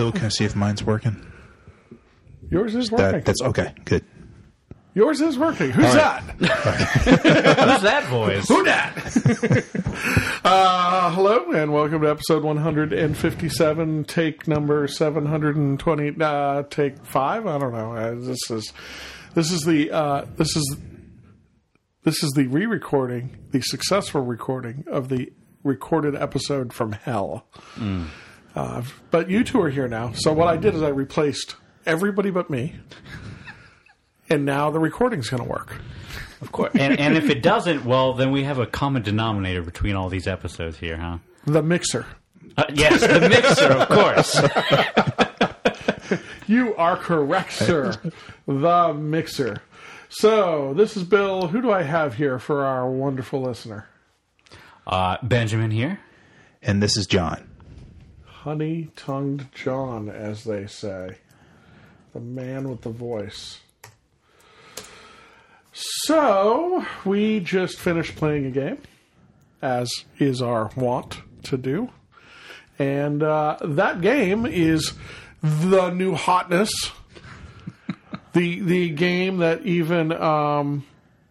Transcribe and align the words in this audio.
Bill, 0.00 0.12
can 0.12 0.24
I 0.24 0.28
see 0.30 0.46
if 0.46 0.56
mine's 0.56 0.82
working? 0.82 1.14
Yours 2.50 2.74
is 2.74 2.90
working. 2.90 3.18
That, 3.18 3.24
that's 3.26 3.42
okay. 3.42 3.74
Good. 3.84 4.02
Yours 4.94 5.20
is 5.20 5.38
working. 5.38 5.72
Who's 5.72 5.92
that? 5.92 6.22
Who's 6.38 7.82
that 7.82 8.06
voice? 8.08 8.48
Who 8.48 8.64
that? 8.64 10.40
uh, 10.42 11.10
hello 11.10 11.52
and 11.52 11.74
welcome 11.74 12.00
to 12.00 12.08
episode 12.08 12.44
157, 12.44 14.04
take 14.04 14.48
number 14.48 14.88
720, 14.88 16.16
uh, 16.18 16.62
take 16.70 17.04
five. 17.04 17.46
I 17.46 17.58
don't 17.58 17.72
know. 17.72 17.94
Uh, 17.94 18.14
this 18.14 18.50
is 18.50 18.72
this 19.34 19.52
is 19.52 19.60
the 19.64 19.90
uh, 19.90 20.24
this 20.38 20.56
is 20.56 20.78
this 22.04 22.22
is 22.22 22.30
the 22.30 22.46
re-recording, 22.46 23.36
the 23.50 23.60
successful 23.60 24.22
recording 24.22 24.82
of 24.86 25.10
the 25.10 25.30
recorded 25.62 26.14
episode 26.14 26.72
from 26.72 26.92
hell. 26.92 27.44
Uh, 28.54 28.82
but 29.10 29.30
you 29.30 29.44
two 29.44 29.60
are 29.62 29.70
here 29.70 29.88
now. 29.88 30.12
So 30.12 30.32
what 30.32 30.48
I 30.48 30.56
did 30.56 30.74
is 30.74 30.82
I 30.82 30.88
replaced 30.88 31.56
everybody 31.86 32.30
but 32.30 32.50
me, 32.50 32.74
and 34.28 34.44
now 34.44 34.70
the 34.70 34.78
recording's 34.80 35.28
going 35.28 35.42
to 35.42 35.48
work. 35.48 35.80
Of 36.40 36.52
course. 36.52 36.72
And, 36.74 36.98
and 36.98 37.16
if 37.16 37.28
it 37.28 37.42
doesn't, 37.42 37.84
well, 37.84 38.14
then 38.14 38.32
we 38.32 38.44
have 38.44 38.58
a 38.58 38.66
common 38.66 39.02
denominator 39.02 39.62
between 39.62 39.94
all 39.94 40.08
these 40.08 40.26
episodes 40.26 40.78
here, 40.78 40.96
huh? 40.96 41.18
The 41.44 41.62
mixer. 41.62 42.06
Uh, 42.56 42.64
yes, 42.72 43.00
the 43.02 43.28
mixer, 43.28 43.66
of 43.72 43.88
course. 43.88 44.40
You 46.46 46.74
are 46.74 46.96
correct, 46.96 47.52
sir. 47.52 47.94
the 48.48 48.92
mixer. 48.92 49.62
So, 50.08 50.74
this 50.74 50.96
is 50.96 51.04
Bill. 51.04 51.46
Who 51.46 51.62
do 51.62 51.70
I 51.70 51.82
have 51.82 52.14
here 52.14 52.40
for 52.40 52.64
our 52.64 52.90
wonderful 52.90 53.40
listener? 53.40 53.86
Uh, 54.84 55.18
Benjamin 55.22 55.70
here. 55.70 56.00
And 56.60 56.82
this 56.82 56.96
is 56.96 57.06
John. 57.06 57.48
Honey 58.42 58.88
tongued 58.96 59.48
John, 59.54 60.08
as 60.08 60.44
they 60.44 60.66
say. 60.66 61.18
The 62.14 62.20
man 62.20 62.70
with 62.70 62.80
the 62.80 62.88
voice. 62.88 63.60
So, 65.72 66.86
we 67.04 67.40
just 67.40 67.78
finished 67.78 68.16
playing 68.16 68.46
a 68.46 68.50
game, 68.50 68.78
as 69.60 69.92
is 70.18 70.40
our 70.40 70.70
wont 70.74 71.18
to 71.44 71.58
do. 71.58 71.90
And 72.78 73.22
uh, 73.22 73.58
that 73.62 74.00
game 74.00 74.46
is 74.46 74.94
the 75.42 75.90
new 75.90 76.14
hotness. 76.14 76.72
the 78.32 78.60
the 78.60 78.88
game 78.88 79.36
that 79.38 79.66
even 79.66 80.12
um, 80.12 80.86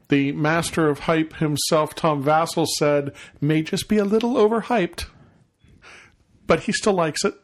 the 0.10 0.32
master 0.34 0.88
of 0.88 1.00
hype 1.00 1.38
himself, 1.38 1.96
Tom 1.96 2.24
Vasel, 2.24 2.68
said 2.78 3.14
may 3.42 3.64
just 3.64 3.88
be 3.88 3.98
a 3.98 4.06
little 4.06 4.36
overhyped, 4.36 5.08
but 6.50 6.60
he 6.62 6.74
still 6.74 6.94
likes 6.94 7.24
it. 7.24 7.36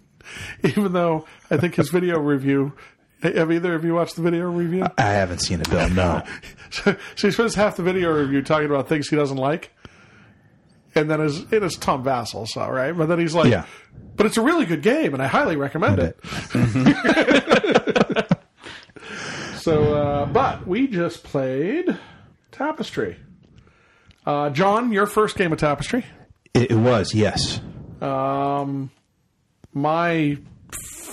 Even 0.64 0.92
though 0.92 1.24
I 1.50 1.56
think 1.56 1.76
his 1.76 1.88
video 1.88 2.18
review. 2.18 2.74
Have 3.22 3.52
either 3.52 3.76
of 3.76 3.84
you 3.84 3.94
watched 3.94 4.16
the 4.16 4.22
video 4.22 4.50
review? 4.50 4.84
I 4.98 5.12
haven't 5.12 5.38
seen 5.38 5.60
it, 5.60 5.70
Bill. 5.70 5.88
No. 5.88 6.22
So, 6.72 6.96
so 7.16 7.28
he 7.28 7.32
spends 7.32 7.54
half 7.54 7.76
the 7.76 7.82
video 7.82 8.10
review 8.10 8.40
talking 8.40 8.64
about 8.64 8.88
things 8.88 9.06
he 9.10 9.14
doesn't 9.14 9.36
like, 9.36 9.72
and 10.94 11.10
then 11.10 11.20
is 11.20 11.40
it 11.52 11.62
is 11.62 11.76
Tom 11.76 12.02
Vasel, 12.02 12.48
so 12.48 12.66
right. 12.66 12.96
But 12.96 13.08
then 13.08 13.18
he's 13.18 13.34
like, 13.34 13.50
Yeah. 13.50 13.66
"But 14.16 14.24
it's 14.24 14.38
a 14.38 14.40
really 14.40 14.64
good 14.64 14.82
game, 14.82 15.12
and 15.12 15.22
I 15.22 15.26
highly 15.26 15.56
recommend 15.56 15.98
it." 15.98 16.18
so, 19.58 19.94
uh, 19.94 20.24
but 20.26 20.66
we 20.66 20.86
just 20.86 21.24
played 21.24 21.94
Tapestry. 22.52 23.18
Uh, 24.24 24.48
John, 24.48 24.92
your 24.92 25.06
first 25.06 25.36
game 25.36 25.52
of 25.52 25.58
Tapestry. 25.58 26.06
It, 26.54 26.70
it 26.70 26.76
was, 26.76 27.14
yes. 27.14 27.60
Um, 28.02 28.90
my 29.72 30.38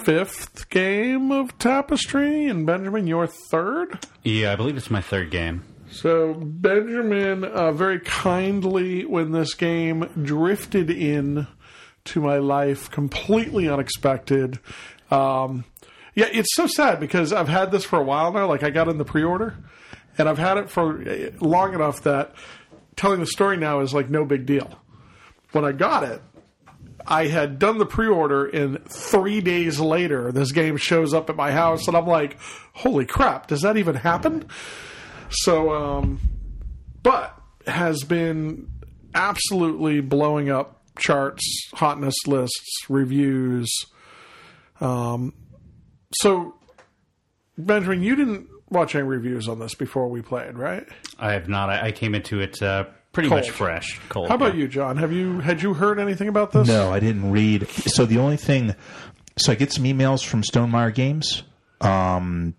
fifth 0.03 0.69
game 0.69 1.31
of 1.31 1.57
Tapestry, 1.59 2.47
and 2.47 2.65
Benjamin, 2.65 3.05
your 3.07 3.27
third. 3.27 4.05
Yeah, 4.23 4.53
I 4.53 4.55
believe 4.55 4.75
it's 4.75 4.89
my 4.89 5.01
third 5.01 5.29
game. 5.29 5.63
So 5.91 6.33
Benjamin 6.33 7.43
uh, 7.43 7.71
very 7.71 7.99
kindly, 7.99 9.05
when 9.05 9.31
this 9.31 9.53
game 9.53 10.09
drifted 10.23 10.89
in 10.89 11.47
to 12.05 12.21
my 12.21 12.37
life, 12.37 12.89
completely 12.89 13.69
unexpected. 13.69 14.59
Um, 15.11 15.65
yeah, 16.15 16.27
it's 16.31 16.55
so 16.55 16.67
sad 16.67 16.99
because 16.99 17.33
I've 17.33 17.47
had 17.47 17.71
this 17.71 17.85
for 17.85 17.99
a 17.99 18.03
while 18.03 18.31
now. 18.31 18.47
Like 18.47 18.63
I 18.63 18.69
got 18.69 18.87
in 18.87 18.97
the 18.97 19.05
pre-order, 19.05 19.57
and 20.17 20.27
I've 20.27 20.37
had 20.37 20.57
it 20.57 20.69
for 20.69 21.01
uh, 21.01 21.31
long 21.39 21.73
enough 21.73 22.01
that 22.03 22.33
telling 22.95 23.19
the 23.19 23.27
story 23.27 23.57
now 23.57 23.79
is 23.81 23.93
like 23.93 24.09
no 24.09 24.25
big 24.25 24.45
deal. 24.45 24.79
When 25.51 25.65
I 25.65 25.71
got 25.71 26.03
it, 26.03 26.21
I 27.09 27.25
had 27.27 27.57
done 27.57 27.79
the 27.79 27.85
pre-order, 27.87 28.45
and 28.45 28.85
three 28.85 29.41
days 29.41 29.79
later, 29.79 30.31
this 30.31 30.51
game 30.51 30.77
shows 30.77 31.13
up 31.13 31.29
at 31.29 31.35
my 31.35 31.51
house, 31.51 31.87
and 31.87 31.97
I'm 31.97 32.05
like, 32.05 32.37
"Holy 32.73 33.05
crap! 33.05 33.47
Does 33.47 33.61
that 33.63 33.77
even 33.77 33.95
happen?" 33.95 34.45
So, 35.29 35.73
um, 35.73 36.19
but 37.01 37.35
has 37.65 38.03
been 38.03 38.69
absolutely 39.15 40.01
blowing 40.01 40.49
up 40.49 40.83
charts, 40.97 41.43
hotness 41.73 42.15
lists, 42.27 42.85
reviews. 42.89 43.71
Um, 44.79 45.33
so, 46.15 46.55
Benjamin, 47.57 48.03
you 48.03 48.15
didn't 48.15 48.47
watch 48.69 48.93
any 48.95 49.03
reviews 49.03 49.47
on 49.47 49.59
this 49.59 49.73
before 49.73 50.09
we 50.09 50.21
played, 50.21 50.57
right? 50.57 50.87
I 51.17 51.33
have 51.33 51.49
not. 51.49 51.69
I, 51.69 51.87
I 51.87 51.91
came 51.91 52.13
into 52.13 52.39
it 52.39 52.61
uh, 52.61 52.85
pretty 53.11 53.29
Cold. 53.29 53.41
much 53.41 53.49
fresh. 53.51 53.99
Cold. 54.09 54.29
How 54.29 54.35
about 54.35 54.55
yeah. 54.55 54.61
you, 54.61 54.67
John? 54.67 54.97
Have 54.97 55.11
you 55.11 55.39
had 55.39 55.61
you 55.61 55.73
heard 55.73 55.99
anything 55.99 56.27
about 56.27 56.51
this? 56.51 56.67
No, 56.67 56.91
I 56.91 56.99
didn't 56.99 57.31
read. 57.31 57.67
So 57.69 58.05
the 58.05 58.17
only 58.19 58.37
thing, 58.37 58.75
so 59.37 59.51
I 59.51 59.55
get 59.55 59.71
some 59.73 59.83
emails 59.85 60.25
from 60.25 60.41
Stonemaier 60.43 60.93
Games, 60.93 61.43
um, 61.81 62.55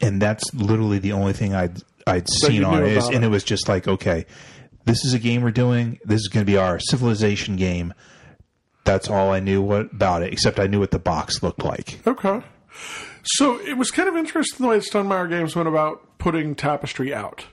and 0.00 0.20
that's 0.20 0.52
literally 0.54 0.98
the 0.98 1.12
only 1.12 1.32
thing 1.32 1.54
I'd 1.54 1.78
I'd 2.06 2.28
seen 2.28 2.64
on 2.64 2.80
knew 2.80 2.86
it, 2.86 2.92
is- 2.92 3.04
about 3.04 3.14
and 3.14 3.24
it. 3.24 3.28
it 3.28 3.30
was 3.30 3.44
just 3.44 3.68
like, 3.68 3.86
okay, 3.88 4.26
this 4.84 5.04
is 5.04 5.14
a 5.14 5.18
game 5.18 5.42
we're 5.42 5.50
doing. 5.50 5.98
This 6.04 6.20
is 6.20 6.28
going 6.28 6.44
to 6.44 6.50
be 6.50 6.56
our 6.58 6.78
civilization 6.78 7.56
game. 7.56 7.94
That's 8.84 9.08
all 9.08 9.30
I 9.30 9.38
knew 9.38 9.62
what 9.62 9.92
about 9.92 10.22
it, 10.24 10.32
except 10.32 10.58
I 10.58 10.66
knew 10.66 10.80
what 10.80 10.90
the 10.90 10.98
box 10.98 11.40
looked 11.42 11.62
like. 11.64 12.04
Okay. 12.06 12.42
So 13.22 13.60
it 13.60 13.76
was 13.76 13.92
kind 13.92 14.08
of 14.08 14.16
interesting 14.16 14.64
the 14.64 14.68
way 14.68 14.78
Stonemaier 14.80 15.28
Games 15.28 15.54
went 15.54 15.68
about 15.68 16.18
putting 16.18 16.56
Tapestry 16.56 17.14
out. 17.14 17.44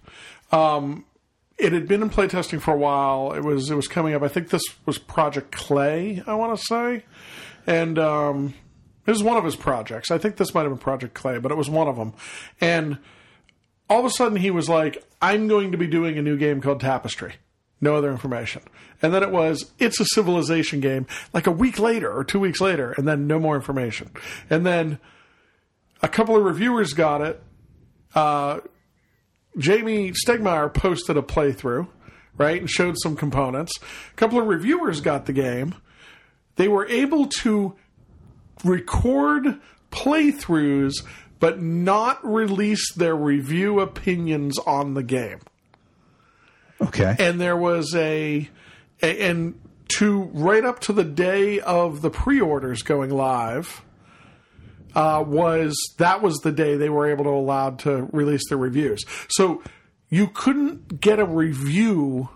Um, 0.52 1.06
it 1.60 1.74
had 1.74 1.88
been 1.88 2.02
in 2.02 2.10
playtesting 2.10 2.62
for 2.62 2.74
a 2.74 2.78
while. 2.78 3.34
It 3.34 3.44
was 3.44 3.70
it 3.70 3.76
was 3.76 3.88
coming 3.88 4.14
up. 4.14 4.24
I 4.24 4.28
think 4.28 4.50
this 4.50 4.64
was 4.86 4.98
Project 4.98 5.52
Clay. 5.52 6.24
I 6.26 6.36
want 6.36 6.58
to 6.58 6.66
say, 6.66 7.04
and 7.68 8.00
um, 8.00 8.54
it 9.06 9.12
was 9.12 9.22
one 9.22 9.38
of 9.38 9.44
his 9.44 9.56
projects. 9.56 10.10
I 10.10 10.18
think 10.18 10.38
this 10.38 10.54
might 10.54 10.62
have 10.62 10.72
been 10.72 10.80
Project 10.80 11.14
Clay, 11.14 11.38
but 11.38 11.52
it 11.52 11.58
was 11.58 11.70
one 11.70 11.88
of 11.88 11.98
them. 11.98 12.14
And 12.62 12.98
all 13.90 14.00
of 14.00 14.06
a 14.06 14.10
sudden, 14.10 14.38
he 14.38 14.52
was 14.52 14.70
like, 14.70 15.04
"I'm 15.22 15.48
going 15.48 15.72
to 15.74 15.78
be 15.78 15.88
doing 15.88 16.18
a 16.18 16.22
new 16.22 16.38
game 16.38 16.62
called 16.62 16.80
Tapestry." 16.80 17.34
No 17.82 17.96
other 17.96 18.12
information. 18.12 18.62
And 19.02 19.14
then 19.14 19.24
it 19.24 19.32
was, 19.32 19.72
it's 19.80 20.02
a 20.02 20.06
civilization 20.06 20.82
game, 20.82 21.08
like 21.34 21.48
a 21.48 21.52
week 21.52 21.80
later 21.80 22.12
or 22.12 22.26
two 22.26 22.40
weeks 22.40 22.60
later, 22.60 22.92
and 22.92 23.08
then 23.08 23.26
no 23.26 23.40
more 23.40 23.56
information. 23.56 24.12
And 24.50 24.66
then 24.66 25.00
a 26.02 26.10
couple 26.10 26.36
of 26.36 26.44
reviewers 26.44 26.92
got 26.92 27.22
it. 27.22 27.42
Uh, 28.14 28.60
Jamie 29.58 30.12
Stegmaier 30.12 30.74
posted 30.74 31.18
a 31.18 31.22
playthrough, 31.22 31.88
right, 32.38 32.60
and 32.62 32.70
showed 32.70 32.96
some 33.02 33.16
components. 33.16 33.74
A 34.12 34.16
couple 34.16 34.40
of 34.40 34.48
reviewers 34.48 35.02
got 35.02 35.26
the 35.26 35.34
game. 35.34 35.76
They 36.56 36.68
were 36.68 36.88
able 36.88 37.28
to 37.42 37.76
record 38.64 39.60
playthroughs, 39.92 40.94
but 41.40 41.62
not 41.62 42.24
release 42.26 42.94
their 42.94 43.16
review 43.16 43.80
opinions 43.80 44.60
on 44.60 44.94
the 44.94 45.04
game 45.04 45.40
Okay. 46.82 47.16
and 47.18 47.40
there 47.40 47.56
was 47.58 47.94
a, 47.96 48.50
a 49.02 49.22
and 49.30 49.60
to 49.98 50.24
right 50.34 50.64
up 50.64 50.80
to 50.82 50.94
the 50.94 51.04
day 51.06 51.60
of 51.62 52.02
the 52.02 52.10
pre-orders 52.10 52.84
going 52.84 53.10
live 53.10 53.84
uh, 54.96 55.24
was 55.26 55.76
that 55.98 56.22
was 56.22 56.38
the 56.40 56.52
day 56.52 56.78
they 56.78 56.90
were 56.90 57.10
able 57.10 57.24
to 57.24 57.30
allow 57.30 57.70
to 57.72 58.08
release 58.12 58.48
their 58.50 58.58
reviews 58.58 59.04
so 59.30 59.62
you 60.10 60.28
couldn't 60.28 61.00
get 61.00 61.20
a 61.20 61.26
review 61.26 62.30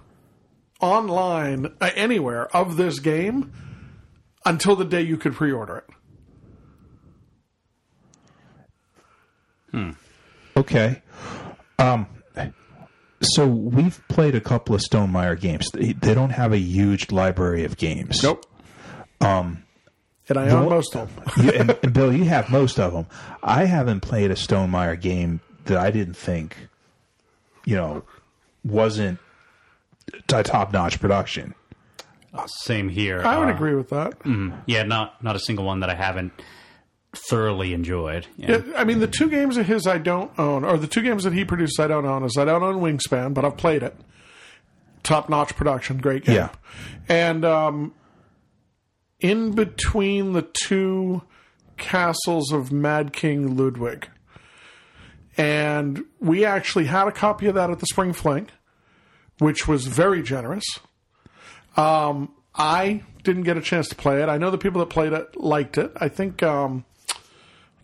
online 0.82 1.74
uh, 1.82 1.90
anywhere 1.96 2.56
of 2.56 2.78
this 2.78 3.00
game 3.00 3.52
until 4.46 4.76
the 4.76 4.86
day 4.86 5.02
you 5.02 5.18
could 5.18 5.34
pre-order 5.34 5.78
it 5.78 5.86
Okay. 10.56 11.02
Um, 11.80 12.08
so 13.22 13.48
we've 13.48 14.02
played 14.08 14.36
a 14.36 14.42
couple 14.42 14.76
of 14.76 14.82
Stonemaier 14.82 15.40
games. 15.40 15.70
They, 15.72 15.94
they 15.94 16.14
don't 16.14 16.30
have 16.30 16.54
a 16.54 16.58
huge 16.58 17.12
library 17.12 17.64
of 17.64 17.78
games. 17.78 18.24
Nope. 18.24 18.46
Um 19.22 19.64
and 20.30 20.38
i 20.38 20.50
own 20.50 20.62
Well- 20.62 20.70
most 20.70 20.96
of 20.96 21.14
them 21.16 21.46
You, 21.46 21.52
and, 21.52 21.78
and 21.84 21.94
Bill, 21.94 22.14
you 22.14 22.26
have 22.26 22.50
most 22.50 22.80
of 22.80 22.94
them. 22.94 23.06
I 23.42 23.66
haven't 23.66 24.02
played 24.02 24.32
a 24.32 24.36
Stonemaier 24.36 25.00
game 25.00 25.40
that 25.66 25.78
I 25.78 25.92
didn't 25.92 26.16
think, 26.16 26.56
you 27.66 27.76
know, 27.76 28.04
wasn't 28.64 29.20
a 30.34 30.44
top 30.44 30.72
notch 30.74 31.00
production. 31.00 31.54
Same 32.48 32.90
here. 32.90 33.22
I 33.24 33.38
would 33.38 33.50
Uh, 33.50 33.54
agree 33.54 33.76
with 33.76 33.90
that. 33.90 34.14
Yeah, 34.66 34.84
not 34.84 35.22
not 35.24 35.36
a 35.36 35.40
single 35.40 35.66
one 35.66 35.80
that 35.82 35.90
I 35.90 35.96
haven't 35.96 36.34
thoroughly 37.16 37.74
enjoyed. 37.74 38.26
Yeah. 38.38 38.62
Yeah, 38.66 38.74
I 38.76 38.84
mean, 38.86 39.00
the 39.00 39.08
two 39.08 39.30
games 39.30 39.56
of 39.58 39.68
his 39.68 39.86
I 39.86 40.00
don't 40.00 40.32
own, 40.40 40.64
or 40.66 40.78
the 40.78 40.88
two 40.88 41.02
games 41.04 41.24
that 41.26 41.34
he 41.34 41.46
produced 41.46 41.80
I 41.80 41.86
don't 41.88 42.06
own, 42.06 42.24
is 42.24 42.36
I 42.38 42.46
don't 42.46 42.64
own 42.64 42.82
Wingspan, 42.82 43.34
but 43.36 43.46
I've 43.46 43.56
played 43.58 43.84
it. 43.84 43.96
Top 45.04 45.30
notch 45.30 45.56
production, 45.56 45.98
great 46.00 46.26
game. 46.26 46.36
Yeah. 46.36 46.50
And 47.08 47.46
um, 47.46 47.94
in 49.24 49.52
between 49.52 50.34
the 50.34 50.42
two 50.42 51.24
castles 51.78 52.52
of 52.52 52.72
Mad 52.72 53.14
King 53.14 53.56
Ludwig, 53.56 54.10
and 55.38 56.04
we 56.20 56.46
actually 56.46 56.86
had 56.86 57.08
a 57.08 57.12
copy 57.12 57.48
of 57.48 57.56
that 57.56 57.72
at 57.72 57.80
the 57.80 57.88
Spring 57.88 58.14
Fling, 58.14 58.50
which 59.40 59.68
was 59.68 59.88
very 59.88 60.22
generous. 60.22 60.66
Um, 61.76 62.36
I 62.54 63.02
didn't 63.24 63.44
get 63.44 63.58
a 63.58 63.62
chance 63.62 63.88
to 63.90 63.96
play 63.96 64.22
it. 64.22 64.30
I 64.30 64.38
know 64.38 64.52
the 64.52 64.58
people 64.60 64.80
that 64.82 64.90
played 64.90 65.14
it 65.14 65.36
liked 65.38 65.78
it. 65.78 65.92
I 65.96 66.10
think 66.10 66.44
um, 66.44 66.86
I 67.10 67.16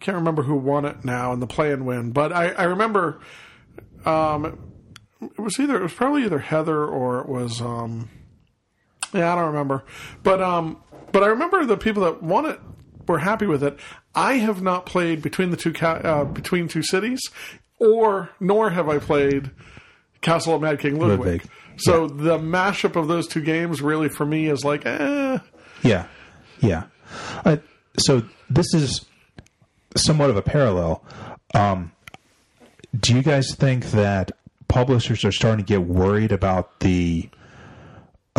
can't 0.01 0.15
remember 0.15 0.43
who 0.43 0.55
won 0.55 0.85
it 0.85 1.03
now 1.05 1.31
in 1.31 1.39
the 1.39 1.47
play 1.47 1.71
and 1.71 1.85
win, 1.85 2.11
but 2.11 2.33
I, 2.33 2.49
I 2.49 2.63
remember 2.65 3.21
um, 4.05 4.73
it 5.21 5.39
was 5.39 5.57
either 5.57 5.77
it 5.77 5.83
was 5.83 5.93
probably 5.93 6.25
either 6.25 6.39
Heather 6.39 6.85
or 6.85 7.21
it 7.21 7.29
was 7.29 7.61
um, 7.61 8.09
yeah 9.13 9.31
I 9.31 9.35
don't 9.35 9.47
remember, 9.47 9.85
but 10.21 10.41
um, 10.41 10.83
but 11.11 11.23
I 11.23 11.27
remember 11.27 11.65
the 11.65 11.77
people 11.77 12.03
that 12.03 12.21
won 12.21 12.45
it 12.45 12.59
were 13.07 13.19
happy 13.19 13.45
with 13.45 13.63
it. 13.63 13.77
I 14.15 14.35
have 14.35 14.61
not 14.61 14.85
played 14.85 15.21
between 15.21 15.51
the 15.51 15.57
two 15.57 15.73
uh, 15.85 16.25
between 16.25 16.67
two 16.67 16.83
cities, 16.83 17.19
or 17.79 18.29
nor 18.39 18.69
have 18.69 18.87
I 18.89 18.99
played 18.99 19.51
Castle 20.21 20.55
of 20.55 20.61
Mad 20.61 20.79
King 20.79 20.99
Ludwig. 20.99 21.19
Ludwig. 21.19 21.43
So 21.77 22.07
the 22.07 22.37
mashup 22.37 22.95
of 22.95 23.07
those 23.07 23.27
two 23.27 23.41
games 23.41 23.81
really 23.81 24.09
for 24.09 24.25
me 24.25 24.47
is 24.47 24.63
like 24.63 24.85
eh. 24.85 25.39
Yeah, 25.81 26.07
yeah. 26.59 26.83
Uh, 27.45 27.57
so 27.97 28.23
this 28.49 28.73
is 28.73 29.05
somewhat 29.95 30.29
of 30.29 30.37
a 30.37 30.41
parallel. 30.41 31.03
Um, 31.53 31.91
do 32.97 33.15
you 33.15 33.21
guys 33.21 33.55
think 33.55 33.85
that 33.91 34.31
publishers 34.67 35.23
are 35.23 35.31
starting 35.31 35.65
to 35.65 35.67
get 35.67 35.81
worried 35.81 36.31
about 36.31 36.79
the 36.79 37.29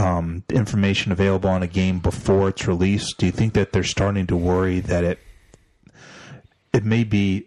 um, 0.00 0.42
information 0.48 1.12
available 1.12 1.50
on 1.50 1.62
a 1.62 1.66
game 1.66 1.98
before 1.98 2.48
it's 2.48 2.66
released? 2.66 3.18
Do 3.18 3.26
you 3.26 3.32
think 3.32 3.52
that 3.52 3.72
they're 3.72 3.84
starting 3.84 4.26
to 4.28 4.36
worry 4.36 4.80
that 4.80 5.04
it 5.04 5.18
it 6.72 6.84
may 6.84 7.04
be 7.04 7.46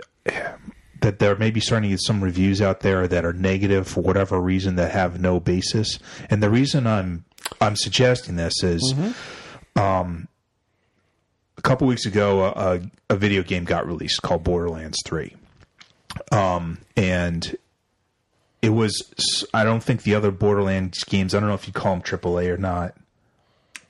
that 1.01 1.19
there 1.19 1.35
may 1.35 1.49
be 1.49 1.59
starting 1.59 1.89
to 1.89 1.93
get 1.93 2.01
some 2.01 2.23
reviews 2.23 2.61
out 2.61 2.81
there 2.81 3.07
that 3.07 3.25
are 3.25 3.33
negative 3.33 3.87
for 3.87 4.01
whatever 4.01 4.39
reason 4.39 4.75
that 4.75 4.91
have 4.91 5.19
no 5.19 5.39
basis? 5.39 5.97
And 6.29 6.43
the 6.43 6.49
reason 6.49 6.85
I'm 6.85 7.25
I'm 7.59 7.75
suggesting 7.75 8.35
this 8.35 8.61
is 8.63 8.93
um, 9.75 10.27
a 11.57 11.61
couple 11.61 11.87
weeks 11.87 12.05
ago, 12.05 12.45
a, 12.45 12.81
a 13.09 13.15
video 13.15 13.41
game 13.41 13.65
got 13.65 13.87
released 13.87 14.21
called 14.21 14.43
Borderlands 14.43 14.99
3. 15.05 15.35
Um, 16.31 16.77
and 16.95 17.57
it 18.63 18.69
was, 18.69 19.45
I 19.53 19.63
don't 19.63 19.83
think 19.83 20.01
the 20.03 20.15
other 20.15 20.31
Borderlands 20.31 21.03
games, 21.03 21.35
I 21.35 21.39
don't 21.39 21.49
know 21.49 21.55
if 21.55 21.67
you 21.67 21.73
call 21.73 21.93
them 21.93 22.01
AAA 22.01 22.47
or 22.47 22.57
not. 22.57 22.95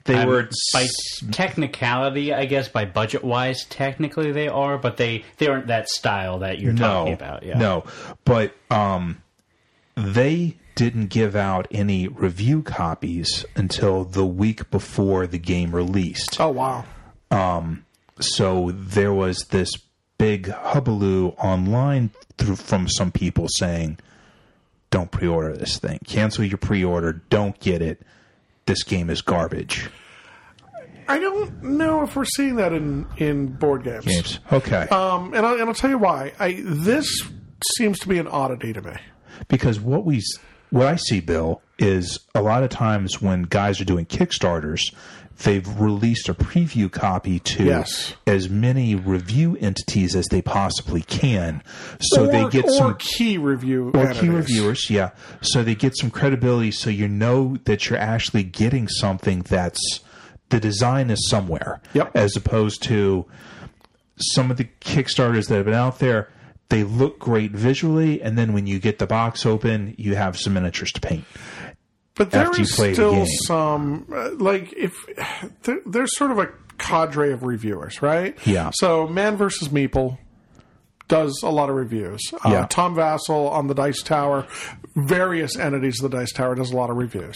They 0.06 0.16
Um, 0.16 0.28
were 0.28 0.50
by 0.74 0.88
technicality, 1.32 2.34
I 2.34 2.46
guess 2.46 2.68
by 2.68 2.84
budget 2.84 3.24
wise, 3.24 3.64
technically 3.70 4.34
they 4.34 4.50
are, 4.50 4.78
but 4.78 4.98
they 4.98 5.24
they 5.38 5.48
aren't 5.48 5.68
that 5.68 5.88
style 5.88 6.40
that 6.40 6.60
you're 6.60 6.74
talking 6.74 7.14
about. 7.14 7.44
Yeah. 7.44 7.58
No, 7.58 7.86
but 8.26 8.54
um, 8.70 9.22
they 9.96 10.58
didn't 10.76 11.08
give 11.08 11.36
out 11.36 11.68
any 11.72 12.08
review 12.10 12.64
copies 12.64 13.46
until 13.56 14.04
the 14.04 14.26
week 14.26 14.70
before 14.72 15.26
the 15.28 15.38
game 15.38 15.74
released. 15.74 16.38
Oh 16.42 16.50
wow. 16.50 16.84
Um, 17.32 17.86
so 18.20 18.72
there 18.74 19.14
was 19.14 19.38
this 19.52 19.70
big 20.18 20.50
hubbub 20.50 21.02
online 21.38 22.10
through, 22.38 22.56
from 22.58 22.88
some 22.90 23.12
people 23.12 23.48
saying, 23.56 24.00
"Don't 24.94 25.10
pre-order 25.10 25.58
this 25.58 25.80
thing. 25.80 25.98
Cancel 26.06 26.44
your 26.44 26.60
pre-order. 26.60 27.14
Don't 27.30 27.60
get 27.60 27.82
it. 27.82 28.04
This 28.68 28.84
game 28.84 29.10
is 29.10 29.22
garbage." 29.22 29.90
I 31.08 31.20
don't 31.20 31.62
know 31.64 32.04
if 32.04 32.16
we're 32.16 32.24
seeing 32.24 32.56
that 32.58 32.72
in, 32.72 33.06
in 33.18 33.48
board 33.48 33.84
games. 33.84 34.06
Games. 34.06 34.40
Okay. 34.52 34.88
Um, 34.88 35.34
and, 35.34 35.46
I, 35.46 35.54
and 35.54 35.64
I'll 35.64 35.74
tell 35.74 35.90
you 35.90 35.98
why. 35.98 36.32
I 36.40 36.62
this 36.64 37.08
seems 37.78 38.00
to 38.00 38.08
be 38.08 38.20
an 38.20 38.28
oddity 38.28 38.72
to 38.72 38.82
me. 38.82 38.94
because 39.50 39.80
what 39.80 40.06
we 40.06 40.22
what 40.70 40.88
I 40.88 40.96
see, 40.96 41.20
Bill, 41.20 41.62
is 41.78 42.20
a 42.34 42.42
lot 42.42 42.64
of 42.64 42.70
times 42.70 43.22
when 43.22 43.44
guys 43.44 43.82
are 43.82 43.86
doing 43.86 44.06
Kickstarters, 44.06 44.94
they've 45.44 45.68
released 45.80 46.30
a 46.30 46.34
preview 46.34 46.92
copy 46.92 47.40
to 47.40 47.64
Yes. 47.66 48.14
as 48.28 48.50
many 48.50 48.96
review 48.96 49.58
entities 49.60 50.16
as 50.16 50.26
they 50.28 50.42
possibly 50.42 51.02
can, 51.02 51.62
so 52.00 52.24
or, 52.26 52.28
they 52.28 52.48
get 52.50 52.66
or 52.66 52.72
some 52.72 52.96
key 53.00 53.38
review 53.38 53.92
or 53.94 54.14
key 54.14 54.30
reviewers, 54.30 54.90
yeah. 54.90 55.10
So 55.42 55.64
they 55.64 55.76
get 55.76 55.98
some 55.98 56.12
credibility, 56.12 56.72
so 56.72 56.90
you 56.90 57.08
know 57.08 57.58
that 57.66 57.90
you're 57.90 58.00
actually 58.00 58.44
getting 58.44 58.88
something 58.88 59.42
that's 59.42 60.02
the 60.50 60.60
design 60.60 61.10
is 61.10 61.28
somewhere, 61.30 61.82
Yep. 61.94 62.12
as 62.16 62.36
opposed 62.36 62.84
to 62.84 63.26
some 64.20 64.52
of 64.52 64.58
the 64.58 64.68
Kickstarters 64.82 65.48
that 65.48 65.56
have 65.56 65.66
been 65.66 65.74
out 65.74 66.00
there. 66.00 66.30
They 66.70 66.84
look 66.84 67.20
great 67.20 67.52
visually, 67.52 68.22
and 68.22 68.38
then 68.38 68.54
when 68.54 68.66
you 68.68 68.80
get 68.80 68.98
the 69.00 69.06
box 69.08 69.46
open, 69.46 69.94
you 69.98 70.16
have 70.16 70.38
some 70.38 70.54
miniatures 70.54 70.92
to 70.94 71.02
paint. 71.02 71.24
But 72.16 72.32
there 72.32 72.52
is 72.52 72.70
the 72.76 72.94
still 72.94 73.14
game. 73.14 73.26
some 73.46 74.06
uh, 74.14 74.32
like 74.36 74.72
if 74.74 74.94
there, 75.64 75.80
there's 75.86 76.16
sort 76.18 76.32
of 76.32 76.40
a 76.40 76.50
cadre 76.78 77.32
of 77.32 77.44
reviewers, 77.44 78.02
right? 78.02 78.38
Yeah. 78.46 78.72
So 78.76 79.08
Man 79.08 79.36
versus 79.38 79.70
Meeple 79.70 80.18
does 81.08 81.42
a 81.44 81.50
lot 81.50 81.70
of 81.70 81.76
reviews. 81.76 82.22
Uh, 82.34 82.50
Yeah. 82.50 82.68
Tom 82.70 82.96
Vasel 82.96 83.52
on 83.52 83.68
the 83.68 83.74
Dice 83.74 84.02
Tower, 84.02 84.48
various 84.96 85.58
entities 85.58 86.02
of 86.02 86.10
the 86.12 86.18
Dice 86.18 86.32
Tower 86.32 86.56
does 86.56 86.72
a 86.72 86.76
lot 86.76 86.90
of 86.90 86.98
reviews. 86.98 87.36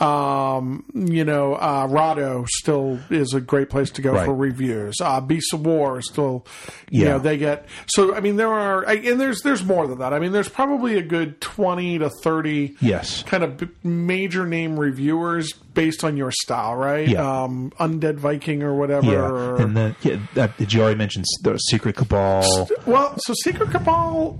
Um, 0.00 0.84
you 0.94 1.24
know, 1.24 1.54
uh, 1.54 1.86
Rahdo 1.88 2.44
still 2.48 2.98
is 3.10 3.34
a 3.34 3.40
great 3.40 3.70
place 3.70 3.90
to 3.92 4.02
go 4.02 4.12
Right. 4.12 4.24
for 4.26 4.34
reviews. 4.34 4.96
Uh, 5.00 5.20
Beasts 5.20 5.52
of 5.52 5.64
War 5.64 5.98
is 5.98 6.08
still, 6.10 6.44
you 6.90 7.02
Yeah. 7.04 7.12
know, 7.12 7.18
they 7.18 7.36
get. 7.36 7.66
So 7.86 8.14
I 8.14 8.20
mean, 8.20 8.36
there 8.36 8.48
are, 8.52 8.82
and 8.84 9.20
there's 9.20 9.42
there's 9.42 9.64
more 9.64 9.86
than 9.86 9.98
that. 9.98 10.12
I 10.12 10.18
mean, 10.18 10.32
there's 10.32 10.48
probably 10.48 10.96
a 10.98 11.02
good 11.02 11.40
twenty 11.40 11.98
to 11.98 12.10
thirty 12.22 12.74
Yes. 12.80 13.22
kind 13.24 13.44
of 13.44 13.56
b- 13.58 13.68
major 13.84 14.46
name 14.46 14.78
reviewers 14.78 15.52
based 15.52 16.04
on 16.04 16.16
your 16.16 16.30
style, 16.42 16.74
right? 16.74 17.08
Yeah. 17.08 17.42
Um, 17.44 17.72
Undead 17.78 18.16
Viking 18.16 18.62
or 18.62 18.74
whatever. 18.74 19.06
Yeah, 19.10 19.28
or- 19.30 19.56
and 19.56 19.76
then 19.76 19.96
yeah, 20.02 20.16
that, 20.34 20.56
did 20.58 20.72
you 20.72 20.82
already 20.82 20.98
mention 20.98 21.22
the 21.42 21.56
Secret 21.58 21.96
Cabal? 21.96 22.68
well, 22.86 23.14
so 23.18 23.34
Secret 23.42 23.70
Cabal, 23.70 24.38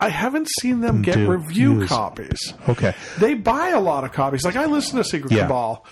I 0.00 0.08
haven't 0.08 0.48
seen 0.60 0.80
them 0.80 1.02
get 1.02 1.16
Do 1.16 1.30
review 1.30 1.80
use- 1.80 1.88
copies. 1.90 2.54
Okay, 2.68 2.94
They 3.18 3.34
buy 3.34 3.68
a 3.70 3.80
lot 3.80 4.04
of 4.04 4.12
copies. 4.12 4.44
Like 4.44 4.56
I 4.56 4.66
listen 4.66 4.96
to 4.96 5.04
Secret 5.04 5.30
Yeah. 5.32 5.42
Cabal, 5.42 5.84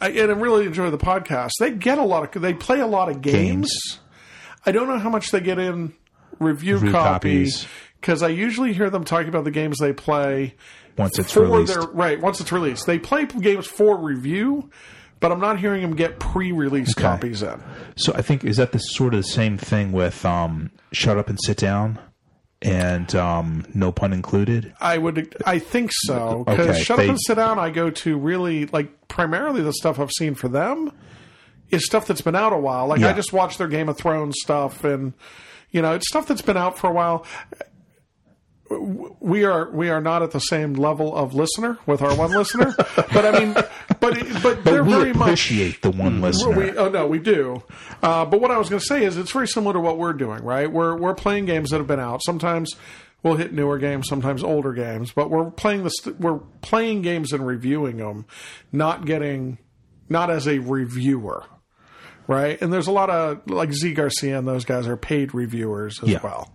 I, 0.00 0.08
and 0.10 0.30
I 0.30 0.34
really 0.34 0.66
enjoy 0.66 0.90
the 0.90 0.98
podcast. 0.98 1.50
They 1.60 1.70
get 1.72 1.98
a 1.98 2.02
lot 2.04 2.34
of. 2.36 2.42
They 2.42 2.54
play 2.54 2.80
a 2.80 2.86
lot 2.86 3.08
of 3.10 3.20
games. 3.20 3.34
Games. 3.70 4.00
I 4.66 4.72
don't 4.72 4.88
know 4.88 4.98
how 4.98 5.10
much 5.10 5.30
they 5.30 5.40
get 5.40 5.58
in 5.58 5.92
review, 6.38 6.76
Review 6.76 6.92
copies 6.92 7.66
because 8.00 8.22
I 8.22 8.28
usually 8.28 8.72
hear 8.72 8.88
them 8.90 9.04
talking 9.04 9.28
about 9.28 9.44
the 9.44 9.50
games 9.50 9.78
they 9.78 9.92
play 9.92 10.54
once 10.96 11.18
it's 11.18 11.36
released. 11.36 11.74
their 11.74 11.82
right 11.82 12.20
once 12.20 12.40
it's 12.40 12.50
released. 12.52 12.86
They 12.86 12.98
play 12.98 13.26
games 13.26 13.66
for 13.66 13.96
review, 13.98 14.70
but 15.20 15.32
I'm 15.32 15.40
not 15.40 15.58
hearing 15.58 15.82
them 15.82 15.94
get 15.94 16.18
pre-release 16.18 16.94
copies 16.94 17.42
in. 17.42 17.62
So 17.96 18.14
I 18.14 18.22
think 18.22 18.42
is 18.44 18.56
that 18.56 18.72
the 18.72 18.78
sort 18.78 19.12
of 19.14 19.20
the 19.22 19.28
same 19.28 19.58
thing 19.58 19.92
with 19.92 20.24
um, 20.24 20.70
Shut 20.92 21.18
Up 21.18 21.28
and 21.28 21.38
Sit 21.44 21.58
Down, 21.58 21.98
and 22.64 23.14
um, 23.14 23.64
no 23.74 23.92
pun 23.92 24.12
included. 24.12 24.74
I 24.80 24.98
would, 24.98 25.36
I 25.46 25.58
think 25.58 25.90
so. 25.92 26.44
Because 26.46 26.68
Okay, 26.70 26.82
Shut 26.82 26.96
they- 26.96 27.04
Up 27.04 27.10
and 27.10 27.18
Sit 27.20 27.34
Down, 27.36 27.58
I 27.58 27.70
go 27.70 27.90
to 27.90 28.16
really 28.18 28.66
like 28.66 29.06
primarily 29.08 29.62
the 29.62 29.72
stuff 29.72 30.00
I've 30.00 30.10
seen 30.10 30.34
for 30.34 30.48
them 30.48 30.90
is 31.70 31.84
stuff 31.86 32.06
that's 32.06 32.20
been 32.22 32.34
out 32.36 32.52
a 32.52 32.58
while. 32.58 32.86
Like 32.88 33.02
I 33.02 33.12
just 33.12 33.32
watched 33.32 33.58
their 33.58 33.68
Game 33.68 33.88
of 33.88 33.96
Thrones 33.96 34.34
stuff, 34.42 34.82
and 34.84 35.12
you 35.70 35.82
know, 35.82 35.94
it's 35.94 36.08
stuff 36.08 36.26
that's 36.26 36.42
been 36.42 36.56
out 36.56 36.78
for 36.78 36.88
a 36.88 36.92
while. 36.92 37.26
We 39.20 39.44
are 39.44 39.70
we 39.70 39.90
are 39.90 40.00
not 40.00 40.22
at 40.22 40.30
the 40.30 40.38
same 40.40 40.72
level 40.74 41.14
of 41.14 41.34
listener 41.34 41.78
with 41.86 42.00
our 42.02 42.16
one 42.16 42.30
listener, 42.32 42.74
but 43.12 43.26
I 43.26 43.38
mean, 43.38 43.54
but 44.12 44.18
but, 44.18 44.42
But 44.42 44.64
they're 44.64 44.84
we 44.84 44.92
very 44.92 45.12
much 45.12 45.22
appreciate 45.28 45.82
the 45.82 45.90
one 45.90 46.20
listener. 46.20 46.56
we, 46.56 46.70
oh 46.76 46.88
no, 46.88 47.06
we 47.06 47.18
do. 47.18 47.62
Uh, 48.02 48.24
but 48.24 48.40
what 48.40 48.50
I 48.50 48.58
was 48.58 48.68
going 48.68 48.80
to 48.80 48.86
say 48.86 49.04
is, 49.04 49.16
it's 49.16 49.32
very 49.32 49.48
similar 49.48 49.72
to 49.74 49.80
what 49.80 49.98
we're 49.98 50.12
doing, 50.12 50.42
right? 50.42 50.70
We're 50.70 50.96
we're 50.96 51.14
playing 51.14 51.46
games 51.46 51.70
that 51.70 51.78
have 51.78 51.86
been 51.86 52.00
out. 52.00 52.20
Sometimes 52.24 52.72
we'll 53.22 53.36
hit 53.36 53.52
newer 53.52 53.78
games, 53.78 54.06
sometimes 54.08 54.42
older 54.44 54.72
games, 54.72 55.12
but 55.12 55.30
we're 55.30 55.50
playing 55.50 55.84
the 55.84 55.90
st- 55.90 56.20
we're 56.20 56.38
playing 56.62 57.02
games 57.02 57.32
and 57.32 57.46
reviewing 57.46 57.96
them, 57.98 58.26
not 58.72 59.06
getting 59.06 59.58
not 60.08 60.30
as 60.30 60.46
a 60.46 60.58
reviewer, 60.58 61.44
right? 62.28 62.60
And 62.60 62.72
there's 62.72 62.86
a 62.88 62.92
lot 62.92 63.08
of 63.10 63.48
like 63.50 63.72
Zee 63.72 63.94
Garcia 63.94 64.38
and 64.38 64.46
those 64.46 64.64
guys 64.66 64.86
are 64.86 64.96
paid 64.98 65.34
reviewers 65.34 66.02
as 66.02 66.08
Yeah. 66.10 66.20
well. 66.22 66.54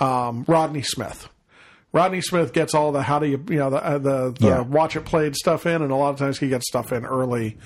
Um, 0.00 0.44
Rodney 0.48 0.82
Smith. 0.82 1.28
Rodney 1.92 2.20
Smith 2.20 2.52
gets 2.52 2.74
all 2.74 2.92
the 2.92 3.02
how 3.02 3.18
do 3.18 3.26
you 3.26 3.42
you 3.48 3.56
know 3.56 3.70
the 3.70 3.84
uh, 3.84 3.98
the, 3.98 4.34
the 4.38 4.46
Yeah. 4.46 4.60
watch 4.60 4.94
it 4.96 5.04
played 5.04 5.34
stuff 5.36 5.64
in, 5.66 5.80
and 5.82 5.90
a 5.90 5.96
lot 5.96 6.10
of 6.10 6.18
times 6.18 6.38
he 6.38 6.48
gets 6.48 6.66
stuff 6.68 6.92
in 6.92 7.04
early, 7.06 7.56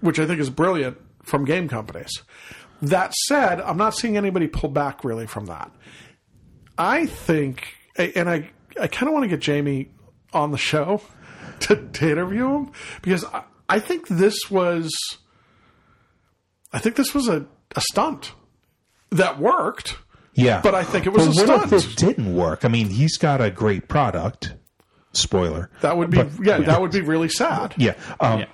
which 0.00 0.18
I 0.18 0.26
think 0.26 0.40
is 0.40 0.48
brilliant 0.50 0.98
from 1.22 1.44
game 1.44 1.68
companies. 1.68 2.10
That 2.82 3.12
said, 3.28 3.60
I'm 3.60 3.76
not 3.76 3.94
seeing 3.94 4.16
anybody 4.16 4.46
pull 4.46 4.70
back 4.70 5.04
really 5.04 5.26
from 5.26 5.46
that. 5.46 5.70
I 6.78 7.04
think, 7.06 7.74
and 7.96 8.28
I 8.30 8.50
I 8.80 8.86
kind 8.86 9.08
of 9.08 9.12
want 9.12 9.24
to 9.24 9.28
get 9.28 9.40
Jamie 9.40 9.90
on 10.32 10.50
the 10.52 10.56
show 10.58 11.02
to, 11.60 11.76
to 11.76 12.10
interview 12.10 12.48
him 12.48 12.70
because 13.02 13.24
I, 13.26 13.42
I 13.68 13.78
think 13.80 14.08
this 14.08 14.36
was, 14.50 14.90
I 16.72 16.78
think 16.78 16.96
this 16.96 17.14
was 17.14 17.28
a, 17.28 17.44
a 17.76 17.80
stunt 17.92 18.32
that 19.10 19.38
worked. 19.38 19.96
Yeah, 20.44 20.60
But 20.62 20.74
I 20.74 20.84
think 20.84 21.06
it 21.06 21.12
was 21.12 21.26
But 21.26 21.48
a 21.48 21.52
what 21.52 21.68
stunt. 21.68 21.72
if 21.84 21.90
it 21.92 21.96
didn't 21.96 22.34
work? 22.34 22.64
I 22.64 22.68
mean, 22.68 22.88
he's 22.90 23.16
got 23.16 23.40
a 23.40 23.50
great 23.50 23.88
product. 23.88 24.54
Spoiler. 25.12 25.70
That 25.80 25.96
would 25.96 26.10
be 26.10 26.18
yeah, 26.42 26.58
that 26.58 26.80
would 26.80 26.92
be 26.92 27.00
really 27.00 27.28
sad. 27.28 27.74
Yeah. 27.76 27.94
Um, 28.20 28.40
Yeah. 28.40 28.46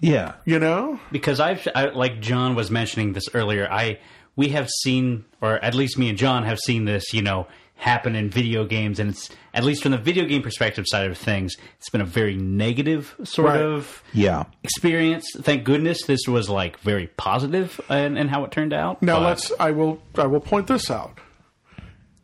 yeah. 0.00 0.32
You 0.44 0.58
know, 0.58 0.98
because 1.12 1.38
I've 1.38 1.66
I, 1.76 1.86
like 1.86 2.20
John 2.20 2.54
was 2.56 2.70
mentioning 2.70 3.12
this 3.12 3.24
earlier. 3.34 3.68
I 3.70 3.98
we 4.34 4.48
have 4.48 4.68
seen, 4.82 5.24
or 5.40 5.62
at 5.64 5.74
least 5.74 5.98
me 5.98 6.08
and 6.08 6.18
John 6.18 6.42
have 6.44 6.58
seen 6.58 6.86
this, 6.86 7.12
you 7.12 7.22
know, 7.22 7.46
happen 7.76 8.16
in 8.16 8.30
video 8.30 8.64
games, 8.64 8.98
and 8.98 9.10
it's 9.10 9.28
at 9.54 9.62
least 9.62 9.82
from 9.82 9.92
the 9.92 9.98
video 9.98 10.24
game 10.24 10.42
perspective 10.42 10.86
side 10.88 11.08
of 11.10 11.16
things, 11.18 11.54
it's 11.78 11.90
been 11.90 12.00
a 12.00 12.04
very 12.06 12.34
negative 12.36 13.14
sort 13.24 13.48
Right. 13.50 13.60
of 13.60 14.02
Yeah. 14.12 14.44
experience. 14.64 15.26
Thank 15.42 15.62
goodness 15.64 16.02
this 16.06 16.20
was 16.26 16.48
like 16.48 16.78
very 16.80 17.08
positive 17.16 17.80
in, 17.90 18.16
in 18.16 18.28
how 18.28 18.42
it 18.44 18.50
turned 18.50 18.72
out. 18.72 19.02
Now 19.02 19.18
But- 19.20 19.26
let's. 19.26 19.52
I 19.60 19.70
will. 19.70 20.02
I 20.16 20.26
will 20.26 20.40
point 20.40 20.66
this 20.66 20.90
out. 20.90 21.18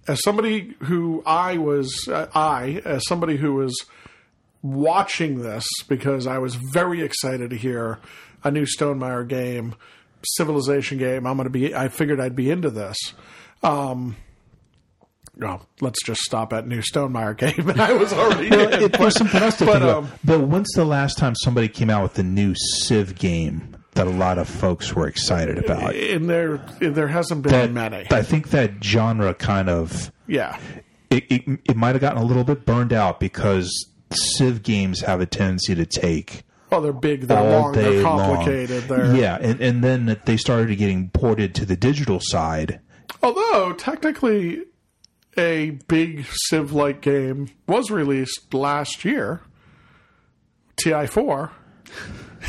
As 0.09 0.23
somebody 0.23 0.75
who 0.85 1.23
I 1.27 1.59
was, 1.59 2.09
uh, 2.09 2.27
I 2.35 2.81
as 2.85 3.03
somebody 3.07 3.37
who 3.37 3.55
was 3.55 3.75
watching 4.63 5.43
this 5.43 5.65
because 5.89 6.27
I 6.27 6.39
was 6.39 6.55
very 6.57 7.03
excited 7.03 7.51
to 7.51 7.57
hear 7.57 7.99
a 8.43 8.51
new 8.51 8.65
Stonemaier 8.65 9.29
game, 9.29 9.75
Civilization 10.37 10.99
game. 10.99 11.27
I'm 11.27 11.37
going 11.37 11.45
to 11.45 11.51
be. 11.51 11.75
I 11.75 11.89
figured 11.89 12.21
I'd 12.21 12.35
be 12.35 12.51
into 12.51 12.71
this. 12.71 12.97
Um, 13.63 14.17
well, 15.37 15.67
let's 15.81 16.03
just 16.05 16.23
stop 16.23 16.53
at 16.53 16.67
new 16.67 16.81
Stonemaier 16.81 17.37
game. 17.67 17.71
I 17.81 17.93
was 17.93 18.13
already. 18.13 18.49
in, 18.49 18.83
It, 18.83 18.93
there's 18.99 19.17
something 19.17 19.43
else 19.43 19.59
to 19.59 19.67
but, 19.67 19.73
think 19.75 19.85
about. 19.85 19.97
um, 20.05 20.13
But 20.25 20.41
when's 20.49 20.71
the 20.75 20.85
last 20.85 21.19
time 21.19 21.35
somebody 21.37 21.69
came 21.69 21.91
out 21.91 22.03
with 22.03 22.19
a 22.19 22.23
new 22.25 22.55
Civ 22.57 23.15
game 23.17 23.77
that 23.99 24.07
a 24.07 24.11
lot 24.11 24.39
of 24.39 24.49
folks 24.49 24.95
were 24.95 25.07
excited 25.07 25.59
about? 25.59 25.95
and 25.95 26.29
there, 26.29 26.57
there 26.81 27.07
hasn't 27.09 27.43
been 27.43 27.53
That- 27.53 27.71
many. 27.73 28.07
I 28.11 28.23
think 28.23 28.49
that 28.51 28.83
genre 28.83 29.35
kind 29.35 29.69
of 29.69 30.11
yeah. 30.27 30.59
it, 31.11 31.25
it, 31.31 31.61
it 31.69 31.77
might 31.77 31.95
have 31.95 32.01
gotten 32.01 32.21
a 32.21 32.25
little 32.25 32.45
bit 32.45 32.65
burned 32.67 32.93
out 32.93 33.21
because 33.21 33.71
Civ 34.11 34.63
games 34.63 35.03
have 35.03 35.21
a 35.21 35.27
tendency 35.27 35.75
to 35.75 35.85
take 35.87 36.43
Oh, 36.71 36.81
they're 36.83 36.93
big. 36.93 37.23
They're 37.23 37.43
long. 37.43 37.73
They're 37.73 38.03
long. 38.03 38.19
complicated. 38.19 38.85
They're 38.89 39.15
Yeah, 39.17 39.39
and, 39.41 39.59
and 39.61 39.83
then 39.83 40.21
they 40.27 40.37
started 40.37 40.77
getting 40.77 41.09
ported 41.11 41.55
to 41.55 41.65
the 41.65 41.77
digital 41.77 42.19
side. 42.23 42.81
Although 43.23 43.73
technically, 43.73 44.65
a 45.39 45.71
big 45.89 46.27
Civ 46.31 46.73
like 46.75 47.01
game 47.01 47.49
was 47.67 47.91
released 47.91 48.53
last 48.53 49.03
year, 49.05 49.41
TI4. 50.77 51.51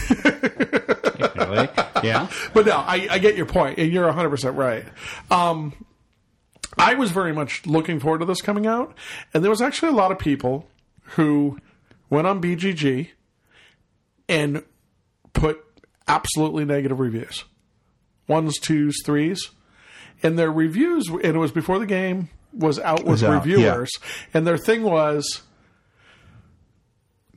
Really? 1.39 1.69
yeah. 2.03 2.27
But 2.53 2.65
no, 2.65 2.77
I, 2.77 3.07
I 3.11 3.19
get 3.19 3.35
your 3.35 3.45
point, 3.45 3.77
and 3.77 3.91
you're 3.91 4.11
100% 4.11 4.55
right. 4.55 4.85
Um, 5.31 5.73
I 6.77 6.93
was 6.93 7.11
very 7.11 7.33
much 7.33 7.65
looking 7.65 7.99
forward 7.99 8.19
to 8.19 8.25
this 8.25 8.41
coming 8.41 8.67
out, 8.67 8.95
and 9.33 9.43
there 9.43 9.49
was 9.49 9.61
actually 9.61 9.89
a 9.89 9.95
lot 9.95 10.11
of 10.11 10.19
people 10.19 10.67
who 11.15 11.59
went 12.09 12.27
on 12.27 12.41
BGG 12.41 13.09
and 14.27 14.63
put 15.33 15.63
absolutely 16.07 16.65
negative 16.65 16.99
reviews 16.99 17.45
ones, 18.27 18.59
twos, 18.59 18.95
threes. 19.03 19.49
And 20.21 20.37
their 20.37 20.51
reviews, 20.51 21.07
and 21.07 21.23
it 21.23 21.37
was 21.37 21.51
before 21.51 21.79
the 21.79 21.85
game 21.85 22.29
was 22.53 22.77
out 22.79 22.99
with 22.99 23.07
Was 23.07 23.23
out, 23.23 23.43
reviewers, 23.43 23.89
and 24.33 24.45
their 24.45 24.57
thing 24.57 24.83
was 24.83 25.41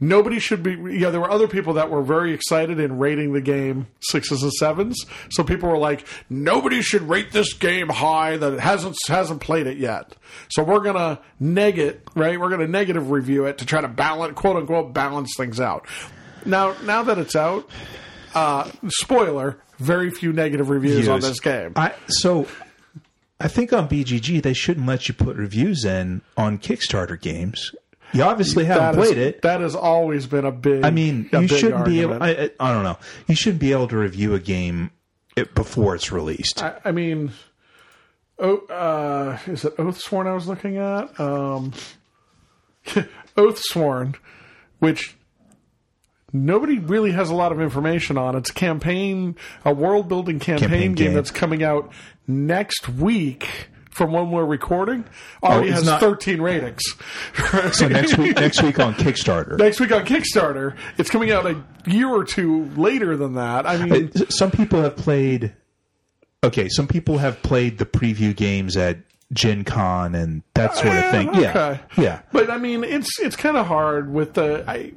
nobody 0.03 0.39
should 0.41 0.63
be 0.63 0.73
yeah 0.99 1.11
there 1.11 1.21
were 1.21 1.31
other 1.31 1.49
people 1.49 1.75
that 1.75 1.89
were 1.91 2.03
very 2.03 2.35
excited 2.35 2.79
in 2.79 2.99
rating 2.99 3.33
the 3.33 3.41
game 3.41 3.87
sixes 4.01 4.43
and 4.43 4.53
sevens. 4.53 5.07
So 5.31 5.45
people 5.45 5.71
were 5.71 5.79
like 5.79 6.07
nobody 6.29 6.83
should 6.83 7.03
rate 7.03 7.33
this 7.33 7.55
game 7.55 7.89
high 7.89 8.37
that 8.37 8.53
it 8.53 8.61
hasn't 8.61 8.97
hasn't 9.09 9.41
played 9.41 9.67
it 9.67 9.79
yet. 9.79 10.15
So 10.51 10.63
we're 10.63 10.81
gonna 10.81 11.21
neg 11.41 11.79
it 11.79 12.03
right? 12.15 12.39
We're 12.39 12.51
gonna 12.51 12.67
negative 12.67 13.11
review 13.11 13.47
it 13.47 13.59
to 13.59 13.67
try 13.67 13.81
to 13.81 13.89
balance 13.89 14.35
quote 14.35 14.57
unquote 14.57 14.93
balance 14.93 15.31
things 15.37 15.61
out. 15.61 15.87
Now 16.45 16.75
now 16.83 17.05
that 17.05 17.19
it's 17.19 17.37
out 17.37 17.71
uh 18.35 18.71
spoiler 18.89 19.59
very 19.79 20.11
few 20.11 20.33
negative 20.33 20.69
reviews 20.69 21.09
on 21.09 21.21
this 21.21 21.41
game. 21.41 21.73
I 21.77 21.95
so 22.09 22.47
I 23.41 23.49
think 23.49 23.73
on 23.73 23.89
BGG 23.89 24.43
they 24.43 24.53
shouldn't 24.53 24.87
let 24.87 25.09
you 25.09 25.15
put 25.15 25.37
reviews 25.37 25.85
in 25.85 26.23
on 26.37 26.59
Kickstarter 26.59 27.21
games. 27.21 27.73
You 28.13 28.23
obviously 28.25 28.65
haven't 28.65 29.01
is- 29.01 29.07
played 29.09 29.19
it. 29.19 29.43
that 29.43 29.61
has 29.61 29.75
always 29.75 30.27
been 30.27 30.45
a 30.45 30.53
big 30.53 30.85
I 30.85 30.91
mean, 30.91 31.29
you 31.33 31.49
shouldn't 31.49 31.85
be 31.85 32.01
able. 32.03 32.23
I 32.23 32.51
I 32.61 32.73
don't 32.73 32.85
know. 32.85 32.99
You 33.27 33.35
shouldn't 33.35 33.61
be 33.61 33.73
able 33.73 33.89
to 33.89 33.97
review 33.97 34.35
a 34.35 34.41
game 34.41 34.91
it, 35.37 35.55
before 35.55 35.95
it's 35.95 36.13
released. 36.13 36.63
I, 36.63 36.79
I 36.85 36.93
mean, 36.93 37.33
oh, 38.39 38.59
uh, 38.67 39.39
is 39.47 39.65
it 39.65 39.77
Oathsworn 39.79 40.27
I 40.27 40.35
was 40.35 40.47
looking 40.47 40.77
at? 40.77 41.19
Um, 41.19 41.73
Oathsworn, 43.37 44.17
which 44.79 45.17
nobody 46.33 46.79
really 46.79 47.13
has 47.13 47.31
a 47.31 47.35
lot 47.35 47.53
of 47.53 47.61
information 47.61 48.19
on. 48.19 48.37
It's 48.37 48.51
a 48.51 48.55
campaign, 48.55 49.37
a 49.65 49.73
world 49.73 50.09
building 50.09 50.39
campaign, 50.39 50.69
Campaign 50.69 50.93
game, 50.95 51.07
game. 51.09 51.15
that's 51.15 51.31
coming 51.31 51.63
out 51.63 51.93
next 52.27 52.89
week. 52.89 53.69
From 53.93 54.11
when 54.11 54.31
we're 54.31 54.45
recording, 54.47 55.05
already 55.43 55.69
it's 55.69 55.81
has 55.81 55.87
not- 55.87 56.01
13 56.01 56.41
ratings. 56.41 56.81
so 57.73 57.89
next 57.89 58.17
week, 58.17 58.37
next 58.37 58.63
week 58.63 58.81
on 58.81 58.95
Kickstarter, 58.95 59.59
next 59.59 59.81
week 59.81 59.93
on 59.93 60.05
Kickstarter, 60.07 60.77
it's 60.97 61.11
coming 61.11 61.31
out 61.31 61.45
a 61.47 61.63
year 61.87 62.09
or 62.09 62.25
two 62.25 62.65
later 62.75 63.17
than 63.19 63.35
that. 63.35 63.67
I 63.67 63.77
mean, 63.85 64.11
some 64.31 64.51
people 64.51 64.81
have 64.83 64.97
played. 64.97 65.55
Okay, 66.43 66.69
some 66.71 66.89
people 66.89 67.19
have 67.19 67.43
played 67.43 67.77
the 67.77 67.85
preview 67.87 68.35
games 68.35 68.77
at 68.79 68.99
Gen 69.33 69.63
Con 69.63 70.15
and 70.15 70.43
that 70.55 70.75
sort 70.75 70.89
of 70.89 70.95
Eh, 70.95 71.11
thing. 71.11 71.35
Yeah, 71.35 71.51
okay. 71.51 71.81
yeah. 72.03 72.21
But 72.33 72.51
I 72.51 72.57
mean, 72.57 72.85
it's 72.85 73.21
it's 73.21 73.37
kind 73.37 73.59
of 73.59 73.67
hard 73.67 74.11
with 74.13 74.33
the. 74.35 74.65
I 74.67 74.93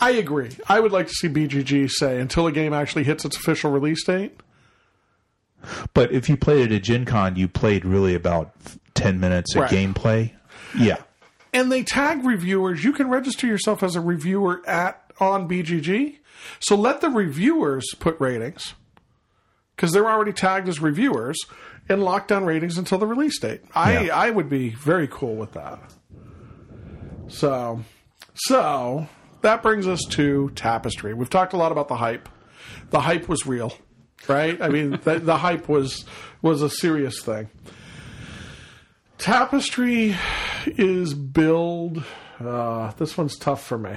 I 0.00 0.12
agree. 0.12 0.50
I 0.66 0.80
would 0.80 0.92
like 0.92 1.08
to 1.08 1.12
see 1.12 1.28
BGG 1.28 1.90
say 1.90 2.18
until 2.20 2.46
a 2.46 2.52
game 2.52 2.72
actually 2.72 3.04
hits 3.04 3.24
its 3.26 3.36
official 3.36 3.70
release 3.70 4.02
date. 4.04 4.40
But 5.94 6.12
if 6.12 6.28
you 6.28 6.36
played 6.36 6.70
it 6.70 6.74
at 6.76 6.82
Gen 6.82 7.04
Con, 7.04 7.36
you 7.36 7.48
played 7.48 7.84
really 7.84 8.14
about 8.14 8.52
ten 8.94 9.18
minutes 9.20 9.54
of 9.54 9.62
Right. 9.62 9.70
gameplay. 9.70 10.32
Yeah, 10.78 10.96
And 11.52 11.72
they 11.72 11.82
tag 11.82 12.24
reviewers. 12.24 12.84
You 12.84 12.92
can 12.92 13.08
register 13.08 13.46
yourself 13.46 13.82
as 13.82 13.96
a 13.96 14.00
reviewer 14.00 14.62
at 14.66 15.02
on 15.18 15.48
BGG. 15.48 16.18
So 16.60 16.76
let 16.76 17.00
the 17.00 17.08
reviewers 17.10 17.86
put 17.98 18.20
ratings 18.20 18.74
because 19.74 19.92
they're 19.92 20.08
already 20.10 20.32
tagged 20.32 20.68
as 20.68 20.80
reviewers 20.80 21.36
and 21.88 22.02
lock 22.04 22.28
down 22.28 22.44
ratings 22.44 22.76
until 22.78 22.98
the 22.98 23.06
release 23.06 23.38
date. 23.40 23.62
I 23.74 24.00
Yeah. 24.04 24.16
I 24.16 24.30
would 24.30 24.48
be 24.48 24.70
very 24.70 25.08
cool 25.10 25.36
with 25.36 25.52
that. 25.52 25.78
So 27.28 27.82
so 28.34 29.08
that 29.42 29.62
brings 29.62 29.86
us 29.86 30.00
to 30.10 30.50
Tapestry. 30.54 31.14
We've 31.14 31.30
talked 31.30 31.52
a 31.52 31.56
lot 31.56 31.72
about 31.72 31.88
the 31.88 31.96
hype. 31.96 32.28
The 32.90 33.00
hype 33.00 33.28
was 33.28 33.46
real, 33.46 33.72
right? 34.26 34.60
I 34.60 34.68
mean, 34.68 34.98
the, 35.04 35.18
the 35.18 35.36
hype 35.36 35.68
was 35.68 36.04
was 36.42 36.62
a 36.62 36.70
serious 36.70 37.20
thing. 37.22 37.48
Tapestry 39.18 40.16
is 40.66 41.14
billed. 41.14 42.04
Uh, 42.38 42.92
this 42.92 43.16
one's 43.18 43.36
tough 43.36 43.64
for 43.64 43.78
me. 43.78 43.96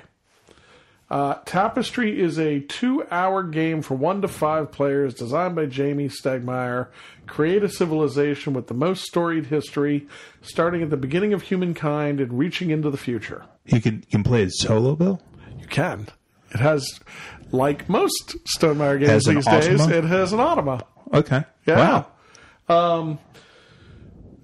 Uh, 1.12 1.36
Tapestry 1.46 2.20
is 2.22 2.40
a 2.40 2.62
two-hour 2.62 3.44
game 3.44 3.82
for 3.82 3.96
one 3.96 4.22
to 4.22 4.30
five 4.30 4.72
players, 4.72 5.14
designed 5.14 5.56
by 5.58 5.66
Jamie 5.66 6.08
Stegmaier. 6.08 6.88
Create 7.28 7.64
a 7.64 7.70
civilization 7.70 8.54
with 8.54 8.68
the 8.68 8.74
most 8.74 9.04
storied 9.04 9.48
history, 9.48 10.08
starting 10.42 10.82
at 10.82 10.90
the 10.90 10.96
beginning 10.96 11.34
of 11.34 11.42
humankind 11.42 12.22
and 12.22 12.40
reaching 12.40 12.70
into 12.70 12.90
the 12.90 12.98
future. 12.98 13.44
you 13.66 13.82
can 13.82 13.96
you 13.96 14.08
can 14.10 14.24
play 14.24 14.44
it 14.44 14.54
solo, 14.54 14.96
Bill. 14.96 15.22
You 15.60 15.68
can. 15.68 16.08
It 16.54 16.60
has, 16.60 17.00
like 17.52 17.90
most 17.90 18.36
Stonemaier 18.58 19.00
games 19.00 19.26
these 19.26 19.46
days, 19.46 19.82
automa? 19.82 19.92
it 19.92 20.04
has 20.04 20.34
an 20.34 20.40
automa. 20.40 20.82
Okay. 21.14 21.44
Yeah. 21.66 22.06
Wow. 22.68 22.98
Um, 23.00 23.20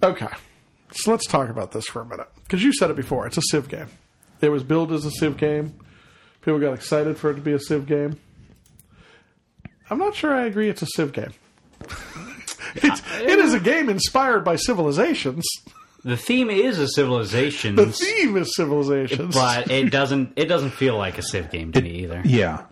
okay. 0.04 0.28
So 0.92 1.12
let's 1.12 1.28
talk 1.28 1.50
about 1.50 1.72
this 1.72 1.86
for 1.86 2.02
a 2.02 2.06
minute. 2.06 2.28
Because 2.44 2.64
you 2.64 2.74
said 2.74 2.90
it 2.90 2.96
before. 2.96 3.28
It's 3.28 3.38
a 3.38 3.42
Civ 3.42 3.70
game. 3.70 3.88
It 4.42 4.50
was 4.50 4.64
billed 4.64 4.92
as 4.92 5.06
a 5.06 5.12
Civ 5.12 5.38
game. 5.38 5.74
People 6.42 6.60
got 6.60 6.74
excited 6.74 7.18
for 7.18 7.32
it 7.32 7.36
to 7.36 7.42
be 7.42 7.54
a 7.54 7.60
Civ 7.60 7.86
game. 7.86 8.20
I'm 9.90 9.98
not 9.98 10.16
sure 10.16 10.34
I 10.34 10.46
agree 10.46 10.70
it's 10.70 10.82
a 10.82 10.88
Civ 10.88 11.14
game. 11.14 11.34
it's, 12.76 13.02
it 13.22 13.40
is 13.40 13.54
a 13.54 13.60
game 13.60 13.90
inspired 13.90 14.44
by 14.44 14.56
civilizations. 14.56 15.46
The 16.08 16.18
theme 16.18 16.50
is 16.50 16.80
a 16.80 16.88
civilization, 16.88 17.76
The 17.76 17.92
theme 17.92 18.38
is 18.38 18.56
civilizations. 18.56 19.36
but 19.36 19.70
it 19.70 19.92
doesn't 19.92 20.34
it 20.36 20.46
doesn't 20.46 20.72
feel 20.72 20.98
like 20.98 21.18
a 21.18 21.22
Civ 21.22 21.52
game 21.52 21.72
to 21.74 21.82
me 21.82 21.90
either. 22.04 22.22
Yeah. 22.26 22.64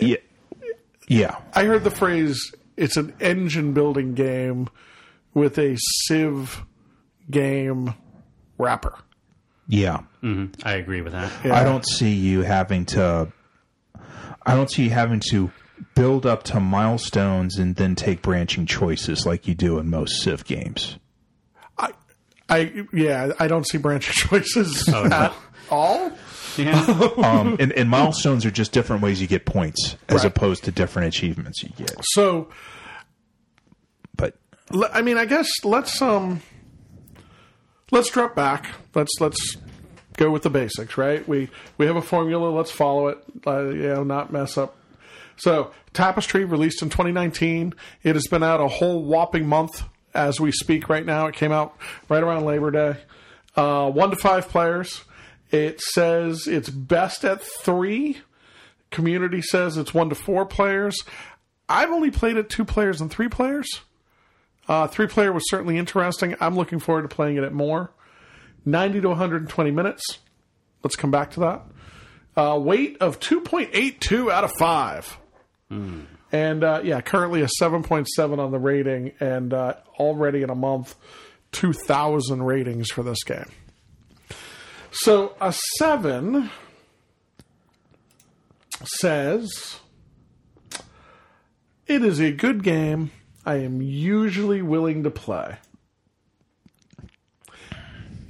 Yeah. 0.00 0.16
Yeah. 1.08 1.36
I 1.54 1.64
heard 1.64 1.84
the 1.84 1.90
phrase 1.90 2.52
it's 2.76 2.96
an 2.96 3.14
engine 3.20 3.72
building 3.72 4.14
game 4.14 4.68
with 5.32 5.58
a 5.58 5.76
Civ 6.06 6.64
game 7.30 7.94
wrapper. 8.58 8.98
Yeah. 9.68 10.00
Mm-hmm. 10.22 10.66
I 10.66 10.74
agree 10.74 11.00
with 11.00 11.12
that. 11.12 11.32
Yeah. 11.44 11.54
I 11.58 11.64
don't 11.64 11.86
see 11.86 12.12
you 12.12 12.42
having 12.42 12.84
to. 12.86 13.32
I 14.46 14.54
don't 14.54 14.70
see 14.70 14.84
you 14.84 14.90
having 14.90 15.20
to 15.30 15.50
build 15.94 16.26
up 16.26 16.42
to 16.44 16.60
milestones 16.60 17.56
and 17.58 17.76
then 17.76 17.94
take 17.94 18.20
branching 18.20 18.66
choices 18.66 19.24
like 19.24 19.46
you 19.48 19.54
do 19.54 19.78
in 19.78 19.88
most 19.88 20.20
Civ 20.22 20.44
games. 20.44 20.98
I, 22.54 22.58
I 22.58 22.84
yeah, 22.92 23.32
I 23.38 23.48
don't 23.48 23.66
see 23.66 23.78
branch 23.78 24.06
choices 24.12 24.88
Oh, 24.88 25.04
no. 25.04 25.16
at 25.16 25.34
all. 25.70 26.12
Yeah. 26.56 27.10
Um, 27.18 27.56
and, 27.58 27.72
and 27.72 27.88
milestones 27.90 28.46
are 28.46 28.50
just 28.50 28.70
different 28.72 29.02
ways 29.02 29.20
you 29.20 29.26
get 29.26 29.44
points 29.44 29.96
as 30.08 30.16
Right. 30.18 30.24
opposed 30.26 30.64
to 30.64 30.70
different 30.70 31.08
achievements 31.08 31.62
you 31.62 31.70
get. 31.76 31.94
So 32.12 32.48
But 34.16 34.36
I 34.92 35.02
mean, 35.02 35.18
I 35.18 35.24
guess 35.24 35.48
let's 35.64 36.00
um 36.00 36.42
let's 37.90 38.10
drop 38.10 38.34
back. 38.36 38.68
Let's 38.94 39.10
let's 39.20 39.56
go 40.16 40.30
with 40.30 40.42
the 40.42 40.50
basics, 40.50 40.96
right? 40.96 41.26
We 41.26 41.50
we 41.78 41.86
have 41.86 41.96
a 41.96 42.02
formula. 42.02 42.48
Let's 42.50 42.70
follow 42.70 43.08
it. 43.08 43.18
Uh, 43.46 43.64
you 43.70 43.82
know, 43.88 44.04
not 44.04 44.32
mess 44.32 44.56
up. 44.56 44.76
So 45.36 45.72
Tapestry 45.92 46.44
released 46.44 46.82
in 46.82 46.90
2019. 46.90 47.74
It 48.04 48.14
has 48.14 48.26
been 48.28 48.44
out 48.44 48.60
a 48.60 48.68
whole 48.68 49.02
whopping 49.02 49.48
month 49.48 49.82
as 50.14 50.40
we 50.40 50.52
speak 50.52 50.88
right 50.88 51.04
now. 51.04 51.26
It 51.26 51.34
came 51.34 51.52
out 51.52 51.76
right 52.08 52.22
around 52.22 52.44
Labor 52.44 52.70
Day. 52.70 52.96
Uh, 53.56 53.90
one 53.90 54.10
to 54.10 54.16
five 54.16 54.48
players. 54.48 55.02
It 55.50 55.80
says 55.80 56.46
it's 56.46 56.68
best 56.68 57.24
at 57.24 57.40
three. 57.40 58.18
Community 58.90 59.42
says 59.42 59.76
it's 59.76 59.92
one 59.94 60.08
to 60.08 60.14
four 60.14 60.46
players. 60.46 60.96
I've 61.68 61.90
only 61.90 62.10
played 62.10 62.36
it 62.36 62.48
two 62.48 62.64
players 62.64 63.00
and 63.00 63.10
three 63.10 63.28
players. 63.28 63.68
Uh, 64.68 64.86
three 64.86 65.06
player 65.06 65.32
was 65.32 65.48
certainly 65.48 65.78
interesting. 65.78 66.34
I'm 66.40 66.56
looking 66.56 66.78
forward 66.78 67.02
to 67.02 67.08
playing 67.08 67.36
it 67.36 67.44
at 67.44 67.52
more. 67.52 67.90
90 68.64 69.02
to 69.02 69.08
120 69.08 69.70
minutes. 69.70 70.18
Let's 70.82 70.96
come 70.96 71.10
back 71.10 71.32
to 71.32 71.40
that. 71.40 71.62
Uh, 72.36 72.58
weight 72.58 72.96
of 73.00 73.20
2.82 73.20 74.30
out 74.32 74.44
of 74.44 74.52
5. 74.58 75.18
And 76.32 76.64
uh, 76.64 76.80
yeah, 76.82 77.00
currently 77.00 77.42
a 77.42 77.48
7.7 77.60 78.38
on 78.38 78.50
the 78.50 78.58
rating, 78.58 79.12
and 79.20 79.52
uh, 79.52 79.74
already 79.98 80.42
in 80.42 80.50
a 80.50 80.54
month, 80.54 80.96
2,000 81.52 82.42
ratings 82.42 82.90
for 82.90 83.02
this 83.02 83.22
game. 83.22 83.50
So 84.90 85.34
a 85.40 85.54
7 85.78 86.50
says 88.84 89.80
it 91.86 92.04
is 92.04 92.20
a 92.20 92.32
good 92.32 92.62
game 92.62 93.10
I 93.46 93.56
am 93.56 93.82
usually 93.82 94.62
willing 94.62 95.02
to 95.02 95.10
play. 95.10 95.56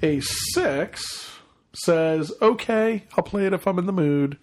A 0.02 0.20
6 0.20 1.38
says, 1.72 2.32
okay, 2.42 3.04
I'll 3.16 3.24
play 3.24 3.46
it 3.46 3.52
if 3.52 3.66
I'm 3.66 3.78
in 3.78 3.86
the 3.86 3.92
mood. 3.92 4.38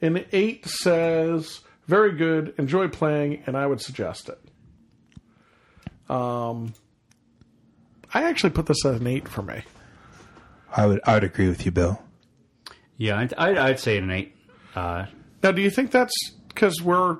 An 0.00 0.24
8 0.32 0.66
says, 0.66 1.60
very 1.92 2.12
good, 2.12 2.54
enjoy 2.56 2.88
playing, 2.88 3.42
and 3.46 3.54
I 3.54 3.66
would 3.66 3.82
suggest 3.82 4.30
it. 4.30 4.40
Um, 6.10 6.72
I 8.14 8.24
actually 8.24 8.50
put 8.50 8.64
this 8.66 8.82
at 8.86 8.94
an 8.94 9.06
8 9.06 9.28
for 9.28 9.42
me. 9.42 9.62
I 10.74 10.86
would 10.86 11.00
I 11.04 11.14
would 11.14 11.24
agree 11.24 11.48
with 11.48 11.66
you, 11.66 11.70
Bill. 11.70 12.02
Yeah, 12.96 13.18
I'd, 13.18 13.34
I'd, 13.34 13.58
I'd 13.58 13.78
say 13.80 13.98
an 13.98 14.10
eight. 14.10 14.34
Uh, 14.74 15.04
Now, 15.42 15.52
do 15.52 15.60
you 15.60 15.68
think 15.70 15.90
that's 15.90 16.14
because 16.48 16.80
we're 16.80 17.18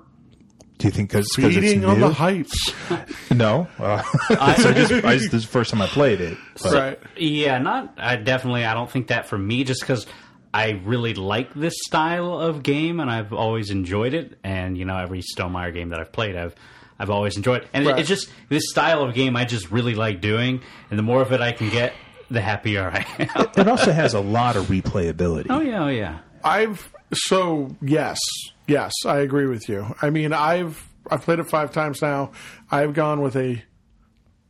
Do 0.78 0.87
you 0.87 0.90
think 0.90 1.11
because 1.11 1.26
it's 1.26 1.37
feeding 1.37 1.85
on 1.85 2.00
new? 2.00 2.06
the 2.08 2.12
hype? 2.14 2.46
No, 3.30 3.66
uh, 3.78 4.02
so 4.56 4.72
just, 4.72 4.92
I 5.04 5.16
just, 5.18 5.30
this 5.30 5.40
is 5.40 5.42
the 5.42 5.52
first 5.52 5.70
time 5.70 5.82
I 5.82 5.87
played 5.87 6.20
it. 6.22 6.38
but- 6.62 6.72
right. 6.72 6.98
yeah, 7.18 7.58
not. 7.58 7.92
I 7.98 8.16
definitely. 8.16 8.64
I 8.64 8.72
don't 8.72 8.90
think 8.90 9.08
that 9.08 9.26
for 9.26 9.37
me, 9.37 9.64
just 9.64 9.80
because 9.82 10.06
I 10.54 10.80
really 10.84 11.14
like 11.14 11.54
this 11.54 11.74
style 11.86 12.38
of 12.38 12.62
game, 12.62 13.00
and 13.00 13.10
I've 13.10 13.32
always 13.32 13.70
enjoyed 13.70 14.12
it. 14.14 14.38
And 14.44 14.76
you 14.76 14.84
know, 14.84 14.96
every 14.98 15.22
Stonemaier 15.22 15.72
game 15.72 15.88
that 15.90 16.00
I've 16.00 16.12
played, 16.12 16.36
I've 16.36 16.54
I've 16.98 17.10
always 17.10 17.36
enjoyed. 17.36 17.66
And 17.72 17.86
Right. 17.86 17.98
it's 17.98 18.08
just 18.08 18.28
this 18.48 18.64
style 18.70 19.02
of 19.02 19.14
game 19.14 19.34
I 19.36 19.44
just 19.44 19.70
really 19.70 19.94
like 19.94 20.20
doing, 20.20 20.60
and 20.90 20.98
the 20.98 21.02
more 21.02 21.22
of 21.22 21.32
it 21.32 21.40
I 21.40 21.52
can 21.52 21.70
get, 21.70 21.94
the 22.30 22.40
happier 22.40 22.90
I 22.94 23.06
am. 23.34 23.48
It 23.56 23.66
also 23.68 23.92
has 23.92 24.14
a 24.14 24.20
lot 24.20 24.56
of 24.56 24.66
replayability. 24.66 25.46
oh 25.50 25.60
yeah, 25.60 25.84
oh 25.84 25.88
yeah. 25.88 26.18
I've 26.44 26.92
so 27.14 27.74
yes, 27.80 28.18
yes, 28.66 28.92
I 29.06 29.18
agree 29.20 29.46
with 29.46 29.68
you. 29.68 29.94
I 30.02 30.10
mean, 30.10 30.32
I've 30.32 30.86
I've 31.10 31.22
played 31.22 31.38
it 31.38 31.48
five 31.48 31.72
times 31.72 32.00
now. 32.02 32.32
I've 32.70 32.94
gone 32.94 33.20
with 33.22 33.36
a 33.36 33.62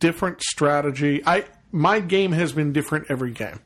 different 0.00 0.42
strategy. 0.42 1.22
I 1.26 1.44
my 1.70 2.00
game 2.00 2.32
has 2.32 2.52
been 2.52 2.72
different 2.72 3.06
every 3.08 3.30
game. 3.30 3.60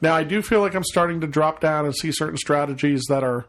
Now 0.00 0.14
I 0.14 0.24
do 0.24 0.42
feel 0.42 0.60
like 0.60 0.74
I'm 0.74 0.84
starting 0.84 1.20
to 1.20 1.26
drop 1.26 1.60
down 1.60 1.84
and 1.84 1.94
see 1.94 2.12
certain 2.12 2.36
strategies 2.36 3.02
that 3.08 3.24
are 3.24 3.46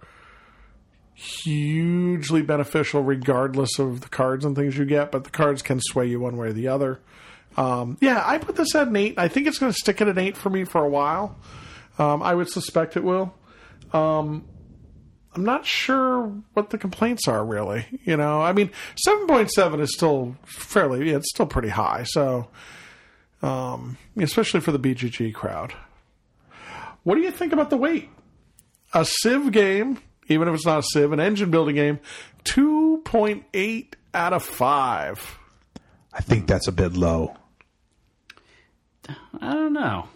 hugely 1.13 2.41
beneficial 2.41 3.01
regardless 3.03 3.79
of 3.79 4.01
the 4.01 4.09
cards 4.09 4.45
and 4.45 4.55
things 4.55 4.77
you 4.77 4.85
get, 4.85 5.11
but 5.11 5.23
the 5.23 5.29
cards 5.29 5.61
can 5.61 5.79
sway 5.81 6.07
you 6.07 6.19
one 6.19 6.37
way 6.37 6.47
or 6.47 6.53
the 6.53 6.67
other. 6.67 6.99
Um, 7.57 7.97
yeah, 8.01 8.21
I 8.25 8.37
put 8.37 8.55
this 8.57 8.75
at 8.75 8.89
an 8.89 8.95
eight. 8.95 9.17
I 9.17 9.27
think 9.29 9.47
it's 9.47 9.59
going 9.59 9.71
to 9.71 9.77
stick 9.77 10.01
at 10.01 10.07
an 10.07 10.17
eight 10.17 10.35
for 10.35 10.49
me 10.49 10.65
for 10.65 10.83
a 10.83 10.89
while. 10.89 11.37
Um, 11.97 12.21
I 12.21 12.35
would 12.35 12.49
suspect 12.49 12.97
it 12.97 13.03
will. 13.03 13.33
I'm 15.35 15.43
not 15.43 15.65
sure 15.65 16.33
what 16.53 16.69
the 16.69 16.77
complaints 16.77 17.27
are 17.27 17.45
really. 17.45 17.85
You 18.03 18.17
know, 18.17 18.41
I 18.41 18.53
mean, 18.53 18.71
seven 18.95 19.27
point 19.27 19.51
seven 19.51 19.79
is 19.79 19.93
still 19.93 20.35
fairly, 20.45 21.09
yeah, 21.09 21.17
it's 21.17 21.29
still 21.29 21.45
pretty 21.45 21.69
high. 21.69 22.03
So, 22.03 22.47
um, 23.41 23.97
especially 24.17 24.61
for 24.61 24.71
the 24.71 24.79
BGG 24.79 25.33
crowd. 25.33 25.73
What 27.05 27.15
do 27.15 27.21
you 27.21 27.31
think 27.31 27.53
about 27.53 27.69
the 27.69 27.77
weight? 27.77 28.09
A 28.93 29.05
Civ 29.05 29.51
game, 29.53 29.99
even 30.27 30.47
if 30.49 30.55
it's 30.55 30.65
not 30.65 30.79
a 30.79 30.83
Civ, 30.83 31.11
an 31.13 31.19
engine 31.21 31.51
building 31.51 31.75
game, 31.75 31.99
two 32.43 33.01
point 33.05 33.45
eight 33.53 33.95
out 34.13 34.33
of 34.33 34.43
five. 34.43 35.37
I 36.13 36.21
think 36.21 36.47
that's 36.47 36.67
a 36.67 36.71
bit 36.73 36.93
low. 36.97 37.35
I 39.39 39.53
don't 39.53 39.73
know. 39.73 40.07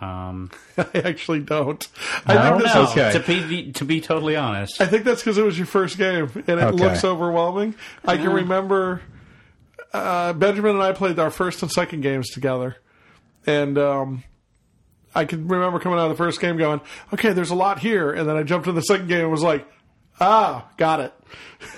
Um, 0.00 0.50
I 0.78 0.86
actually 1.04 1.40
don't. 1.40 1.86
I, 2.26 2.36
I 2.36 2.42
think 2.42 2.48
don't 2.50 2.58
this 2.62 2.74
know. 2.74 2.82
is 2.82 2.90
Okay. 2.90 3.12
To 3.12 3.20
be 3.46 3.72
to 3.72 3.84
be 3.84 4.00
totally 4.00 4.36
honest, 4.36 4.80
I 4.80 4.86
think 4.86 5.04
that's 5.04 5.22
because 5.22 5.38
it 5.38 5.44
was 5.44 5.56
your 5.56 5.66
first 5.66 5.96
game 5.96 6.30
and 6.34 6.48
it 6.48 6.62
Okay. 6.62 6.76
looks 6.76 7.02
overwhelming. 7.04 7.74
I 8.04 8.16
can 8.18 8.30
remember 8.32 9.00
uh, 9.94 10.34
Benjamin 10.34 10.72
and 10.72 10.82
I 10.82 10.92
played 10.92 11.18
our 11.18 11.30
first 11.30 11.62
and 11.62 11.70
second 11.70 12.02
games 12.02 12.28
together, 12.28 12.76
and 13.46 13.78
um, 13.78 14.24
I 15.16 15.24
can 15.24 15.48
remember 15.48 15.80
coming 15.80 15.98
out 15.98 16.04
of 16.04 16.10
the 16.10 16.16
first 16.16 16.40
game 16.40 16.56
going, 16.56 16.80
"Okay, 17.12 17.32
there's 17.32 17.50
a 17.50 17.54
lot 17.54 17.78
here," 17.80 18.12
and 18.12 18.28
then 18.28 18.36
I 18.36 18.42
jumped 18.42 18.68
in 18.68 18.74
the 18.74 18.82
second 18.82 19.08
game 19.08 19.22
and 19.22 19.30
was 19.30 19.42
like, 19.42 19.66
"Ah, 20.20 20.66
got 20.76 21.00
it." 21.00 21.12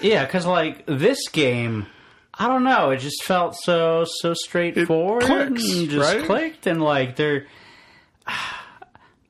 Yeah, 0.02 0.24
because 0.24 0.44
like 0.44 0.84
this 0.86 1.28
game, 1.28 1.86
I 2.34 2.48
don't 2.48 2.64
know. 2.64 2.90
It 2.90 2.98
just 2.98 3.22
felt 3.24 3.56
so 3.62 4.04
so 4.20 4.34
straightforward. 4.34 5.22
clicks, 5.22 5.72
and 5.72 5.88
just 5.88 6.14
right? 6.14 6.24
clicked, 6.24 6.66
and 6.66 6.82
like 6.82 7.16
there. 7.16 7.46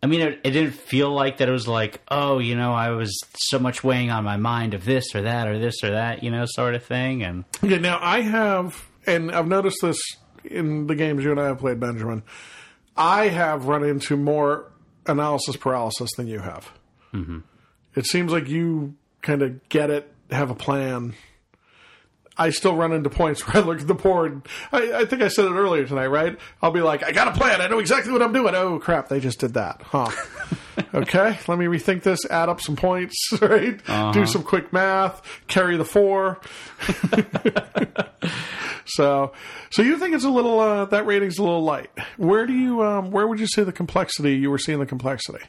I 0.01 0.07
mean, 0.07 0.21
it, 0.21 0.41
it 0.45 0.51
didn't 0.53 0.75
feel 0.75 1.11
like 1.11 1.39
that. 1.39 1.49
It 1.49 1.53
was 1.53 1.67
like, 1.67 2.01
oh, 2.09 2.39
you 2.39 2.55
know, 2.55 2.73
I 2.73 2.91
was 2.91 3.13
so 3.37 3.59
much 3.59 3.83
weighing 3.83 4.13
on 4.13 4.23
my 4.23 4.37
mind 4.37 4.75
of 4.75 4.85
this 4.85 5.13
or 5.13 5.23
that 5.23 5.49
or 5.49 5.59
this 5.59 5.83
or 5.83 5.91
that, 5.91 6.23
you 6.23 6.31
know, 6.31 6.45
sort 6.47 6.77
of 6.77 6.85
thing. 6.85 7.25
And 7.25 7.45
Yeah, 7.63 7.79
now 7.79 7.99
I 8.01 8.21
have, 8.21 8.87
and 9.09 9.33
I've 9.33 9.49
noticed 9.49 9.79
this 9.83 9.99
in 10.45 10.87
the 10.87 10.95
games 10.95 11.25
you 11.25 11.33
and 11.33 11.41
I 11.41 11.47
have 11.47 11.59
played, 11.59 11.81
Benjamin. 11.81 12.23
I 12.99 13.29
have 13.29 13.67
run 13.67 13.85
into 13.85 14.17
more 14.17 14.71
analysis 15.07 15.57
paralysis 15.57 16.11
than 16.17 16.27
you 16.27 16.41
have. 16.41 16.71
Mm-hmm. 17.15 17.39
It 17.95 18.07
seems 18.07 18.33
like 18.33 18.49
you 18.49 18.97
kind 19.23 19.43
of 19.43 19.69
get 19.69 19.91
it, 19.91 20.13
have 20.31 20.51
a 20.51 20.55
plan. 20.55 21.15
I 22.39 22.51
still 22.51 22.77
run 22.77 22.93
into 22.93 23.11
points 23.11 23.41
where 23.47 23.63
I 23.63 23.67
look 23.67 23.81
at 23.81 23.87
the 23.87 23.95
board. 23.95 24.43
I, 24.73 24.93
I 24.93 25.05
think 25.05 25.23
I 25.23 25.29
said 25.29 25.47
it 25.47 25.53
earlier 25.53 25.87
tonight, 25.87 26.07
right? 26.07 26.39
I'll 26.63 26.71
be 26.71 26.81
like, 26.81 27.03
I 27.03 27.13
got 27.13 27.29
a 27.29 27.33
plan. 27.33 27.61
I 27.61 27.69
know 27.69 27.79
exactly 27.79 28.13
what 28.13 28.23
I'm 28.23 28.33
doing. 28.33 28.55
Oh, 28.55 28.79
crap. 28.79 29.09
They 29.09 29.21
just 29.21 29.41
did 29.41 29.55
that. 29.55 29.83
Huh. 29.83 30.11
okay. 30.95 31.39
Let 31.49 31.59
me 31.59 31.67
rethink 31.67 32.03
this, 32.03 32.21
add 32.31 32.49
up 32.49 32.61
some 32.61 32.77
points, 32.77 33.17
right? 33.41 33.81
Do 34.13 34.27
some 34.27 34.43
quick 34.43 34.73
math, 34.73 35.23
carry 35.49 35.77
the 35.77 35.85
four. 35.85 36.41
So, 38.89 39.33
so 39.71 39.83
you 39.83 39.99
think 39.99 40.15
it's 40.15 40.25
a 40.25 40.31
little 40.31 40.59
uh, 40.59 40.87
that 40.87 41.07
rating's 41.07 41.39
a 41.39 41.43
little 41.43 41.63
light? 41.63 41.91
Where 42.17 42.47
do 42.47 42.53
you 42.53 42.83
um, 42.83 43.11
where 43.11 43.27
would 43.27 43.39
you 43.39 43.47
say 43.47 43.63
the 43.63 43.73
complexity 43.73 44.37
you 44.37 44.51
were 44.51 44.59
seeing 44.59 44.79
the 44.79 44.87
complexity, 44.87 45.45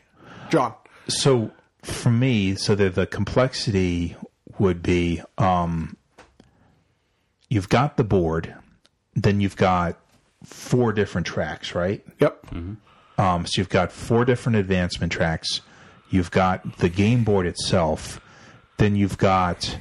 John? 0.49 0.73
So 1.08 1.52
for 1.82 2.12
me, 2.12 2.56
so 2.56 2.75
the 2.75 2.89
the 2.89 3.08
complexity 3.08 4.15
would 4.60 4.84
be 4.84 5.21
um, 5.38 5.95
you've 7.50 7.70
got 7.70 7.98
the 7.98 8.04
board, 8.04 8.56
then 9.16 9.42
you've 9.42 9.58
got 9.58 9.98
four 10.44 10.94
different 10.94 11.28
tracks, 11.28 11.76
right? 11.76 12.06
Yep. 12.20 12.46
Um, 13.18 13.46
so 13.46 13.60
you've 13.60 13.70
got 13.70 13.92
four 13.92 14.24
different 14.24 14.58
advancement 14.58 15.12
tracks. 15.12 15.62
You've 16.10 16.32
got 16.32 16.78
the 16.78 16.90
game 16.90 17.24
board 17.24 17.46
itself. 17.46 18.22
Then 18.78 18.96
you've 18.96 19.18
got, 19.18 19.78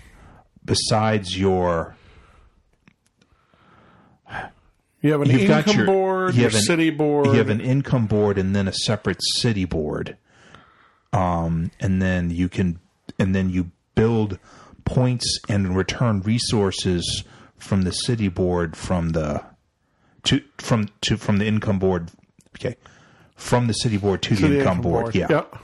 besides 0.65 1.39
your, 1.39 1.95
You 5.01 5.13
have 5.13 5.23
an 5.23 5.31
you've 5.31 5.43
income 5.49 5.77
your 5.77 5.87
board, 5.87 6.35
you 6.35 6.41
your 6.43 6.51
an- 6.51 6.57
city 6.57 6.91
board. 6.91 7.27
You 7.27 7.33
have 7.35 7.51
an 7.51 7.61
income 7.61 8.07
board 8.07 8.37
and 8.37 8.55
then 8.57 8.67
a 8.67 8.73
separate 8.73 9.21
city 9.37 9.65
board. 9.65 10.17
Um, 11.13 11.71
and 11.79 12.03
then 12.03 12.31
you 12.31 12.49
can, 12.49 12.81
and 13.19 13.35
then 13.35 13.49
you 13.51 13.71
build 13.95 14.39
points 14.85 15.39
and 15.49 15.77
return 15.77 16.21
resources 16.23 17.23
from 17.59 17.83
the 17.83 17.93
city 17.93 18.29
board 18.29 18.77
from 18.77 19.11
the 19.11 19.43
to 20.25 20.43
from 20.59 20.89
to 21.03 21.17
from 21.17 21.39
the 21.39 21.47
income 21.47 21.79
board. 21.79 22.11
Okay, 22.59 22.77
from 23.37 23.67
the 23.67 23.73
city 23.73 23.97
board 23.97 24.23
to, 24.23 24.37
to 24.37 24.49
the, 24.49 24.59
income, 24.59 24.81
board. 24.81 25.15
Yeah, 25.15 25.27
Yep. 25.31 25.59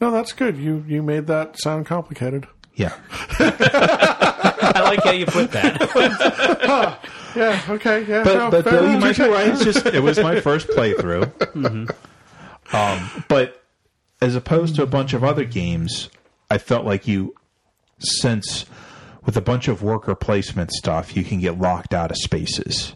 No, 0.00 0.10
that's 0.10 0.32
good. 0.32 0.56
You 0.56 0.84
you 0.86 1.02
made 1.02 1.26
that 1.28 1.58
sound 1.60 1.86
complicated. 1.86 2.46
yeah. 2.74 2.94
I 3.38 4.80
like 4.82 5.04
how 5.04 5.12
you 5.12 5.26
put 5.26 5.52
that. 5.52 7.00
Yeah. 7.34 7.60
Okay. 7.68 8.04
Yeah. 8.04 8.22
but 8.22 8.34
no, 8.34 8.48
but 8.48 8.62
fair 8.62 8.74
Bill, 8.74 8.92
you 8.92 8.98
might 8.98 9.16
be 9.16 9.24
right. 9.24 9.48
It's 9.48 9.64
just 9.64 9.86
it 9.86 9.98
was 10.00 10.20
my 10.20 10.40
first 10.40 10.68
playthrough. 10.68 11.90
Um, 12.72 13.24
but 13.28 13.62
as 14.22 14.34
opposed 14.34 14.76
to 14.76 14.82
a 14.82 14.86
bunch 14.86 15.12
of 15.12 15.22
other 15.22 15.44
games, 15.44 16.08
I 16.50 16.56
felt 16.58 16.86
like 16.86 17.06
you, 17.06 17.34
since 17.98 18.64
with 19.24 19.36
a 19.36 19.40
bunch 19.40 19.68
of 19.68 19.82
worker 19.82 20.14
placement 20.14 20.70
stuff, 20.72 21.16
you 21.16 21.24
can 21.24 21.40
get 21.40 21.58
locked 21.58 21.94
out 21.94 22.10
of 22.10 22.16
spaces. 22.16 22.94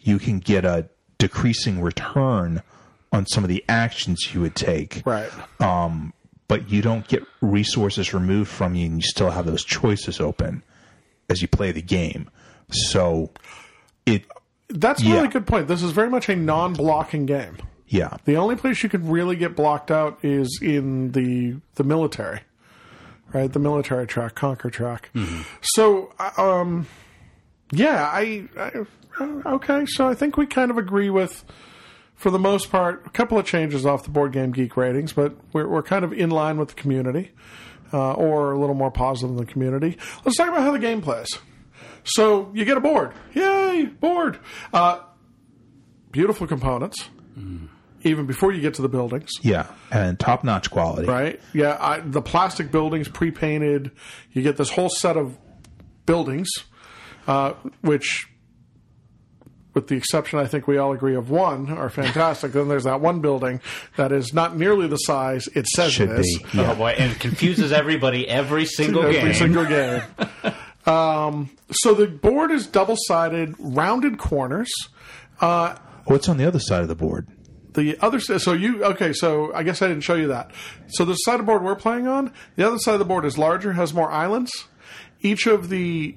You 0.00 0.18
can 0.18 0.38
get 0.38 0.64
a 0.64 0.88
decreasing 1.18 1.80
return 1.80 2.62
on 3.12 3.26
some 3.26 3.44
of 3.44 3.48
the 3.48 3.64
actions 3.68 4.34
you 4.34 4.40
would 4.40 4.54
take, 4.54 5.02
Right. 5.04 5.30
Um, 5.60 6.12
but 6.48 6.70
you 6.70 6.82
don't 6.82 7.06
get 7.08 7.24
resources 7.40 8.14
removed 8.14 8.50
from 8.50 8.74
you, 8.74 8.86
and 8.86 8.96
you 8.96 9.02
still 9.02 9.30
have 9.30 9.46
those 9.46 9.64
choices 9.64 10.20
open 10.20 10.62
as 11.28 11.42
you 11.42 11.48
play 11.48 11.72
the 11.72 11.82
game. 11.82 12.30
So 12.70 13.30
it, 14.04 14.24
That's 14.68 15.02
a 15.02 15.10
really 15.10 15.28
good 15.28 15.46
point. 15.46 15.66
This 15.66 15.82
is 15.82 15.90
very 15.92 16.10
much 16.10 16.28
a 16.28 16.36
non-blocking 16.36 17.26
game. 17.26 17.56
yeah, 17.88 18.16
The 18.24 18.36
only 18.36 18.54
place 18.56 18.82
you 18.82 18.88
could 18.88 19.04
really 19.08 19.34
get 19.36 19.56
blocked 19.56 19.90
out 19.90 20.18
is 20.22 20.60
in 20.62 21.12
the 21.12 21.56
the 21.76 21.84
military, 21.84 22.40
right? 23.32 23.52
The 23.52 23.58
military 23.58 24.06
track, 24.06 24.34
Conquer 24.34 24.70
track. 24.70 25.10
So, 25.62 26.12
um, 26.36 26.86
yeah, 27.72 28.04
I, 28.04 28.48
I 28.56 28.84
okay. 29.46 29.86
So 29.86 30.08
I 30.08 30.14
think 30.14 30.36
we 30.36 30.46
kind 30.46 30.70
of 30.70 30.78
agree 30.78 31.10
with, 31.10 31.44
for 32.14 32.30
the 32.30 32.38
most 32.38 32.70
part, 32.70 33.02
a 33.06 33.10
couple 33.10 33.38
of 33.38 33.46
changes 33.46 33.84
off 33.84 34.04
the 34.04 34.10
Board 34.10 34.32
Game 34.32 34.52
Geek 34.52 34.76
ratings, 34.76 35.12
but 35.12 35.34
we're 35.52 35.66
we're 35.68 35.82
kind 35.82 36.04
of 36.04 36.12
in 36.12 36.30
line 36.30 36.58
with 36.58 36.68
the 36.68 36.74
community, 36.74 37.32
uh, 37.92 38.12
or 38.12 38.52
a 38.52 38.58
little 38.58 38.74
more 38.74 38.90
positive 38.90 39.36
than 39.36 39.44
the 39.44 39.50
community. 39.52 39.96
Let's 40.24 40.36
talk 40.36 40.48
about 40.48 40.62
how 40.62 40.72
the 40.72 40.78
game 40.78 41.02
plays. 41.02 41.28
So 42.04 42.50
you 42.54 42.64
get 42.64 42.76
a 42.76 42.80
board, 42.80 43.12
yay, 43.34 43.86
board! 43.86 44.38
Uh, 44.72 45.00
beautiful 46.12 46.46
components 46.46 47.10
even 48.02 48.26
before 48.26 48.52
you 48.52 48.60
get 48.60 48.74
to 48.74 48.82
the 48.82 48.88
buildings, 48.88 49.30
yeah, 49.42 49.66
and 49.90 50.18
top 50.18 50.44
notch 50.44 50.70
quality. 50.70 51.06
right? 51.08 51.40
Yeah, 51.52 51.76
I, 51.80 52.00
the 52.00 52.22
plastic 52.22 52.70
buildings 52.70 53.08
pre-painted. 53.08 53.90
You 54.32 54.42
get 54.42 54.56
this 54.56 54.70
whole 54.70 54.88
set 54.88 55.16
of 55.16 55.36
buildings, 56.06 56.48
uh, 57.26 57.54
which, 57.80 58.28
with 59.74 59.88
the 59.88 59.96
exception, 59.96 60.38
I 60.38 60.46
think 60.46 60.66
we 60.68 60.78
all 60.78 60.92
agree 60.92 61.16
of 61.16 61.30
one, 61.30 61.70
are 61.70 61.90
fantastic. 61.90 62.52
then 62.54 62.68
there's 62.68 62.84
that 62.84 63.00
one 63.00 63.20
building 63.20 63.60
that 63.96 64.12
is 64.12 64.32
not 64.32 64.56
nearly 64.56 64.86
the 64.86 64.96
size 64.96 65.48
it 65.54 65.66
says 65.66 65.92
Should 65.92 66.10
it 66.10 66.20
is. 66.20 66.38
be. 66.52 66.60
Oh 66.60 66.74
boy, 66.74 66.90
and 66.98 67.12
it 67.12 67.18
confuses 67.20 67.72
everybody 67.72 68.28
every 68.28 68.64
single 68.66 69.02
Every 69.02 69.14
game. 69.14 69.22
Every 69.22 69.34
single 69.34 69.64
game. 69.66 70.02
um, 70.86 71.50
so 71.72 71.94
the 71.94 72.06
board 72.06 72.52
is 72.52 72.66
double-sided, 72.68 73.54
rounded 73.58 74.18
corners. 74.18 74.70
What's 75.40 76.28
on 76.28 76.36
the 76.36 76.46
other 76.46 76.60
side 76.60 76.82
of 76.82 76.88
the 76.88 76.94
board? 76.94 77.26
The 77.76 77.98
other 78.00 78.18
so 78.18 78.54
you 78.54 78.82
okay? 78.84 79.12
So 79.12 79.52
I 79.52 79.62
guess 79.62 79.82
I 79.82 79.88
didn't 79.88 80.02
show 80.02 80.14
you 80.14 80.28
that. 80.28 80.50
So 80.88 81.04
the 81.04 81.14
side 81.14 81.34
of 81.34 81.40
the 81.40 81.44
board 81.44 81.62
we're 81.62 81.76
playing 81.76 82.08
on, 82.08 82.32
the 82.56 82.66
other 82.66 82.78
side 82.78 82.94
of 82.94 82.98
the 82.98 83.04
board 83.04 83.26
is 83.26 83.36
larger, 83.36 83.74
has 83.74 83.92
more 83.92 84.10
islands. 84.10 84.50
Each 85.20 85.46
of 85.46 85.68
the 85.68 86.16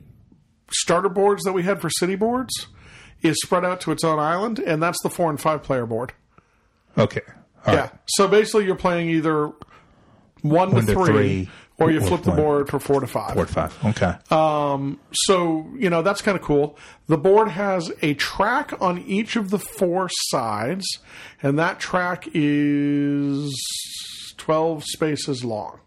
starter 0.71 1.09
boards 1.09 1.43
that 1.43 1.51
we 1.51 1.63
had 1.63 1.81
for 1.81 1.89
city 1.89 2.15
boards 2.15 2.53
is 3.21 3.35
spread 3.43 3.65
out 3.65 3.81
to 3.81 3.91
its 3.91 4.05
own 4.05 4.19
island, 4.19 4.59
and 4.59 4.81
that's 4.81 5.01
the 5.03 5.09
four 5.09 5.29
and 5.29 5.39
five 5.39 5.61
player 5.61 5.85
board. 5.85 6.13
Okay. 6.97 7.21
All 7.65 7.73
yeah. 7.73 7.81
right. 7.81 7.91
So 8.05 8.29
basically, 8.29 8.63
you're 8.63 8.75
playing 8.75 9.09
either 9.09 9.47
one, 10.41 10.71
One 10.71 10.71
to 10.71 10.81
to 10.81 10.93
three, 10.93 11.05
three, 11.05 11.49
or 11.79 11.91
you 11.91 11.99
or 11.99 12.01
flip 12.01 12.23
the 12.23 12.31
board 12.31 12.69
for 12.69 12.79
four 12.79 12.99
to 12.99 13.07
five. 13.07 13.35
Board 13.35 13.49
five. 13.49 13.77
Okay. 13.85 14.13
So, 14.29 15.67
you 15.77 15.89
know, 15.89 16.01
that's 16.01 16.21
kind 16.21 16.37
of 16.37 16.43
cool. 16.43 16.77
The 17.07 17.17
board 17.17 17.49
has 17.49 17.91
a 18.01 18.13
track 18.15 18.73
on 18.81 18.99
each 18.99 19.35
of 19.35 19.49
the 19.49 19.59
four 19.59 20.09
sides, 20.29 20.85
and 21.41 21.57
that 21.57 21.79
track 21.79 22.27
is 22.33 23.55
12 24.37 24.83
spaces 24.83 25.43
long. 25.43 25.79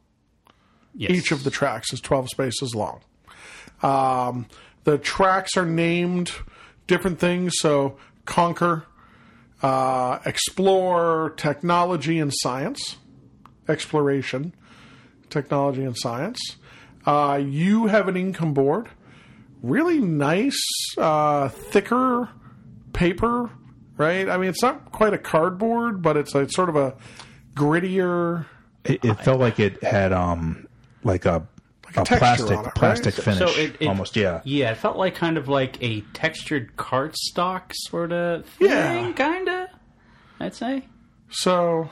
Yes. 0.94 1.10
Each 1.10 1.32
of 1.32 1.44
the 1.44 1.50
tracks 1.50 1.92
is 1.92 2.00
12 2.00 2.28
spaces 2.28 2.74
long. 2.74 3.00
Um, 3.82 4.46
the 4.84 4.98
tracks 4.98 5.56
are 5.56 5.66
named 5.66 6.32
different 6.86 7.18
things. 7.18 7.54
So, 7.58 7.96
conquer, 8.24 8.84
uh, 9.62 10.18
explore, 10.24 11.30
technology, 11.36 12.18
and 12.18 12.32
science. 12.34 12.96
Exploration, 13.68 14.54
technology, 15.32 15.82
and 15.84 15.96
science. 15.98 16.38
Uh, 17.04 17.40
you 17.44 17.86
have 17.86 18.06
an 18.08 18.16
income 18.16 18.54
board. 18.54 18.88
Really 19.62 19.98
nice, 20.00 20.60
uh, 20.98 21.48
thicker 21.48 22.28
paper, 22.92 23.50
right? 23.96 24.28
I 24.28 24.36
mean, 24.36 24.50
it's 24.50 24.62
not 24.62 24.92
quite 24.92 25.14
a 25.14 25.18
cardboard, 25.18 26.02
but 26.02 26.16
it's 26.16 26.34
a 26.34 26.48
sort 26.48 26.68
of 26.68 26.76
a 26.76 26.94
grittier. 27.54 28.46
It, 28.84 29.04
it 29.04 29.14
felt 29.22 29.38
like 29.40 29.60
it 29.60 29.82
had 29.82 30.12
um 30.12 30.66
like 31.04 31.24
a 31.24 31.46
a, 31.94 32.04
texture 32.04 32.16
plastic 32.18 32.58
it, 32.66 32.74
plastic 32.74 33.14
So- 33.14 33.22
finish 33.22 33.38
So 33.38 33.60
it, 33.60 33.76
it- 33.80 33.86
almost. 33.88 34.16
Yeah. 34.16 34.40
yeah. 34.44 34.70
It 34.72 34.78
felt 34.78 34.96
like 34.96 35.14
kind 35.14 35.36
of 35.36 35.46
like 35.48 35.80
a 35.82 36.00
textured 36.14 36.74
cardstock 36.76 37.72
sort 37.74 38.12
of 38.12 38.46
thing, 38.46 38.68
Yeah. 38.68 39.12
kind 39.12 39.48
of. 39.48 39.68
I'd 40.40 40.54
say. 40.54 40.86
So, 41.30 41.88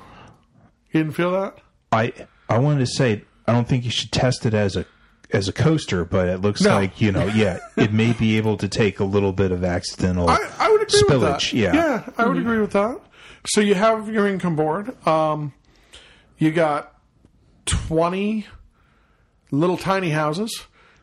you 0.91 1.03
didn't 1.05 1.15
feel 1.15 1.31
that? 1.33 1.59
I 1.93 2.13
I 2.49 2.59
wanted 2.59 2.81
to 2.81 2.87
say 2.87 3.25
I 3.51 3.53
don't 3.53 3.69
think 3.69 3.85
you 3.85 3.91
should 3.91 4.13
test 4.13 4.47
it 4.47 4.55
as 4.55 4.77
a 4.77 4.87
as 5.33 5.47
a 5.49 5.53
coaster, 5.53 6.05
but 6.05 6.29
it 6.29 6.41
looks 6.41 6.61
No. 6.63 6.75
like 6.75 7.01
you 7.01 7.13
know, 7.13 7.27
yeah, 7.27 7.59
it 7.77 7.93
may 7.93 8.13
be 8.13 8.37
able 8.37 8.57
to 8.59 8.69
take 8.69 8.99
a 9.01 9.05
little 9.05 9.33
bit 9.33 9.53
of 9.53 9.63
accidental 9.65 10.29
I, 10.29 10.39
I 10.59 10.71
would 10.71 10.83
agree 10.83 11.03
with 11.09 11.21
that. 11.21 11.41
spillage. 11.41 11.53
Yeah. 11.53 11.75
yeah, 11.75 12.09
I 12.19 12.27
would 12.27 12.39
agree 12.39 12.59
with 12.59 12.73
that. 12.73 13.01
So 13.47 13.61
you 13.61 13.75
have 13.75 14.09
your 14.09 14.27
income 14.27 14.57
board. 14.57 14.95
Um, 15.07 15.53
you 16.39 16.51
got 16.51 16.95
twenty 17.67 18.47
little 19.51 19.77
tiny 19.77 20.11
houses. 20.11 20.51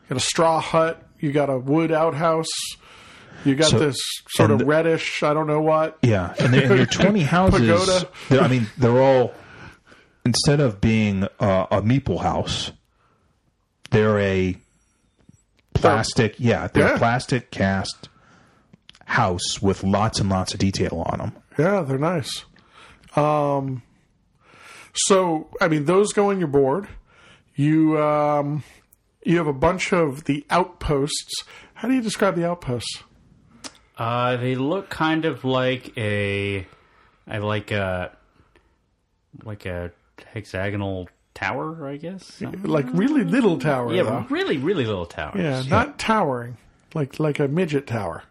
You 0.04 0.08
got 0.10 0.16
a 0.18 0.20
straw 0.24 0.60
hut. 0.60 1.02
You 1.20 1.32
got 1.32 1.50
a 1.50 1.58
wood 1.58 1.90
outhouse. 1.92 2.48
You 3.44 3.54
got 3.54 3.70
So- 3.70 3.78
this 3.78 3.96
sort 4.30 4.50
of 4.50 4.60
and- 4.60 4.68
reddish. 4.68 5.22
I 5.22 5.32
don't 5.34 5.46
know 5.46 5.60
what. 5.60 5.98
Yeah, 6.02 6.34
and 6.38 6.52
there, 6.52 6.62
and 6.62 6.70
there 6.72 6.80
are 6.82 6.86
twenty 6.86 7.22
houses. 7.36 7.60
Pagoda. 8.28 8.44
I 8.44 8.48
mean, 8.48 8.66
they're 8.78 9.00
all 9.02 9.32
instead 10.28 10.60
of 10.60 10.80
being 10.80 11.24
uh, 11.40 11.66
a 11.70 11.80
meeple 11.82 12.20
house, 12.20 12.72
they're 13.90 14.18
a 14.18 14.56
plastic. 15.74 16.34
Yeah, 16.38 16.66
they're 16.68 16.88
Yeah. 16.88 16.94
a 16.96 16.98
plastic 16.98 17.50
cast 17.50 18.08
house 19.06 19.62
with 19.62 19.82
lots 19.82 20.20
and 20.20 20.28
lots 20.28 20.52
of 20.54 20.60
detail 20.60 21.02
on 21.06 21.18
them. 21.18 21.32
Yeah, 21.58 21.80
they're 21.82 21.98
nice. 21.98 22.44
Um, 23.16 23.82
so 24.94 25.48
I 25.60 25.68
mean, 25.68 25.86
those 25.86 26.12
go 26.12 26.30
on 26.30 26.38
your 26.38 26.48
board. 26.48 26.88
You 27.54 27.98
um, 28.00 28.62
you 29.24 29.38
have 29.38 29.46
a 29.46 29.52
bunch 29.52 29.92
of 29.92 30.24
the 30.24 30.44
outposts. 30.50 31.44
How 31.74 31.88
do 31.88 31.94
you 31.94 32.02
describe 32.02 32.34
the 32.36 32.46
outposts? 32.48 33.02
Uh, 33.96 34.36
they 34.36 34.54
look 34.54 34.90
kind 34.90 35.24
of 35.24 35.44
like 35.44 35.96
a, 35.98 36.66
I 37.26 37.38
like 37.38 37.72
a, 37.72 38.12
like 39.42 39.66
a 39.66 39.90
hexagonal 40.32 41.08
tower, 41.34 41.86
I 41.86 41.96
guess. 41.96 42.40
Like 42.40 42.86
really 42.92 43.24
little 43.24 43.58
tower. 43.58 43.92
Yeah, 43.92 44.02
though. 44.02 44.26
really, 44.28 44.56
really 44.58 44.84
little 44.86 45.06
tower. 45.06 45.32
Yeah, 45.36 45.62
not 45.68 45.98
towering, 45.98 46.56
like 46.94 47.18
like 47.20 47.38
a 47.38 47.48
midget 47.48 47.86
tower. 47.86 48.24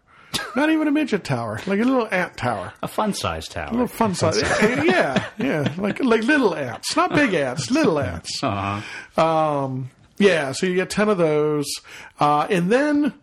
not 0.54 0.68
even 0.70 0.86
a 0.88 0.90
midget 0.90 1.24
tower, 1.24 1.60
like 1.66 1.80
a 1.80 1.84
little 1.84 2.06
ant 2.10 2.36
tower. 2.36 2.72
a 2.82 2.88
fun 2.88 3.14
sized 3.14 3.52
tower. 3.52 3.68
A 3.68 3.72
little 3.72 3.86
fun 3.86 4.14
size. 4.14 4.40
yeah, 4.60 5.24
yeah, 5.38 5.72
like 5.78 6.02
like 6.04 6.22
little 6.22 6.54
ants, 6.54 6.94
not 6.96 7.14
big 7.14 7.32
ants, 7.34 7.70
little 7.70 7.98
ants. 7.98 8.42
Uh-huh. 8.42 9.22
Um, 9.22 9.90
yeah, 10.18 10.52
so 10.52 10.66
you 10.66 10.74
get 10.74 10.90
ten 10.90 11.08
of 11.08 11.16
those, 11.18 11.66
uh, 12.20 12.46
and 12.50 12.70
then 12.70 13.14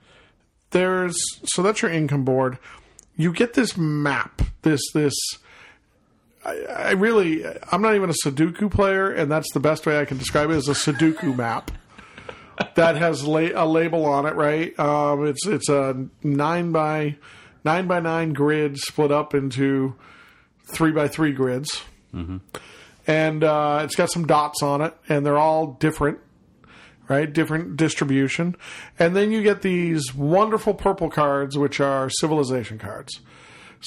there's 0.72 1.16
so 1.46 1.62
that's 1.62 1.82
your 1.82 1.92
income 1.92 2.24
board. 2.26 2.58
you 3.16 3.32
get 3.34 3.54
this 3.54 3.78
map, 3.78 4.42
this 4.64 4.82
this. 4.94 5.14
I, 6.46 6.58
I 6.68 6.92
really, 6.92 7.44
I'm 7.72 7.82
not 7.82 7.96
even 7.96 8.10
a 8.10 8.14
Sudoku 8.26 8.70
player, 8.72 9.12
and 9.12 9.32
that's 9.32 9.52
the 9.54 9.60
best 9.60 9.86
way 9.86 10.00
I 10.00 10.06
can 10.06 10.18
describe 10.18 10.50
it 10.52 10.56
as 10.56 10.68
a 10.68 10.74
Sudoku 10.74 11.36
map 11.38 11.72
that 12.76 12.96
has 12.96 13.24
la- 13.26 13.40
a 13.54 13.66
label 13.66 14.06
on 14.06 14.26
it, 14.26 14.36
right? 14.36 14.78
Um, 14.80 15.26
it's 15.26 15.46
it's 15.48 15.68
a 15.70 16.08
nine 16.24 16.72
by 16.72 17.18
nine 17.64 17.88
by 17.88 18.00
nine 18.00 18.34
grid 18.34 18.78
split 18.78 19.12
up 19.12 19.34
into 19.34 19.96
three 20.72 20.92
by 20.92 21.08
three 21.08 21.32
grids, 21.34 21.82
and 23.08 23.44
uh, 23.44 23.82
it's 23.84 23.96
got 23.96 24.12
some 24.12 24.26
dots 24.26 24.62
on 24.64 24.82
it, 24.82 24.96
and 25.10 25.26
they're 25.26 25.38
all 25.38 25.68
different, 25.74 26.20
right? 27.10 27.32
Different 27.32 27.76
distribution, 27.76 28.56
and 29.00 29.16
then 29.16 29.32
you 29.32 29.44
get 29.44 29.62
these 29.64 30.14
wonderful 30.16 30.74
purple 30.76 31.10
cards, 31.10 31.58
which 31.58 31.80
are 31.82 32.10
civilization 32.10 32.78
cards. 32.80 33.20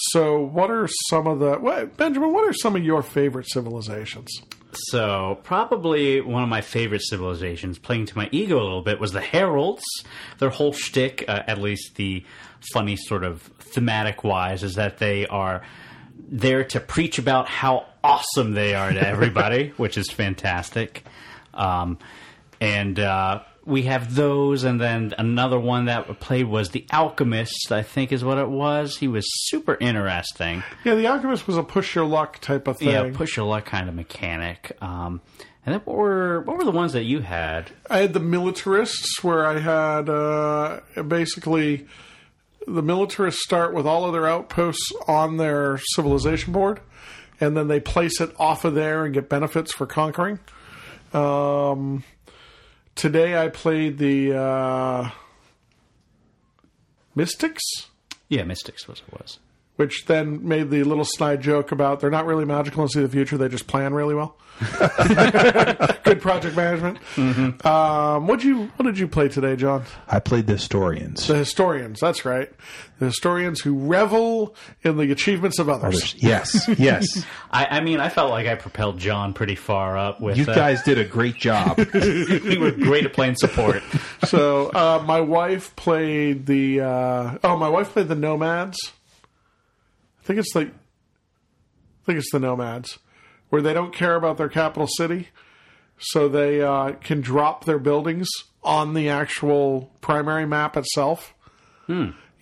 So, 0.01 0.41
what 0.41 0.71
are 0.71 0.89
some 1.09 1.27
of 1.27 1.41
the 1.41 1.57
what, 1.57 1.97
Benjamin? 1.97 2.33
What 2.33 2.49
are 2.49 2.53
some 2.53 2.77
of 2.77 2.85
your 2.85 3.03
favorite 3.03 3.49
civilizations? 3.51 4.29
So, 4.73 5.41
probably 5.43 6.21
one 6.21 6.43
of 6.43 6.49
my 6.49 6.61
favorite 6.61 7.03
civilizations, 7.03 7.79
playing 7.79 8.07
to 8.07 8.17
my 8.17 8.29
ego 8.31 8.61
a 8.61 8.63
little 8.63 8.83
bit, 8.83 9.01
was 9.01 9.13
the 9.13 9.21
Heralds. 9.21 9.83
Their 10.39 10.51
whole 10.51 10.73
shtick, 10.73 11.25
uh, 11.27 11.43
at 11.47 11.59
least 11.59 11.97
the 11.97 12.25
funny 12.73 12.97
sort 12.97 13.25
of 13.25 13.43
thematic 13.59 14.23
wise, 14.23 14.63
is 14.63 14.77
that 14.77 14.99
they 14.99 15.27
are 15.27 15.63
there 16.17 16.63
to 16.65 16.81
preach 16.81 17.19
about 17.19 17.49
how 17.49 17.87
awesome 18.05 18.53
they 18.53 18.75
are 18.75 18.93
to 18.93 19.07
everybody, 19.07 19.73
which 19.79 19.99
is 19.99 20.11
fantastic. 20.11 21.05
Um, 21.55 21.99
and 22.61 23.01
uh, 23.01 23.43
we 23.69 23.83
have 23.83 24.15
those, 24.15 24.65
and 24.65 24.81
then 24.81 25.15
another 25.19 25.61
one 25.61 25.85
that 25.85 26.21
played 26.21 26.47
was 26.47 26.71
the 26.71 26.87
Alchemist. 26.91 27.71
I 27.71 27.83
think 27.83 28.11
is 28.13 28.25
what 28.25 28.39
it 28.39 28.49
was. 28.49 28.97
He 28.97 29.09
was 29.09 29.25
super 29.49 29.77
interesting. 29.79 30.65
Yeah, 30.85 30.95
the 30.95 31.07
Alchemist 31.07 31.47
was 31.47 31.57
a 31.57 31.63
push 31.63 31.95
your 31.95 32.07
luck 32.07 32.41
type 32.41 32.67
of 32.67 32.79
thing. 32.79 32.89
Yeah, 32.89 33.11
push 33.13 33.37
your 33.37 33.47
luck 33.47 33.67
kind 33.67 33.89
of 33.89 33.95
mechanic. 33.95 34.77
Um, 34.81 35.21
and 35.67 35.75
then 35.75 35.83
what 35.85 35.97
were 35.97 36.41
what 36.41 36.57
were 36.57 36.65
the 36.65 36.71
ones 36.71 36.95
that 36.95 37.05
you 37.05 37.21
had? 37.21 37.71
I 37.91 37.99
had 37.99 38.15
the 38.15 38.21
militarists 38.21 39.23
where 39.23 39.47
I 39.47 39.59
had 39.59 40.09
uh, 40.09 40.81
basically 41.07 41.87
the 42.67 42.83
militarists 42.83 43.43
start 43.43 43.75
with 43.75 43.87
all 43.87 44.07
of 44.07 44.13
their 44.13 44.27
outposts 44.27 44.91
on 45.07 45.37
their 45.37 45.79
civilization 45.95 46.55
board, 46.55 46.81
and 47.39 47.55
then 47.55 47.69
they 47.69 47.81
place 47.81 48.19
it 48.21 48.35
off 48.39 48.65
of 48.65 48.75
there 48.75 49.05
and 49.05 49.13
get 49.13 49.29
benefits 49.29 49.75
for 49.75 49.87
conquering. 49.87 50.39
Um, 51.13 52.03
today 52.99 53.41
I 53.41 53.49
played 53.49 53.97
the 53.97 54.37
uh, 54.37 55.11
Mystics. 57.15 57.63
Yeah, 58.29 58.43
Mystics 58.43 58.87
was 58.87 59.01
it 59.07 59.13
was. 59.13 59.39
Which 59.79 60.07
then 60.07 60.47
made 60.47 60.71
the 60.71 60.83
little 60.83 61.05
snide 61.05 61.41
joke 61.41 61.71
about 61.71 62.01
they're 62.01 62.11
not 62.11 62.27
really 62.27 62.45
magical 62.45 62.83
and 62.83 62.91
see 62.91 63.01
the 63.01 63.09
future; 63.09 63.39
they 63.39 63.49
just 63.49 63.69
plan 63.69 63.95
really 63.95 64.13
well. 64.13 64.37
Good 66.03 66.21
project 66.21 66.57
management. 66.57 66.99
Um, 67.65 68.27
what 68.27 68.43
you 68.43 68.65
what 68.75 68.87
did 68.87 68.99
you 68.99 69.07
play 69.07 69.29
today, 69.29 69.55
John? 69.55 69.85
I 70.09 70.19
played 70.19 70.49
the 70.49 70.55
historians. 70.55 71.29
The 71.29 71.37
historians. 71.37 72.01
That's 72.01 72.25
right. 72.25 72.51
The 72.99 73.07
historians 73.07 73.61
who 73.61 73.79
revel 73.79 74.57
in 74.83 74.97
the 74.97 75.13
achievements 75.13 75.61
of 75.61 75.69
others. 75.69 76.17
Yes, 76.19 76.69
yes. 76.77 77.25
I, 77.53 77.67
I 77.67 77.81
mean, 77.81 78.01
I 78.01 78.09
felt 78.09 78.31
like 78.31 78.49
I 78.49 78.57
propelled 78.57 78.99
John 78.99 79.33
pretty 79.33 79.55
far 79.55 79.97
up 79.97 80.21
with. 80.21 80.37
You 80.37 80.47
uh, 80.47 80.57
guys 80.57 80.83
did 80.83 80.99
a 80.99 81.05
great 81.05 81.37
job. 81.37 81.79
we 81.95 82.59
were 82.59 82.73
great 82.73 83.05
at 83.05 83.13
playing 83.13 83.37
support. 83.37 83.85
So 84.25 84.71
uh, 84.71 85.05
my 85.07 85.21
wife 85.21 85.77
played 85.77 86.47
the. 86.47 86.81
Uh, 86.81 87.39
oh, 87.45 87.57
my 87.57 87.69
wife 87.69 87.91
played 87.91 88.09
the 88.09 88.17
Nomads. 88.17 88.77
I 90.29 90.31
think 90.31 90.41
it's 90.41 90.53
the. 90.53 90.61
I 90.61 92.05
think 92.05 92.19
it's 92.19 92.31
the 92.31 92.39
Nomads, 92.39 92.99
where 93.49 93.63
they 93.63 93.73
don't 93.73 93.95
care 93.95 94.15
about 94.15 94.37
their 94.37 94.51
capital 94.51 94.87
city, 94.87 95.29
so 95.99 96.29
they 96.29 96.61
uh, 96.61 96.93
can 97.01 97.23
drop 97.23 97.65
their 97.65 97.79
buildings 97.79 98.29
on 98.63 98.93
the 98.93 99.09
actual 99.09 99.91
primary 100.03 100.45
map 100.45 100.77
itself 100.77 101.33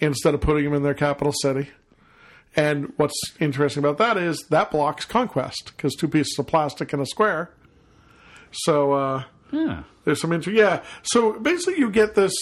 instead 0.01 0.35
of 0.35 0.41
putting 0.41 0.65
them 0.65 0.75
in 0.75 0.83
their 0.83 0.95
capital 0.95 1.33
city. 1.33 1.69
And 2.57 2.93
what's 2.97 3.15
interesting 3.39 3.85
about 3.85 3.99
that 3.99 4.17
is 4.17 4.45
that 4.51 4.73
blocks 4.73 5.05
conquest 5.05 5.71
because 5.77 5.95
two 5.95 6.09
pieces 6.09 6.37
of 6.41 6.49
plastic 6.49 6.93
in 6.93 6.99
a 6.99 7.07
square. 7.07 7.51
So 8.51 8.95
uh, 8.95 9.23
Yeah. 9.53 9.85
there's 10.05 10.21
some 10.21 10.33
inter- 10.33 10.51
yeah. 10.51 10.83
So 11.05 11.39
basically, 11.39 11.79
you 11.79 11.89
get 11.93 12.17
this 12.17 12.33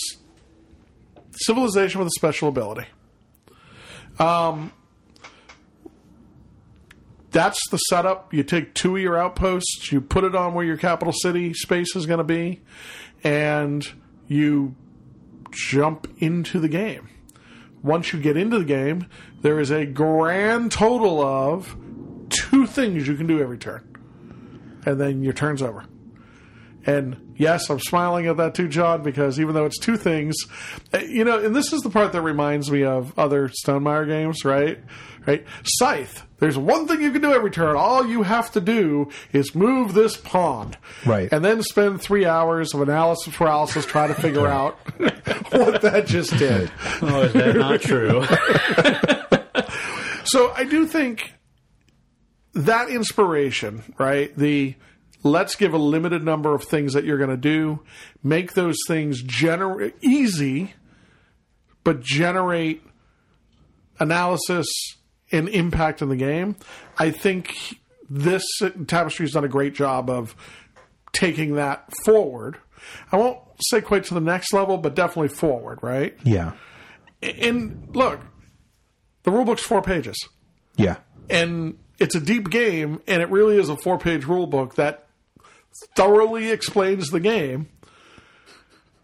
civilization 1.32 1.98
with 1.98 2.08
a 2.08 2.12
special 2.12 2.48
ability. 2.48 2.86
Um, 4.18 4.72
that's 7.34 7.68
the 7.68 7.78
setup. 7.78 8.32
You 8.32 8.44
take 8.44 8.74
two 8.74 8.94
of 8.94 9.02
your 9.02 9.18
outposts, 9.18 9.90
you 9.90 10.00
put 10.00 10.22
it 10.22 10.36
on 10.36 10.54
where 10.54 10.64
your 10.64 10.76
capital 10.76 11.12
city 11.12 11.52
space 11.52 11.96
is 11.96 12.06
going 12.06 12.18
to 12.18 12.24
be, 12.24 12.62
and 13.24 13.86
you 14.28 14.76
jump 15.50 16.06
into 16.18 16.60
the 16.60 16.68
game. 16.68 17.10
Once 17.82 18.12
you 18.12 18.20
get 18.20 18.36
into 18.36 18.58
the 18.58 18.64
game, 18.64 19.06
there 19.42 19.58
is 19.58 19.70
a 19.70 19.84
grand 19.84 20.70
total 20.70 21.20
of 21.20 21.76
two 22.30 22.66
things 22.66 23.06
you 23.08 23.16
can 23.16 23.26
do 23.26 23.42
every 23.42 23.58
turn, 23.58 23.82
and 24.86 25.00
then 25.00 25.22
your 25.22 25.32
turn's 25.32 25.60
over. 25.60 25.84
And 26.86 27.34
yes, 27.36 27.70
I'm 27.70 27.80
smiling 27.80 28.26
at 28.26 28.36
that 28.36 28.54
too, 28.54 28.68
John, 28.68 29.02
because 29.02 29.40
even 29.40 29.54
though 29.54 29.64
it's 29.64 29.78
two 29.78 29.96
things, 29.96 30.36
uh, 30.92 30.98
you 30.98 31.24
know, 31.24 31.38
and 31.38 31.54
this 31.54 31.72
is 31.72 31.80
the 31.82 31.90
part 31.90 32.12
that 32.12 32.22
reminds 32.22 32.70
me 32.70 32.84
of 32.84 33.18
other 33.18 33.48
Stonemaier 33.48 34.06
games, 34.06 34.44
right? 34.44 34.78
Right? 35.26 35.44
Scythe. 35.64 36.26
There's 36.38 36.58
one 36.58 36.86
thing 36.86 37.00
you 37.00 37.10
can 37.10 37.22
do 37.22 37.32
every 37.32 37.50
turn. 37.50 37.76
All 37.76 38.06
you 38.06 38.22
have 38.24 38.52
to 38.52 38.60
do 38.60 39.08
is 39.32 39.54
move 39.54 39.94
this 39.94 40.16
pawn. 40.18 40.76
Right. 41.06 41.32
And 41.32 41.42
then 41.42 41.62
spend 41.62 42.02
three 42.02 42.26
hours 42.26 42.74
of 42.74 42.82
analysis 42.82 43.34
paralysis 43.34 43.86
trying 43.86 44.14
to 44.14 44.20
figure 44.20 44.46
out 44.48 44.78
what 45.50 45.80
that 45.80 46.06
just 46.06 46.36
did. 46.36 46.70
Oh, 47.00 47.22
is 47.22 47.32
that 47.32 47.56
not 47.56 47.80
true? 47.80 48.24
So 50.26 50.50
I 50.56 50.64
do 50.64 50.86
think 50.86 51.34
that 52.54 52.88
inspiration, 52.88 53.82
right? 53.98 54.34
The 54.36 54.74
let's 55.24 55.56
give 55.56 55.74
a 55.74 55.78
limited 55.78 56.22
number 56.22 56.54
of 56.54 56.62
things 56.62 56.92
that 56.92 57.04
you're 57.04 57.18
going 57.18 57.30
to 57.30 57.36
do, 57.36 57.80
make 58.22 58.52
those 58.52 58.76
things 58.86 59.22
gener- 59.22 59.92
easy, 60.00 60.74
but 61.82 62.00
generate 62.02 62.82
analysis 63.98 64.68
and 65.32 65.48
impact 65.48 66.02
in 66.02 66.08
the 66.08 66.16
game. 66.16 66.54
I 66.98 67.10
think 67.10 67.52
this 68.08 68.44
tapestry 68.86 69.24
has 69.24 69.32
done 69.32 69.44
a 69.44 69.48
great 69.48 69.74
job 69.74 70.08
of 70.10 70.36
taking 71.12 71.54
that 71.54 71.90
forward. 72.04 72.58
I 73.10 73.16
won't 73.16 73.38
say 73.60 73.80
quite 73.80 74.04
to 74.04 74.14
the 74.14 74.20
next 74.20 74.52
level, 74.52 74.76
but 74.76 74.94
definitely 74.94 75.28
forward, 75.28 75.78
right? 75.82 76.16
yeah, 76.22 76.52
And 77.22 77.88
look, 77.94 78.20
the 79.22 79.30
rulebook's 79.30 79.62
four 79.62 79.80
pages 79.80 80.16
yeah. 80.76 80.96
and 81.30 81.78
it's 81.98 82.14
a 82.14 82.20
deep 82.20 82.50
game, 82.50 83.00
and 83.06 83.22
it 83.22 83.30
really 83.30 83.56
is 83.56 83.68
a 83.70 83.76
four 83.76 83.98
page 83.98 84.24
rule 84.26 84.46
book 84.46 84.74
that 84.74 85.03
thoroughly 85.96 86.50
explains 86.50 87.10
the 87.10 87.20
game. 87.20 87.68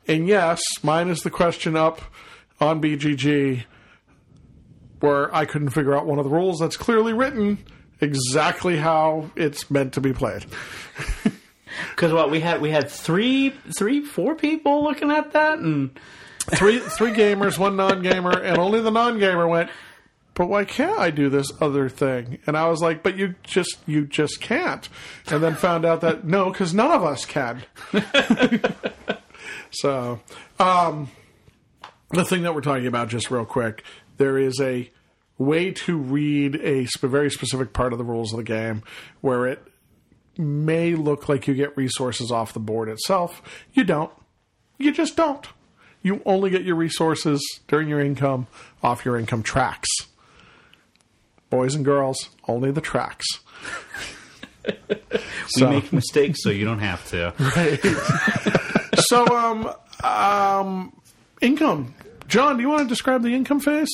And 0.07 0.27
yes, 0.27 0.61
mine 0.83 1.09
is 1.09 1.23
the 1.23 1.31
question 1.31 1.77
up 1.77 2.01
on 2.61 2.81
BGG 2.81 3.65
where 5.01 5.35
I 5.35 5.47
couldn't 5.47 5.71
figure 5.71 5.97
out 5.97 6.07
one 6.07 6.19
of 6.19 6.25
the 6.25 6.31
rules 6.31 6.59
that's 6.59 6.77
clearly 6.77 7.13
written 7.13 7.59
exactly 8.01 8.77
how 8.77 9.31
it's 9.37 9.71
meant 9.71 9.95
to 9.95 10.01
be 10.01 10.13
played. 10.13 10.47
Because 11.91 12.13
what 12.13 12.33
we 12.33 12.41
had, 12.41 12.61
we 12.61 12.71
had 12.71 12.91
three, 12.91 13.55
three, 13.79 14.03
four 14.03 14.35
people 14.35 14.83
looking 14.83 15.11
at 15.13 15.33
that, 15.33 15.61
and 15.61 15.97
Three 16.47 16.79
three 16.81 17.13
gamers, 17.13 17.59
one 17.59 17.77
non 17.77 18.03
gamer, 18.03 18.33
and 18.33 18.59
only 18.59 18.81
the 18.81 18.91
non 18.91 19.19
gamer 19.19 19.47
went. 19.47 19.71
But 20.35 20.49
why 20.49 20.65
can't 20.65 20.99
I 20.99 21.11
do 21.11 21.29
this 21.29 21.51
other 21.61 21.89
thing? 21.89 22.39
And 22.47 22.57
I 22.57 22.69
was 22.69 22.81
like, 22.81 23.03
but 23.03 23.17
you 23.17 23.35
just 23.43 23.79
you 23.87 24.07
just 24.07 24.41
can't. 24.41 24.89
And 25.29 25.43
then 25.43 25.55
found 25.55 25.85
out 25.85 26.01
that 26.01 26.25
no, 26.25 26.51
because 26.51 26.73
none 26.73 26.91
of 26.91 27.05
us 27.05 27.25
can. 27.25 27.63
so, 29.71 30.21
um, 30.59 31.11
the 32.11 32.25
thing 32.25 32.43
that 32.43 32.55
we're 32.55 32.61
talking 32.61 32.87
about, 32.87 33.09
just 33.09 33.31
real 33.31 33.45
quick, 33.45 33.85
there 34.17 34.39
is 34.39 34.61
a 34.61 34.91
way 35.39 35.71
to 35.73 35.97
read 35.97 36.57
a 36.57 36.87
very 37.03 37.31
specific 37.31 37.73
part 37.73 37.93
of 37.93 37.99
the 37.99 38.05
rules 38.05 38.33
of 38.33 38.37
the 38.37 38.45
game 38.45 38.83
where 39.23 39.47
it 39.47 39.67
may 40.37 40.95
look 40.95 41.29
like 41.29 41.47
you 41.47 41.55
get 41.55 41.77
resources 41.77 42.31
off 42.31 42.53
the 42.53 42.61
board 42.61 42.89
itself. 42.89 43.43
You 43.73 43.85
don't. 43.85 44.13
You 44.79 44.93
just 44.93 45.17
don't. 45.17 45.47
You 46.03 46.23
only 46.25 46.51
get 46.51 46.63
your 46.63 46.77
resources 46.77 47.43
during 47.69 47.89
your 47.89 48.01
income 48.01 48.47
off 48.83 49.05
your 49.05 49.19
income 49.19 49.43
tracks. 49.43 49.89
Boys 51.51 51.75
and 51.75 51.85
girls, 51.85 52.31
only 52.49 52.71
the 52.71 52.81
tracks. 52.81 53.27
we 55.57 55.67
make 55.67 55.93
mistakes, 55.93 56.43
so 56.43 56.51
you 56.51 56.65
don't 56.65 56.79
have 56.79 57.07
to. 57.11 57.35
Right. 57.57 57.81
so, 59.09 59.27
um, 59.37 59.73
um, 60.05 60.97
income. 61.41 61.95
John, 62.29 62.57
do 62.57 62.63
you 62.63 62.69
want 62.69 62.83
to 62.83 62.89
describe 62.89 63.23
the 63.23 63.35
income 63.35 63.61
phase? 63.61 63.91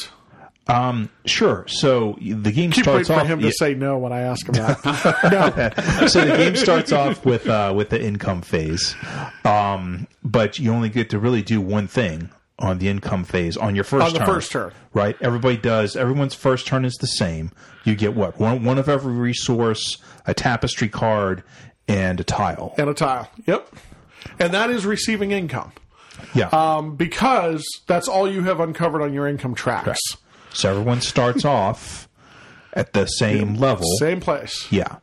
Um, 0.68 1.10
sure. 1.24 1.64
So 1.68 2.18
the 2.20 2.50
game 2.50 2.72
Keep 2.72 2.84
starts 2.84 3.08
waiting 3.08 3.14
for 3.14 3.20
off. 3.20 3.26
him 3.26 3.38
to 3.38 3.46
yeah. 3.46 3.52
say 3.54 3.74
no 3.74 3.98
when 3.98 4.12
I 4.12 4.20
ask 4.22 4.46
him 4.46 4.54
that. 4.54 4.84
no. 6.00 6.06
so 6.08 6.24
the 6.24 6.36
game 6.36 6.56
starts 6.56 6.90
off 6.90 7.24
with 7.24 7.48
uh, 7.48 7.72
with 7.74 7.90
the 7.90 8.02
income 8.02 8.42
phase, 8.42 8.96
um, 9.44 10.08
but 10.24 10.58
you 10.58 10.72
only 10.72 10.88
get 10.88 11.10
to 11.10 11.20
really 11.20 11.42
do 11.42 11.60
one 11.60 11.86
thing 11.86 12.30
on 12.58 12.78
the 12.78 12.88
income 12.88 13.24
phase 13.24 13.56
on 13.56 13.74
your 13.74 13.84
first 13.84 14.06
On 14.06 14.12
the 14.12 14.18
turn. 14.20 14.26
first 14.26 14.50
turn. 14.52 14.72
right? 14.94 15.16
Everybody 15.20 15.56
does. 15.58 15.94
Everyone's 15.96 16.34
first 16.34 16.66
turn 16.66 16.84
is 16.84 16.94
the 16.94 17.06
same. 17.06 17.52
You 17.84 17.94
get 17.94 18.14
what 18.14 18.38
one 18.40 18.64
one 18.64 18.78
of 18.78 18.88
every 18.88 19.12
resource, 19.12 19.98
a 20.26 20.32
tapestry 20.34 20.88
card, 20.88 21.42
and 21.86 22.18
a 22.18 22.24
tile. 22.24 22.74
And 22.78 22.88
a 22.88 22.94
tile. 22.94 23.30
Yep. 23.46 23.74
And 24.38 24.52
that 24.54 24.70
is 24.70 24.86
receiving 24.86 25.30
income. 25.32 25.72
Yeah. 26.34 26.48
Um, 26.48 26.96
because 26.96 27.64
that's 27.86 28.08
all 28.08 28.28
you 28.30 28.42
have 28.44 28.58
uncovered 28.60 29.02
on 29.02 29.12
your 29.12 29.28
income 29.28 29.54
tracks. 29.54 29.98
so 30.52 30.70
everyone 30.70 31.00
starts 31.02 31.44
off 31.44 32.08
at 32.72 32.92
the 32.94 33.06
same 33.06 33.54
level. 33.54 33.86
Same 33.98 34.20
place. 34.20 34.66
Yeah. 34.72 34.96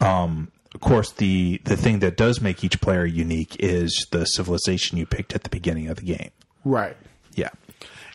Um, 0.00 0.50
of 0.74 0.80
course, 0.80 1.12
the 1.12 1.60
the 1.64 1.76
thing 1.76 2.00
that 2.00 2.16
does 2.16 2.40
make 2.40 2.62
each 2.64 2.80
player 2.80 3.04
unique 3.06 3.56
is 3.60 4.06
the 4.10 4.24
civilization 4.26 4.98
you 4.98 5.06
picked 5.06 5.32
at 5.34 5.44
the 5.44 5.48
beginning 5.48 5.88
of 5.88 5.96
the 5.96 6.02
game. 6.04 6.30
Right. 6.64 6.96
Yeah. 7.34 7.50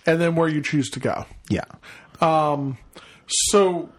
And 0.06 0.20
then 0.20 0.36
where 0.36 0.50
you 0.50 0.62
choose 0.62 0.90
to 0.92 1.00
go. 1.00 1.26
Yeah. 1.50 1.66
Um, 2.22 2.78
So 3.28 3.90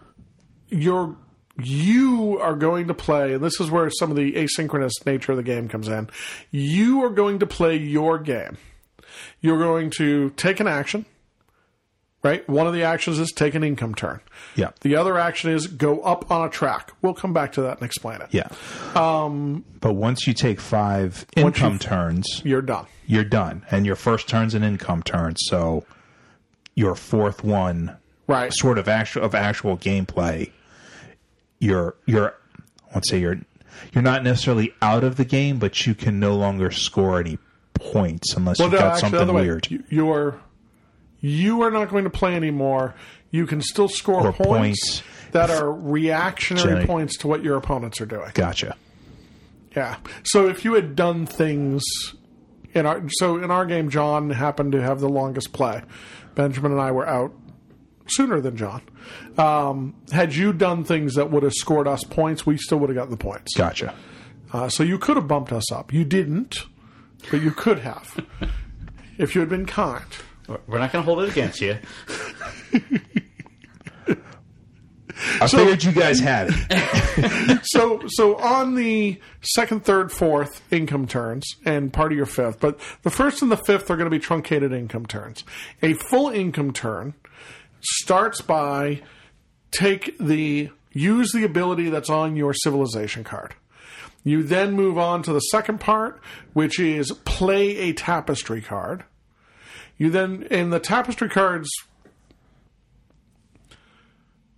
you're 0.69 1.15
you 1.57 2.37
are 2.41 2.55
going 2.55 2.87
to 2.87 2.93
play, 2.93 3.33
and 3.33 3.43
this 3.43 3.59
is 3.61 3.71
where 3.71 3.89
some 3.89 4.11
of 4.11 4.17
the 4.17 4.33
asynchronous 4.33 4.91
nature 5.05 5.31
of 5.31 5.37
the 5.37 5.43
game 5.43 5.69
comes 5.69 5.87
in. 5.87 6.09
You 6.51 7.03
are 7.05 7.09
going 7.09 7.39
to 7.39 7.47
play 7.47 7.77
your 7.77 8.19
game. 8.19 8.57
You're 9.39 9.57
going 9.59 9.89
to 9.91 10.31
take 10.31 10.59
an 10.59 10.67
action, 10.67 11.05
right? 12.25 12.47
One 12.49 12.67
of 12.67 12.73
the 12.73 12.83
actions 12.83 13.19
is 13.19 13.31
take 13.31 13.55
an 13.55 13.63
income 13.63 13.95
turn. 13.95 14.19
Yeah. 14.55 14.71
The 14.81 14.95
other 14.95 15.17
action 15.17 15.51
is 15.51 15.67
go 15.67 16.01
up 16.01 16.29
on 16.31 16.45
a 16.45 16.49
track. 16.49 16.91
We'll 17.01 17.13
come 17.13 17.31
back 17.33 17.53
to 17.53 17.61
that 17.61 17.77
and 17.77 17.85
explain 17.85 18.19
it. 18.19 18.27
Yeah. 18.31 18.47
Um, 18.95 19.63
but 19.79 19.93
once 19.93 20.27
you 20.27 20.33
take 20.33 20.59
five 20.59 21.25
income 21.37 21.79
turns, 21.79 22.41
You're 22.43 22.61
done. 22.61 22.87
you're 23.05 23.23
done. 23.23 23.63
And 23.71 23.85
your 23.85 23.95
first 23.95 24.27
turn's 24.27 24.55
an 24.55 24.63
income 24.63 25.03
turn. 25.03 25.35
So 25.37 25.85
your 26.75 26.95
fourth 26.95 27.43
one, 27.43 27.95
Right. 28.27 28.51
sort 28.51 28.77
of 28.79 28.87
actual 28.87 29.23
of 29.23 29.35
actual 29.35 29.77
gameplay, 29.77 30.51
you're 31.59 31.95
you're 32.05 32.35
let's 32.93 33.09
say 33.09 33.19
you're 33.19 33.39
you're 33.93 34.01
not 34.03 34.23
necessarily 34.23 34.73
out 34.81 35.03
of 35.03 35.15
the 35.17 35.25
game, 35.25 35.59
but 35.59 35.85
you 35.85 35.93
can 35.93 36.19
no 36.19 36.35
longer 36.35 36.71
score 36.71 37.19
any 37.19 37.37
points 37.75 38.33
unless 38.35 38.57
Well, 38.59 38.69
you've 38.69 38.73
no, 38.73 38.79
got 38.79 38.93
actually, 38.95 39.09
something 39.11 39.35
way. 39.35 39.41
weird. 39.43 39.69
You- 39.69 39.83
You're 39.89 40.39
you 41.25 41.61
are 41.63 41.71
not 41.71 41.89
going 41.89 42.03
to 42.03 42.09
play 42.09 42.35
anymore. 42.35 42.93
You 43.31 43.47
can 43.47 43.61
still 43.61 43.87
score 43.87 44.31
points, 44.31 44.45
points. 45.01 45.03
that 45.31 45.49
are 45.49 45.71
reactionary 45.71 46.63
Generally. 46.67 46.85
points 46.85 47.17
to 47.17 47.27
what 47.27 47.43
your 47.43 47.57
opponents 47.57 47.99
are 47.99 48.05
doing. 48.05 48.31
Gotcha. 48.33 48.75
Yeah. 49.75 49.97
So 50.23 50.47
if 50.47 50.63
you 50.63 50.73
had 50.75 50.95
done 50.95 51.25
things 51.25 51.83
in 52.73 52.85
our 52.85 53.01
so 53.09 53.37
in 53.43 53.49
our 53.51 53.65
game, 53.65 53.89
John 53.89 54.29
happened 54.29 54.71
to 54.73 54.81
have 54.81 54.99
the 54.99 55.09
longest 55.09 55.51
play. 55.51 55.81
Benjamin 56.35 56.71
and 56.73 56.81
I 56.81 56.91
were 56.91 57.07
out 57.07 57.33
sooner 58.07 58.39
than 58.39 58.55
John. 58.55 58.81
Um, 59.37 59.95
had 60.11 60.35
you 60.35 60.53
done 60.53 60.83
things 60.83 61.15
that 61.15 61.31
would 61.31 61.43
have 61.43 61.53
scored 61.53 61.87
us 61.87 62.03
points, 62.03 62.45
we 62.45 62.57
still 62.57 62.77
would 62.79 62.89
have 62.89 62.95
gotten 62.95 63.11
the 63.11 63.17
points. 63.17 63.55
Gotcha. 63.55 63.95
Uh, 64.53 64.69
so 64.69 64.83
you 64.83 64.97
could 64.99 65.17
have 65.17 65.27
bumped 65.27 65.51
us 65.51 65.71
up. 65.71 65.91
You 65.91 66.05
didn't, 66.05 66.65
but 67.31 67.41
you 67.41 67.51
could 67.51 67.79
have 67.79 68.23
if 69.17 69.33
you 69.33 69.41
had 69.41 69.49
been 69.49 69.65
kind. 69.65 70.05
We're 70.47 70.79
not 70.79 70.91
going 70.91 71.03
to 71.03 71.05
hold 71.05 71.21
it 71.23 71.29
against 71.29 71.61
you. 71.61 71.77
I 75.41 75.47
figured 75.47 75.83
you 75.83 75.91
guys 75.91 76.19
had 76.19 76.47
it. 76.51 77.61
so 77.63 78.01
so 78.07 78.35
on 78.37 78.75
the 78.75 79.19
second, 79.41 79.85
third, 79.85 80.11
fourth 80.11 80.61
income 80.71 81.07
turns 81.07 81.45
and 81.65 81.91
part 81.91 82.11
of 82.11 82.17
your 82.17 82.25
fifth, 82.25 82.59
but 82.59 82.79
the 83.03 83.09
first 83.09 83.41
and 83.41 83.51
the 83.51 83.57
fifth 83.57 83.89
are 83.89 83.95
going 83.95 84.09
to 84.09 84.15
be 84.15 84.19
truncated 84.19 84.71
income 84.73 85.05
turns. 85.05 85.43
A 85.81 85.93
full 85.93 86.29
income 86.29 86.73
turn 86.73 87.13
starts 87.81 88.41
by 88.41 89.01
take 89.71 90.17
the 90.19 90.69
use 90.91 91.31
the 91.33 91.43
ability 91.43 91.89
that's 91.89 92.09
on 92.09 92.35
your 92.35 92.53
civilization 92.53 93.23
card. 93.23 93.55
You 94.23 94.41
then 94.41 94.73
move 94.73 94.97
on 94.97 95.21
to 95.23 95.33
the 95.33 95.39
second 95.39 95.79
part, 95.79 96.19
which 96.53 96.79
is 96.79 97.11
play 97.25 97.77
a 97.77 97.93
tapestry 97.93 98.61
card. 98.61 99.03
You 99.97 100.09
then 100.09 100.43
in 100.43 100.69
the 100.69 100.79
tapestry 100.79 101.29
cards 101.29 101.69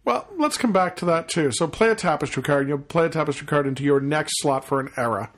well, 0.08 0.26
let's 0.38 0.58
come 0.58 0.72
back 0.72 0.96
to 0.98 1.06
that 1.06 1.28
too. 1.28 1.52
So 1.52 1.68
play 1.68 1.90
a 1.90 1.96
tapestry 1.96 2.42
card. 2.42 2.70
You'll 2.70 2.78
play 2.78 3.08
a 3.08 3.10
tapestry 3.10 3.46
card 3.46 3.68
into 3.68 3.84
your 3.84 4.00
next 4.00 4.40
slot 4.42 4.64
for 4.64 4.80
an 4.80 4.90
era. 4.96 5.30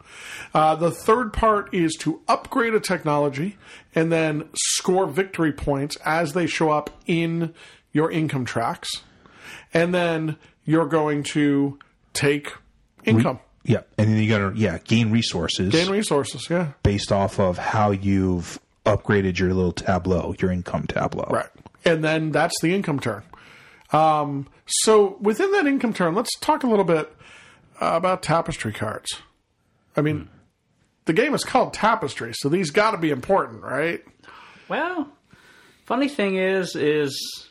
Uh, 0.53 0.75
the 0.75 0.91
third 0.91 1.33
part 1.33 1.73
is 1.73 1.95
to 2.01 2.21
upgrade 2.27 2.75
a 2.75 2.79
technology 2.79 3.57
and 3.95 4.11
then 4.11 4.47
score 4.53 5.07
victory 5.07 5.51
points 5.51 5.97
as 6.05 6.33
they 6.33 6.45
show 6.45 6.69
up 6.69 6.91
in 7.07 7.51
your 7.93 8.11
income 8.11 8.45
tracks. 8.45 8.87
And 9.73 9.91
then 9.91 10.37
you're 10.65 10.85
going 10.85 11.23
to 11.23 11.79
take 12.13 12.53
income, 13.05 13.39
Yeah, 13.63 13.81
and 13.97 14.07
then 14.07 14.21
you 14.21 14.29
got 14.29 14.53
to 14.53 14.55
yeah 14.55 14.77
gain 14.83 15.09
resources 15.09 15.71
gain 15.71 15.89
resources. 15.89 16.47
Yeah, 16.47 16.73
based 16.83 17.11
off 17.11 17.39
of 17.39 17.57
how 17.57 17.89
you've 17.89 18.59
upgraded 18.95 19.37
your 19.39 19.53
little 19.53 19.71
tableau, 19.71 20.35
your 20.39 20.51
income 20.51 20.87
tableau. 20.87 21.27
right. 21.29 21.49
And 21.85 22.03
then 22.03 22.31
that's 22.31 22.59
the 22.61 22.75
income 22.75 22.99
turn. 22.99 23.23
Um, 23.91 24.47
so 24.65 25.17
within 25.21 25.51
that 25.53 25.65
income 25.65 25.93
turn, 25.93 26.13
let's 26.13 26.37
talk 26.39 26.63
a 26.63 26.67
little 26.67 26.85
bit 26.85 27.11
uh, 27.81 27.91
about 27.93 28.21
tapestry 28.21 28.73
cards. 28.73 29.21
I 29.95 30.01
mean, 30.01 30.29
the 31.05 31.13
game 31.13 31.33
is 31.33 31.43
called 31.43 31.73
Tapestry, 31.73 32.33
so 32.35 32.49
these 32.49 32.69
got 32.69 32.91
to 32.91 32.97
be 32.97 33.09
important, 33.11 33.63
right? 33.63 34.03
Well, 34.67 35.09
funny 35.85 36.07
thing 36.09 36.35
is, 36.35 36.75
is 36.75 37.49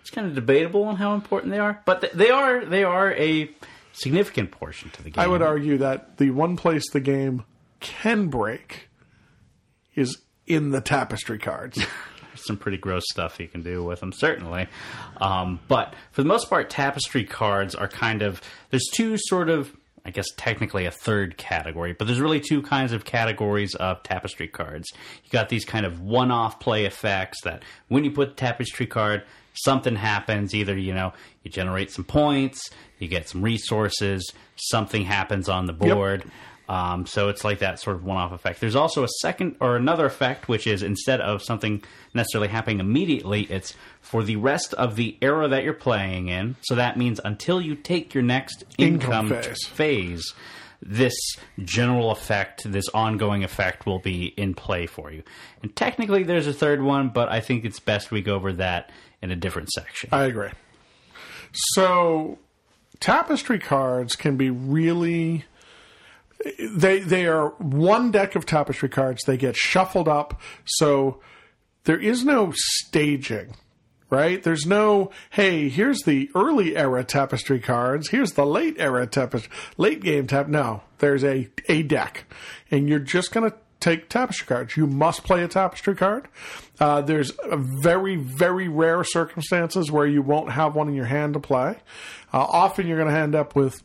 it's 0.00 0.10
kind 0.10 0.26
of 0.26 0.34
debatable 0.34 0.84
on 0.84 0.96
how 0.96 1.14
important 1.14 1.52
they 1.52 1.58
are, 1.58 1.82
but 1.86 2.02
th- 2.02 2.12
they 2.12 2.30
are. 2.30 2.64
They 2.64 2.84
are 2.84 3.12
a 3.14 3.50
significant 3.92 4.50
portion 4.50 4.90
to 4.90 5.02
the 5.02 5.10
game. 5.10 5.22
I 5.22 5.26
would 5.26 5.42
argue 5.42 5.78
that 5.78 6.18
the 6.18 6.30
one 6.30 6.56
place 6.56 6.88
the 6.90 7.00
game 7.00 7.44
can 7.80 8.28
break 8.28 8.88
is 9.94 10.18
in 10.50 10.70
the 10.70 10.80
tapestry 10.80 11.38
cards. 11.38 11.82
some 12.34 12.56
pretty 12.56 12.78
gross 12.78 13.04
stuff 13.10 13.38
you 13.38 13.48
can 13.48 13.62
do 13.62 13.84
with 13.84 14.00
them, 14.00 14.12
certainly. 14.12 14.66
Um, 15.18 15.60
but 15.68 15.94
for 16.12 16.22
the 16.22 16.28
most 16.28 16.48
part, 16.48 16.70
tapestry 16.70 17.24
cards 17.24 17.74
are 17.74 17.88
kind 17.88 18.22
of 18.22 18.40
there's 18.70 18.88
two 18.94 19.16
sort 19.18 19.48
of 19.48 19.76
I 20.04 20.10
guess 20.10 20.26
technically 20.36 20.86
a 20.86 20.90
third 20.90 21.36
category, 21.36 21.92
but 21.92 22.06
there's 22.06 22.20
really 22.20 22.40
two 22.40 22.62
kinds 22.62 22.92
of 22.92 23.04
categories 23.04 23.74
of 23.74 24.02
tapestry 24.02 24.48
cards. 24.48 24.88
You 25.22 25.30
got 25.30 25.50
these 25.50 25.66
kind 25.66 25.84
of 25.84 26.00
one-off 26.00 26.58
play 26.58 26.86
effects 26.86 27.42
that 27.42 27.62
when 27.88 28.04
you 28.04 28.10
put 28.10 28.30
the 28.30 28.34
tapestry 28.34 28.86
card, 28.86 29.24
something 29.52 29.96
happens. 29.96 30.54
Either 30.54 30.76
you 30.76 30.94
know 30.94 31.12
you 31.42 31.50
generate 31.50 31.90
some 31.90 32.04
points, 32.04 32.70
you 32.98 33.08
get 33.08 33.28
some 33.28 33.42
resources, 33.42 34.32
something 34.56 35.04
happens 35.04 35.48
on 35.48 35.66
the 35.66 35.72
board. 35.72 36.24
Um, 36.70 37.04
so 37.04 37.28
it's 37.28 37.42
like 37.42 37.58
that 37.58 37.80
sort 37.80 37.96
of 37.96 38.04
one-off 38.04 38.30
effect. 38.30 38.60
There's 38.60 38.76
also 38.76 39.02
a 39.02 39.08
second 39.22 39.56
or 39.60 39.74
another 39.74 40.06
effect, 40.06 40.46
which 40.46 40.68
is 40.68 40.84
instead 40.84 41.20
of 41.20 41.42
something 41.42 41.82
necessarily 42.14 42.46
happening 42.46 42.78
immediately, 42.78 43.42
it's 43.50 43.74
for 44.00 44.22
the 44.22 44.36
rest 44.36 44.72
of 44.74 44.94
the 44.94 45.16
era 45.20 45.48
that 45.48 45.64
you're 45.64 45.72
playing 45.72 46.28
in. 46.28 46.54
So 46.62 46.76
that 46.76 46.96
means 46.96 47.20
until 47.24 47.60
you 47.60 47.74
take 47.74 48.14
your 48.14 48.22
next 48.22 48.62
Income 48.78 49.32
income, 49.32 49.42
phase. 49.42 49.66
phase, 49.66 50.34
this 50.80 51.14
general 51.64 52.12
effect, 52.12 52.62
this 52.64 52.88
ongoing 52.90 53.42
effect, 53.42 53.84
will 53.84 53.98
be 53.98 54.26
in 54.36 54.54
play 54.54 54.86
for 54.86 55.10
you. 55.10 55.24
And 55.64 55.74
technically, 55.74 56.22
there's 56.22 56.46
a 56.46 56.52
third 56.52 56.82
one, 56.82 57.08
but 57.08 57.28
I 57.28 57.40
think 57.40 57.64
it's 57.64 57.80
best 57.80 58.12
we 58.12 58.22
go 58.22 58.36
over 58.36 58.52
that 58.52 58.92
in 59.20 59.32
a 59.32 59.36
different 59.36 59.70
section. 59.70 60.10
I 60.12 60.26
agree. 60.26 60.50
So, 61.52 62.38
tapestry 63.00 63.58
cards 63.58 64.14
can 64.14 64.36
be 64.36 64.50
really. 64.50 65.46
They 66.58 67.00
they 67.00 67.26
are 67.26 67.50
one 67.58 68.10
deck 68.10 68.34
of 68.34 68.46
tapestry 68.46 68.88
cards. 68.88 69.22
They 69.24 69.36
get 69.36 69.56
shuffled 69.56 70.08
up, 70.08 70.40
so 70.64 71.20
there 71.84 71.98
is 71.98 72.24
no 72.24 72.52
staging, 72.54 73.56
right? 74.08 74.42
There's 74.42 74.64
no 74.64 75.10
hey, 75.30 75.68
here's 75.68 76.02
the 76.02 76.30
early 76.34 76.76
era 76.76 77.04
tapestry 77.04 77.60
cards. 77.60 78.08
Here's 78.08 78.32
the 78.32 78.46
late 78.46 78.76
era 78.78 79.06
tapestry, 79.06 79.50
late 79.76 80.02
game 80.02 80.26
tap. 80.26 80.48
No, 80.48 80.82
there's 80.98 81.24
a 81.24 81.48
a 81.68 81.82
deck, 81.82 82.24
and 82.70 82.88
you're 82.88 83.00
just 83.00 83.32
gonna 83.32 83.52
take 83.80 84.08
tapestry 84.08 84.46
cards. 84.46 84.76
You 84.76 84.86
must 84.86 85.24
play 85.24 85.42
a 85.42 85.48
tapestry 85.48 85.96
card. 85.96 86.28
Uh, 86.78 87.00
there's 87.00 87.32
very, 87.50 88.16
very 88.16 88.68
rare 88.68 89.02
circumstances 89.04 89.90
where 89.90 90.06
you 90.06 90.22
won't 90.22 90.52
have 90.52 90.74
one 90.74 90.88
in 90.88 90.94
your 90.94 91.06
hand 91.06 91.34
to 91.34 91.40
play. 91.40 91.76
Uh, 92.32 92.38
often 92.40 92.86
you're 92.86 92.98
going 92.98 93.12
to 93.12 93.18
end 93.18 93.34
up 93.34 93.56
with 93.56 93.82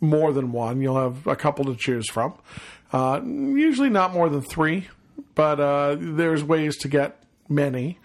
more 0.00 0.32
than 0.32 0.52
one. 0.52 0.80
You'll 0.80 1.00
have 1.00 1.26
a 1.26 1.36
couple 1.36 1.64
to 1.66 1.76
choose 1.76 2.08
from. 2.08 2.34
Uh, 2.92 3.20
usually 3.24 3.90
not 3.90 4.12
more 4.12 4.28
than 4.28 4.40
three, 4.40 4.88
but 5.34 5.60
uh, 5.60 5.96
there's 5.98 6.42
ways 6.42 6.76
to 6.78 6.88
get 6.88 7.22
many. 7.48 7.98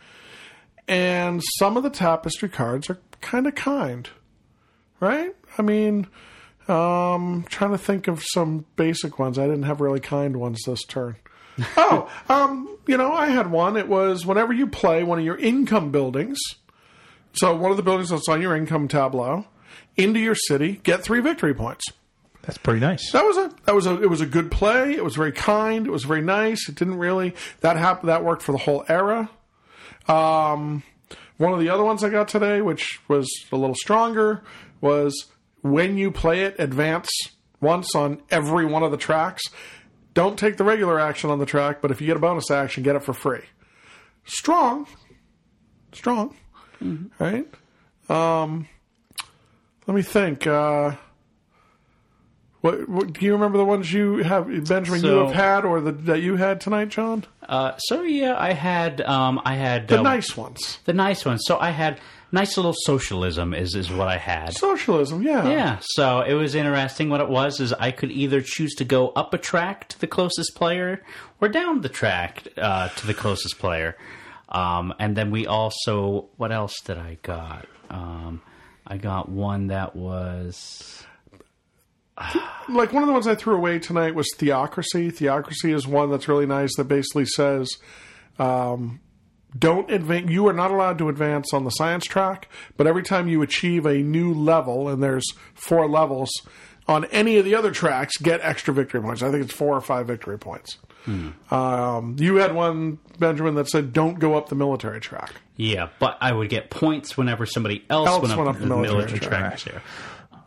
and 0.88 1.42
some 1.60 1.78
of 1.78 1.84
the 1.84 1.90
tapestry 1.90 2.50
cards 2.50 2.90
are 2.90 3.00
kind 3.22 3.48
of 3.48 3.56
kind, 3.56 4.10
right? 5.00 5.34
I 5.58 5.62
mean, 5.62 6.08
um, 6.68 7.46
trying 7.50 7.72
to 7.72 7.78
think 7.78 8.08
of 8.08 8.24
some 8.24 8.66
basic 8.76 9.20
ones. 9.20 9.40
I 9.40 9.46
didn't 9.46 9.64
have 9.64 9.82
really 9.82 10.00
kind 10.00 10.38
ones 10.38 10.62
this 10.66 10.84
turn. 10.84 11.16
oh, 11.78 12.10
um, 12.30 12.78
you 12.88 12.98
know, 12.98 13.14
I 13.14 13.28
had 13.28 13.52
one. 13.52 13.78
It 13.78 13.88
was 13.88 14.26
whenever 14.26 14.54
you 14.54 14.68
play 14.68 15.04
one 15.04 15.20
of 15.20 15.26
your 15.26 15.38
income 15.38 15.92
buildings. 15.92 16.40
So 17.34 17.56
one 17.56 17.72
of 17.72 17.78
the 17.78 17.84
buildings 17.84 18.10
that's 18.10 18.28
on 18.28 18.42
your 18.42 18.56
income 18.56 18.88
tableau 18.88 19.46
into 19.96 20.20
your 20.20 20.36
city, 20.36 20.80
get 20.84 21.04
three 21.04 21.20
victory 21.20 21.54
points. 21.54 21.86
That's 22.44 22.58
pretty 22.58 22.82
nice. 22.82 23.12
That 23.12 23.24
was 23.24 23.38
a 23.38 23.54
that 23.66 23.74
was 23.74 23.86
a 23.86 24.02
it 24.02 24.10
was 24.10 24.20
a 24.20 24.26
good 24.26 24.52
play. 24.52 24.94
It 24.94 25.04
was 25.04 25.16
very 25.16 25.32
kind. 25.32 25.88
It 25.88 25.92
was 25.92 26.04
very 26.04 26.22
nice. 26.22 26.68
It 26.68 26.76
didn't 26.76 26.98
really 26.98 27.36
that 27.62 27.78
happened 27.78 28.10
that 28.10 28.24
worked 28.24 28.42
for 28.42 28.52
the 28.52 28.58
whole 28.58 28.84
era. 28.90 29.30
Um, 30.08 30.84
one 31.38 31.54
of 31.54 31.60
the 31.60 31.70
other 31.70 31.84
ones 31.84 32.04
I 32.04 32.10
got 32.10 32.28
today, 32.28 32.62
which 32.62 33.00
was 33.08 33.30
a 33.52 33.56
little 33.56 33.76
stronger, 33.76 34.44
was 34.82 35.28
when 35.62 35.98
you 35.98 36.12
play 36.12 36.42
it, 36.42 36.56
advance 36.60 37.10
once 37.62 37.96
on 37.96 38.22
every 38.30 38.66
one 38.66 38.84
of 38.84 38.92
the 38.92 38.98
tracks. 38.98 39.42
Don't 40.14 40.38
take 40.38 40.58
the 40.58 40.64
regular 40.66 41.00
action 41.00 41.30
on 41.30 41.40
the 41.40 41.46
track, 41.46 41.82
but 41.82 41.92
if 41.92 42.02
you 42.02 42.08
get 42.08 42.18
a 42.18 42.20
bonus 42.20 42.52
action, 42.52 42.84
get 42.84 42.96
it 42.96 43.04
for 43.04 43.14
free. 43.14 43.42
Strong, 44.26 44.86
strong, 45.94 46.36
right? 47.20 47.48
Um, 48.10 48.68
let 49.88 49.96
me 49.96 50.02
think. 50.02 50.48
Uh, 50.48 50.96
what, 52.62 52.88
what 52.88 53.12
do 53.14 53.26
you 53.26 53.34
remember 53.34 53.58
the 53.58 53.66
ones 53.66 53.92
you 53.92 54.18
have, 54.24 54.48
Benjamin? 54.68 55.04
you 55.04 55.26
have 55.26 55.34
had, 55.34 55.66
or 55.66 55.82
the, 55.82 55.92
that 55.92 56.22
you 56.22 56.38
had 56.38 56.62
tonight, 56.62 56.88
John? 56.90 57.26
Uh, 57.42 57.76
so 57.78 58.04
yeah, 58.04 58.36
I 58.38 58.54
had 58.54 59.02
um, 59.02 59.42
I 59.44 59.56
had 59.56 59.90
The 59.90 60.00
uh, 60.00 60.02
nice 60.02 60.38
ones. 60.38 60.80
the 60.86 60.94
nice 60.94 61.26
ones. 61.26 61.44
So 61.46 61.58
I 61.60 61.72
had 61.72 62.00
nice 62.32 62.56
little 62.56 62.74
socialism 62.86 63.54
is 63.54 63.76
is 63.76 63.92
what 63.92 64.08
I 64.08 64.18
had. 64.18 64.54
Socialism, 64.54 65.24
yeah. 65.24 65.46
Yeah, 65.50 65.78
so 65.82 66.22
it 66.22 66.36
was 66.36 66.56
interesting. 66.56 67.10
What 67.10 67.20
it 67.20 67.28
was 67.28 67.60
is 67.60 67.74
I 67.74 67.92
could 67.92 68.12
either 68.12 68.40
choose 68.42 68.76
to 68.76 68.86
go 68.86 69.10
up 69.10 69.34
a 69.34 69.38
track 69.38 69.90
to 69.90 70.00
the 70.00 70.08
closest 70.08 70.56
player 70.56 71.04
or 71.42 71.50
down 71.50 71.82
the 71.82 71.90
track 71.90 72.48
uh, 72.56 72.88
to 72.88 73.08
the 73.08 73.14
closest 73.14 73.60
player. 73.60 73.98
Um, 74.48 74.94
and 75.00 75.18
then 75.18 75.32
we 75.32 75.48
also, 75.48 76.30
what 76.38 76.52
else 76.54 76.80
did 76.86 76.98
I 76.98 77.18
got? 77.24 77.66
Um, 77.90 78.42
I 78.86 78.98
got 78.98 79.30
one 79.30 79.68
that 79.68 79.96
was 79.96 81.06
like 82.70 82.94
one 82.94 83.04
of 83.04 83.08
the 83.08 83.14
ones 83.14 83.28
I 83.28 83.36
threw 83.36 83.56
away 83.56 83.80
tonight 83.80 84.16
was 84.16 84.28
Theocracy. 84.38 85.12
Theocracy 85.12 85.72
is 85.72 85.88
one 85.88 86.12
that's 86.12 86.28
really 86.28 86.46
nice 86.46 86.76
that 86.76 86.86
basically 86.86 87.26
says, 87.26 87.70
um, 88.40 89.00
don't 89.58 89.92
advance. 89.92 90.30
You 90.30 90.48
are 90.48 90.54
not 90.54 90.72
allowed 90.72 90.98
to 91.00 91.10
advance 91.10 91.54
on 91.54 91.64
the 91.64 91.70
science 91.72 92.06
track, 92.06 92.50
but 92.78 92.88
every 92.88 93.04
time 93.04 93.28
you 93.28 93.42
achieve 93.42 93.86
a 93.86 93.98
new 93.98 94.34
level, 94.34 94.90
and 94.90 95.02
there's 95.02 95.26
four 95.54 95.88
levels 95.88 96.30
on 96.88 97.06
any 97.06 97.38
of 97.38 97.46
the 97.46 97.56
other 97.56 97.72
tracks, 97.72 98.18
get 98.18 98.42
extra 98.42 98.74
victory 98.74 99.02
points. 99.02 99.22
I 99.22 99.32
think 99.32 99.44
it's 99.44 99.54
four 99.54 99.76
or 99.76 99.82
five 99.82 100.08
victory 100.08 100.38
points. 100.38 100.78
Um, 101.08 102.16
you 102.20 102.36
had 102.36 102.54
one, 102.56 103.00
Benjamin, 103.20 103.56
that 103.56 103.68
said, 103.70 103.94
"Don't 103.94 104.20
go 104.20 104.36
up 104.36 104.50
the 104.50 104.56
military 104.56 105.00
track." 105.00 105.34
yeah, 105.58 105.90
but 106.00 106.18
I 106.22 106.34
would 106.34 106.50
get 106.50 106.70
points 106.70 107.16
whenever 107.18 107.46
somebody 107.46 107.84
else, 107.90 108.08
Else 108.08 108.22
went 108.22 108.32
up, 108.32 108.38
went 108.38 108.50
up 108.50 108.56
the 108.56 108.62
the 108.62 108.68
military 108.68 108.98
military, 108.98 109.20
track. 109.20 109.58
track. 109.58 109.84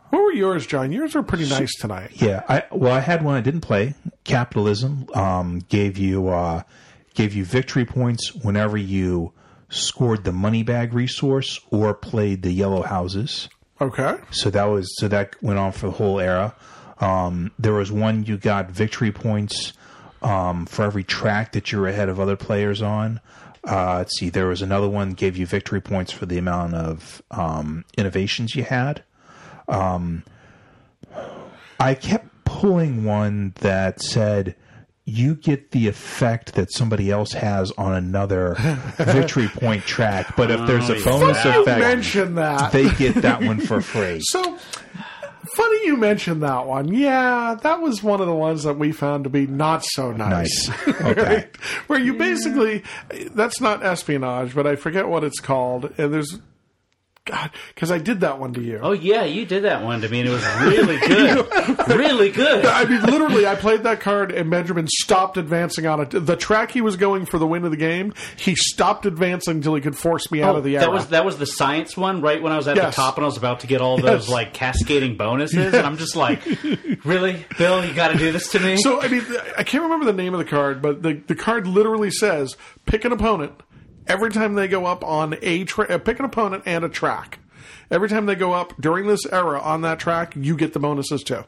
What 0.09 0.21
were 0.23 0.33
yours, 0.33 0.65
John? 0.65 0.91
Yours 0.91 1.15
were 1.15 1.23
pretty 1.23 1.49
nice 1.49 1.73
tonight. 1.79 2.11
Yeah, 2.15 2.43
I 2.47 2.63
well, 2.71 2.93
I 2.93 2.99
had 3.01 3.23
one 3.23 3.35
I 3.35 3.41
didn't 3.41 3.61
play. 3.61 3.93
Capitalism 4.23 5.07
um, 5.13 5.59
gave 5.69 5.97
you 5.97 6.29
uh, 6.29 6.63
gave 7.13 7.33
you 7.33 7.43
victory 7.43 7.85
points 7.85 8.33
whenever 8.33 8.77
you 8.77 9.33
scored 9.69 10.23
the 10.23 10.31
money 10.31 10.63
bag 10.63 10.93
resource 10.93 11.59
or 11.71 11.93
played 11.93 12.41
the 12.41 12.51
yellow 12.51 12.83
houses. 12.83 13.49
Okay. 13.81 14.15
So 14.31 14.49
that 14.49 14.65
was 14.65 14.87
so 14.97 15.07
that 15.09 15.35
went 15.41 15.59
on 15.59 15.71
for 15.73 15.87
the 15.87 15.91
whole 15.93 16.19
era. 16.19 16.55
Um, 16.99 17.51
there 17.59 17.73
was 17.73 17.91
one 17.91 18.23
you 18.23 18.37
got 18.37 18.71
victory 18.71 19.11
points 19.11 19.73
um, 20.21 20.65
for 20.65 20.83
every 20.83 21.03
track 21.03 21.51
that 21.53 21.71
you're 21.71 21.87
ahead 21.87 22.09
of 22.09 22.19
other 22.19 22.35
players 22.35 22.81
on. 22.81 23.19
Uh, 23.63 23.97
let's 23.97 24.17
see, 24.17 24.29
there 24.29 24.47
was 24.47 24.61
another 24.61 24.87
one 24.87 25.11
gave 25.11 25.35
you 25.35 25.45
victory 25.45 25.81
points 25.81 26.11
for 26.11 26.25
the 26.25 26.37
amount 26.37 26.73
of 26.73 27.21
um, 27.31 27.83
innovations 27.97 28.55
you 28.55 28.63
had. 28.63 29.03
Um, 29.67 30.23
I 31.79 31.93
kept 31.93 32.27
pulling 32.45 33.03
one 33.03 33.53
that 33.59 34.01
said 34.01 34.55
you 35.09 35.35
get 35.35 35.71
the 35.71 35.87
effect 35.87 36.55
that 36.55 36.71
somebody 36.71 37.09
else 37.09 37.31
has 37.31 37.71
on 37.77 37.93
another 37.93 38.55
victory 38.97 39.47
point 39.47 39.83
track, 39.83 40.35
but 40.35 40.51
if 40.51 40.67
there's 40.67 40.89
a 40.89 41.01
bonus. 41.01 41.37
Effect, 41.45 41.79
mentioned 41.79 42.37
that. 42.37 42.73
they 42.73 42.89
get 42.95 43.15
that 43.15 43.41
one 43.41 43.59
for 43.59 43.81
free. 43.81 44.21
So 44.27 44.57
funny 45.57 45.85
you 45.87 45.97
mentioned 45.97 46.43
that 46.43 46.67
one. 46.67 46.93
Yeah, 46.93 47.57
that 47.63 47.81
was 47.81 48.03
one 48.03 48.21
of 48.21 48.27
the 48.27 48.35
ones 48.35 48.63
that 48.63 48.77
we 48.77 48.91
found 48.91 49.23
to 49.23 49.29
be 49.29 49.47
not 49.47 49.83
so 49.83 50.11
nice. 50.11 50.67
Nice. 50.69 51.01
Okay. 51.07 51.47
Where 51.87 51.99
you 51.99 52.13
basically 52.13 52.83
that's 53.31 53.59
not 53.59 53.83
espionage, 53.83 54.53
but 54.53 54.67
I 54.67 54.75
forget 54.75 55.07
what 55.07 55.23
it's 55.23 55.39
called. 55.39 55.91
And 55.97 56.13
there's 56.13 56.39
God, 57.27 57.51
because 57.75 57.91
I 57.91 57.97
did 57.99 58.21
that 58.21 58.39
one 58.39 58.53
to 58.53 58.61
you. 58.61 58.79
Oh 58.81 58.93
yeah, 58.93 59.23
you 59.23 59.45
did 59.45 59.63
that 59.63 59.83
one 59.83 60.01
to 60.01 60.09
me, 60.09 60.21
and 60.21 60.29
it 60.29 60.31
was 60.31 60.45
really 60.61 60.97
good, 61.07 61.87
really 61.89 62.31
good. 62.31 62.65
I 62.77 62.85
mean, 62.85 63.01
literally, 63.03 63.45
I 63.45 63.55
played 63.55 63.83
that 63.83 63.99
card, 63.99 64.31
and 64.31 64.49
Benjamin 64.49 64.87
stopped 64.87 65.37
advancing 65.37 65.85
on 65.85 65.99
it. 65.99 66.09
The 66.11 66.35
track 66.35 66.71
he 66.71 66.81
was 66.81 66.95
going 66.95 67.25
for 67.25 67.37
the 67.37 67.45
win 67.45 67.65
of 67.65 67.71
the 67.71 67.77
game, 67.77 68.13
he 68.37 68.55
stopped 68.55 69.05
advancing 69.05 69.57
until 69.57 69.75
he 69.75 69.81
could 69.81 69.97
force 69.97 70.31
me 70.31 70.41
out 70.41 70.55
oh, 70.55 70.59
of 70.59 70.63
the 70.63 70.75
era. 70.77 70.85
Oh, 70.85 70.87
that 70.87 70.93
was 70.93 71.07
that 71.09 71.25
was 71.25 71.37
the 71.37 71.45
science 71.45 71.95
one, 71.97 72.21
right? 72.21 72.41
When 72.41 72.51
I 72.51 72.57
was 72.57 72.67
at 72.67 72.77
Yes. 72.77 72.95
the 72.95 73.01
top 73.01 73.17
and 73.17 73.25
I 73.25 73.27
was 73.27 73.37
about 73.37 73.59
to 73.61 73.67
get 73.67 73.81
all 73.81 73.97
those 73.97 74.23
Yes. 74.25 74.29
like 74.29 74.53
cascading 74.53 75.17
bonuses, 75.17 75.73
and 75.73 75.85
I'm 75.85 75.97
just 75.97 76.15
like, 76.15 76.41
really, 77.03 77.45
Bill, 77.57 77.85
you 77.85 77.93
got 77.93 78.09
to 78.13 78.17
do 78.17 78.31
this 78.31 78.49
to 78.51 78.59
me? 78.59 78.77
So 78.77 79.01
I 79.01 79.07
mean, 79.09 79.25
I 79.57 79.63
can't 79.63 79.83
remember 79.83 80.05
the 80.05 80.13
name 80.13 80.33
of 80.33 80.39
the 80.39 80.45
card, 80.45 80.81
but 80.81 81.03
the 81.03 81.13
the 81.27 81.35
card 81.35 81.67
literally 81.67 82.11
says 82.11 82.55
pick 82.85 83.03
an 83.03 83.11
opponent 83.11 83.51
every 84.07 84.31
time 84.31 84.55
they 84.55 84.67
go 84.67 84.85
up 84.85 85.03
on 85.03 85.37
a 85.41 85.63
tra- 85.65 85.87
uh, 85.89 85.97
pick 85.97 86.19
an 86.19 86.25
opponent 86.25 86.63
and 86.65 86.83
a 86.83 86.89
track. 86.89 87.39
Every 87.89 88.09
time 88.09 88.25
they 88.25 88.35
go 88.35 88.53
up 88.53 88.73
during 88.79 89.07
this 89.07 89.25
era 89.25 89.59
on 89.61 89.81
that 89.81 89.99
track, 89.99 90.33
you 90.35 90.55
get 90.57 90.73
the 90.73 90.79
bonuses 90.79 91.23
too, 91.23 91.45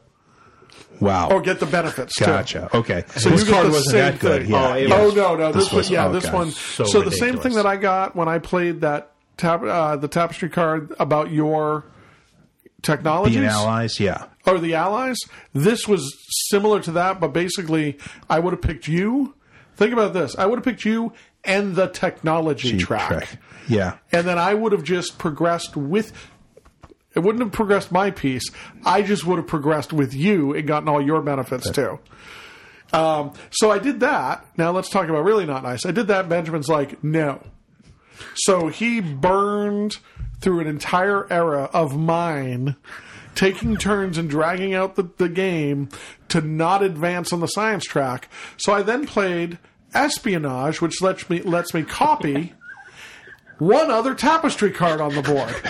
Wow. 0.98 1.30
or 1.30 1.40
get 1.42 1.60
the 1.60 1.66
benefits 1.66 2.18
Gotcha. 2.18 2.74
Okay. 2.74 3.04
So 3.16 3.28
this 3.30 3.40
you 3.40 3.46
get 3.46 3.52
card 3.54 3.66
the 3.66 3.70
wasn't 3.70 3.90
same 3.90 4.00
that 4.12 4.18
good. 4.20 4.42
thing. 4.42 4.50
Yeah. 4.50 4.68
Oh, 4.68 4.72
it 4.74 4.88
yeah. 4.88 4.94
Oh 4.96 5.10
no, 5.10 5.36
no, 5.36 5.52
this, 5.52 5.64
This 5.64 5.72
one, 5.72 5.76
was- 5.78 5.90
yeah, 5.90 6.06
okay. 6.06 6.18
this 6.18 6.32
one. 6.32 6.50
So 6.52 6.84
So, 6.84 7.02
the 7.02 7.10
same 7.12 7.36
thing 7.38 7.54
that 7.54 7.66
I 7.66 7.76
got 7.76 8.16
when 8.16 8.28
I 8.28 8.38
played 8.38 8.80
that 8.80 9.12
tap, 9.36 9.62
uh, 9.62 9.96
the 9.96 10.08
tapestry 10.08 10.48
card 10.48 10.94
about 10.98 11.30
your 11.30 11.84
technologies 12.82 13.36
Being 13.36 13.48
allies, 13.48 14.00
yeah. 14.00 14.24
or 14.46 14.58
the 14.58 14.74
allies. 14.74 15.18
This 15.52 15.86
was 15.86 16.10
similar 16.48 16.80
to 16.82 16.92
that, 16.92 17.20
but 17.20 17.28
basically, 17.34 17.98
I 18.28 18.38
would 18.40 18.52
have 18.52 18.62
picked 18.62 18.88
you. 18.88 19.34
Think 19.76 19.92
about 19.92 20.12
this: 20.14 20.36
I 20.38 20.46
would 20.46 20.56
have 20.58 20.64
picked 20.64 20.84
you 20.84 21.12
and 21.44 21.74
the 21.76 21.86
technology 21.88 22.76
track, 22.78 23.38
Yeah. 23.68 23.96
and 24.12 24.26
then 24.26 24.38
I 24.38 24.54
would 24.54 24.72
have 24.72 24.84
just 24.84 25.18
progressed 25.18 25.76
with. 25.76 26.12
It 27.14 27.20
wouldn't 27.20 27.42
have 27.42 27.52
progressed 27.52 27.90
my 27.90 28.10
piece. 28.12 28.44
I 28.84 29.02
just 29.02 29.26
would 29.26 29.38
have 29.38 29.48
progressed 29.48 29.92
with 29.92 30.14
you 30.14 30.54
and 30.54 30.66
gotten 30.66 30.88
all 30.88 31.02
your 31.02 31.20
benefits 31.22 31.68
too. 31.70 31.98
Um, 32.92 33.32
so 33.50 33.70
I 33.70 33.78
did 33.78 34.00
that. 34.00 34.44
Now 34.56 34.70
let's 34.70 34.88
talk 34.90 35.08
about 35.08 35.24
really 35.24 35.46
not 35.46 35.62
nice. 35.62 35.84
I 35.86 35.90
did 35.90 36.06
that. 36.08 36.28
Benjamin's 36.28 36.68
like, 36.68 37.02
no. 37.02 37.42
So 38.34 38.68
he 38.68 39.00
burned 39.00 39.98
through 40.40 40.60
an 40.60 40.66
entire 40.66 41.30
era 41.32 41.68
of 41.72 41.96
mine, 41.96 42.76
taking 43.34 43.76
turns 43.76 44.16
and 44.18 44.28
dragging 44.30 44.74
out 44.74 44.96
the, 44.96 45.08
the 45.18 45.28
game 45.28 45.88
to 46.28 46.40
not 46.40 46.82
advance 46.82 47.32
on 47.32 47.40
the 47.40 47.46
science 47.48 47.84
track. 47.84 48.28
So 48.56 48.72
I 48.72 48.82
then 48.82 49.06
played 49.06 49.58
espionage, 49.94 50.80
which 50.80 51.00
lets 51.02 51.28
me 51.30 51.40
lets 51.42 51.74
me 51.74 51.82
copy 51.82 52.54
one 53.58 53.90
other 53.90 54.14
tapestry 54.14 54.70
card 54.70 55.00
on 55.00 55.14
the 55.14 55.22
board. 55.22 55.54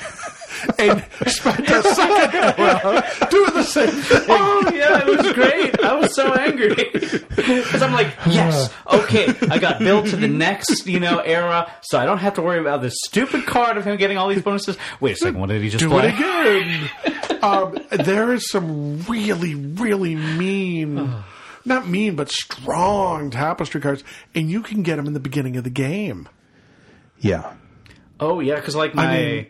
And 0.78 1.02
spent 1.26 1.70
a 1.70 1.82
second 1.82 3.30
doing 3.30 3.54
the 3.54 3.62
same 3.62 3.88
thing. 3.88 4.20
Oh 4.28 4.70
yeah, 4.74 4.98
it 4.98 5.06
was 5.06 5.32
great. 5.32 5.80
I 5.80 5.94
was 5.94 6.14
so 6.14 6.34
angry 6.34 6.74
because 7.34 7.82
I'm 7.82 7.92
like, 7.94 8.08
yes, 8.26 8.70
okay, 8.92 9.34
I 9.50 9.58
got 9.58 9.78
built 9.78 10.08
to 10.08 10.16
the 10.16 10.28
next, 10.28 10.86
you 10.86 11.00
know, 11.00 11.20
era, 11.20 11.72
so 11.80 11.98
I 11.98 12.04
don't 12.04 12.18
have 12.18 12.34
to 12.34 12.42
worry 12.42 12.58
about 12.60 12.82
this 12.82 12.94
stupid 13.06 13.46
card 13.46 13.78
of 13.78 13.86
him 13.86 13.96
getting 13.96 14.18
all 14.18 14.28
these 14.28 14.42
bonuses. 14.42 14.76
Wait 15.00 15.12
a 15.12 15.16
second, 15.16 15.40
what 15.40 15.48
did 15.48 15.62
he 15.62 15.70
just 15.70 15.80
do 15.80 15.88
play? 15.88 16.08
it 16.08 16.14
again. 16.14 17.38
um, 17.42 17.78
there 17.90 18.30
is 18.32 18.50
some 18.50 19.00
really, 19.04 19.54
really 19.54 20.14
mean, 20.14 20.96
not 21.70 21.88
mean, 21.88 22.16
but 22.16 22.30
strong 22.30 23.30
tapestry 23.30 23.80
cards, 23.80 24.04
and 24.34 24.50
you 24.50 24.60
can 24.62 24.82
get 24.82 24.96
them 24.96 25.06
in 25.06 25.14
the 25.14 25.20
beginning 25.20 25.56
of 25.56 25.64
the 25.64 25.70
game. 25.70 26.28
Yeah. 27.18 27.54
Oh 28.18 28.40
yeah, 28.40 28.56
because 28.56 28.76
like 28.76 28.94
my, 28.94 29.06
I, 29.06 29.16
mean- 29.16 29.46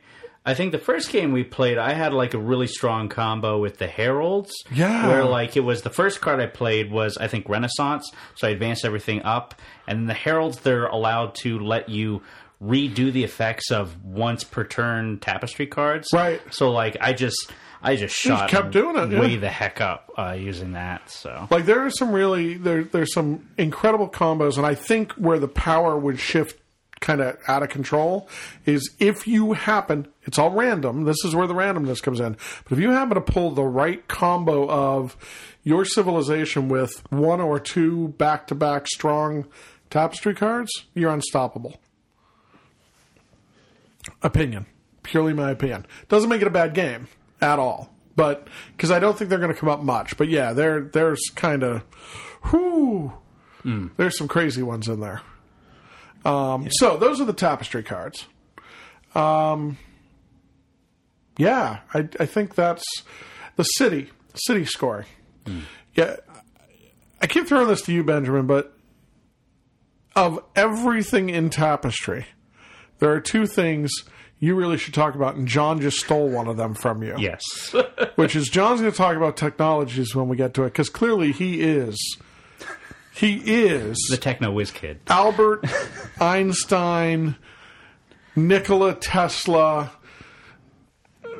think 0.55 0.73
the 0.73 0.79
first 0.79 1.11
game 1.11 1.33
we 1.33 1.43
played, 1.43 1.79
I 1.79 1.93
had 1.93 2.13
like 2.13 2.35
a 2.35 2.39
really 2.39 2.67
strong 2.67 3.09
combo 3.09 3.59
with 3.59 3.79
the 3.79 3.87
Heralds. 3.89 4.53
Yeah. 4.73 5.09
where 5.09 5.25
like 5.25 5.57
it 5.57 5.61
was 5.61 5.83
the 5.83 5.91
first 5.91 6.21
card 6.21 6.41
I 6.41 6.47
played 6.47 6.93
was 6.93 7.17
I 7.19 7.27
think 7.27 7.49
Renaissance, 7.49 8.11
so 8.37 8.47
I 8.47 8.51
advanced 8.51 8.85
everything 8.85 9.23
up, 9.23 9.55
and 9.89 9.99
then 9.99 10.07
the 10.07 10.15
Heralds 10.15 10.61
they're 10.61 10.87
allowed 10.87 11.35
to 11.37 11.59
let 11.59 11.89
you 11.89 12.23
redo 12.63 13.11
the 13.11 13.25
effects 13.25 13.71
of 13.71 14.05
once 14.05 14.45
per 14.45 14.65
turn 14.65 15.19
tapestry 15.19 15.67
cards. 15.67 16.09
Right. 16.13 16.41
So 16.51 16.71
like 16.71 16.97
I 17.01 17.13
just 17.13 17.51
I 17.83 17.97
just 17.97 18.15
shot 18.15 18.51
kept 18.51 18.73
doing 18.73 18.97
it, 18.97 19.19
way 19.19 19.35
yeah. 19.35 19.41
the 19.41 19.49
heck 19.49 19.81
up 19.81 20.11
uh, 20.19 20.37
using 20.39 20.73
that. 20.73 21.11
So 21.11 21.49
Like 21.51 21.65
there 21.65 21.81
are 21.81 21.91
some 21.91 22.13
really 22.13 22.55
there 22.55 22.85
there's 22.85 23.15
some 23.15 23.49
incredible 23.57 24.09
combos, 24.09 24.57
and 24.57 24.67
I 24.67 24.75
think 24.75 25.13
where 25.13 25.39
the 25.39 25.49
power 25.49 25.99
would 25.99 26.19
shift 26.19 26.61
kind 27.01 27.21
of 27.21 27.37
out 27.49 27.63
of 27.63 27.71
control 27.71 28.29
is 28.67 28.95
if 28.99 29.27
you 29.27 29.55
happen 29.55 30.07
it's 30.25 30.39
all 30.39 30.51
random 30.51 31.05
this 31.05 31.17
is 31.25 31.35
where 31.35 31.47
the 31.47 31.55
randomness 31.55 32.03
comes 32.03 32.21
in 32.21 32.37
but 32.65 32.73
if 32.73 32.79
you 32.79 32.91
happen 32.91 33.15
to 33.15 33.21
pull 33.23 33.51
the 33.51 33.65
right 33.65 34.07
combo 34.07 34.69
of 34.69 35.17
your 35.63 35.85
civilization 35.85 36.69
with 36.69 37.03
one 37.11 37.41
or 37.41 37.59
two 37.59 38.09
back-to-back 38.09 38.87
strong 38.87 39.47
tapestry 39.89 40.35
cards 40.35 40.71
you're 40.95 41.11
unstoppable 41.11 41.81
opinion 44.23 44.67
purely 45.03 45.33
my 45.33 45.51
opinion 45.51 45.87
doesn't 46.09 46.29
make 46.29 46.43
it 46.43 46.47
a 46.47 46.51
bad 46.51 46.75
game 46.75 47.09
at 47.41 47.59
all. 47.59 47.91
But 48.17 48.49
because 48.77 48.91
i 48.91 48.99
don't 48.99 49.17
think 49.17 49.31
they're 49.31 49.39
going 49.39 49.53
to 49.55 49.59
come 49.59 49.69
up 49.69 49.81
much 49.83 50.17
but 50.19 50.29
yeah 50.29 50.53
there 50.53 50.81
there's 50.83 51.21
kind 51.37 51.63
of 51.63 51.83
whoo 52.53 53.13
there's 53.97 54.17
some 54.19 54.29
crazy 54.29 54.63
ones 54.63 54.89
in 54.89 55.01
there. 55.01 55.21
Um, 56.25 56.69
so 56.73 56.97
those 56.97 57.21
are 57.21 57.25
the 57.25 57.33
tapestry 57.33 57.83
cards. 57.83 58.27
Um, 59.15 59.77
yeah 61.39 61.81
I, 61.95 62.09
I 62.19 62.27
think 62.27 62.55
that's 62.55 62.85
the 63.57 63.65
city 63.65 64.11
city 64.35 64.65
scoring 64.65 65.07
yeah 65.95 66.17
i 67.21 67.27
keep 67.27 67.47
throwing 67.47 67.67
this 67.69 67.83
to 67.83 67.93
you 67.93 68.05
benjamin 68.05 68.47
but 68.47 68.77
of 70.15 70.39
everything 70.55 71.31
in 71.31 71.51
tapestry 71.51 72.27
there 72.99 73.11
are 73.11 73.21
two 73.21 73.47
things 73.47 73.91
you 74.41 74.55
really 74.55 74.79
should 74.79 74.95
talk 74.95 75.15
about, 75.15 75.37
and 75.37 75.47
John 75.47 75.81
just 75.81 75.99
stole 75.99 76.29
one 76.29 76.49
of 76.49 76.57
them 76.57 76.75
from 76.75 77.03
you. 77.03 77.15
yes, 77.19 77.43
Which 78.17 78.35
is 78.35 78.49
John's 78.49 78.81
going 78.81 78.91
to 78.91 78.97
talk 78.97 79.17
about 79.17 79.37
technologies 79.37 80.15
when 80.15 80.29
we 80.29 80.37
get 80.37 80.55
to 80.55 80.65
it, 80.65 80.71
because 80.71 80.89
clearly 80.89 81.31
he 81.31 81.61
is, 81.61 82.17
he 83.15 83.37
is 83.45 83.99
the 84.11 84.17
techno 84.17 84.51
whiz 84.51 84.71
kid. 84.71 85.01
Albert 85.09 85.65
Einstein, 86.21 87.37
Nikola 88.35 88.95
Tesla, 88.95 89.93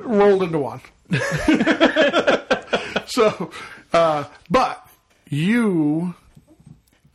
rolled 0.01 0.43
into 0.43 0.59
one. 0.59 0.81
so, 3.07 3.51
uh, 3.93 4.25
but 4.51 4.87
you 5.29 6.15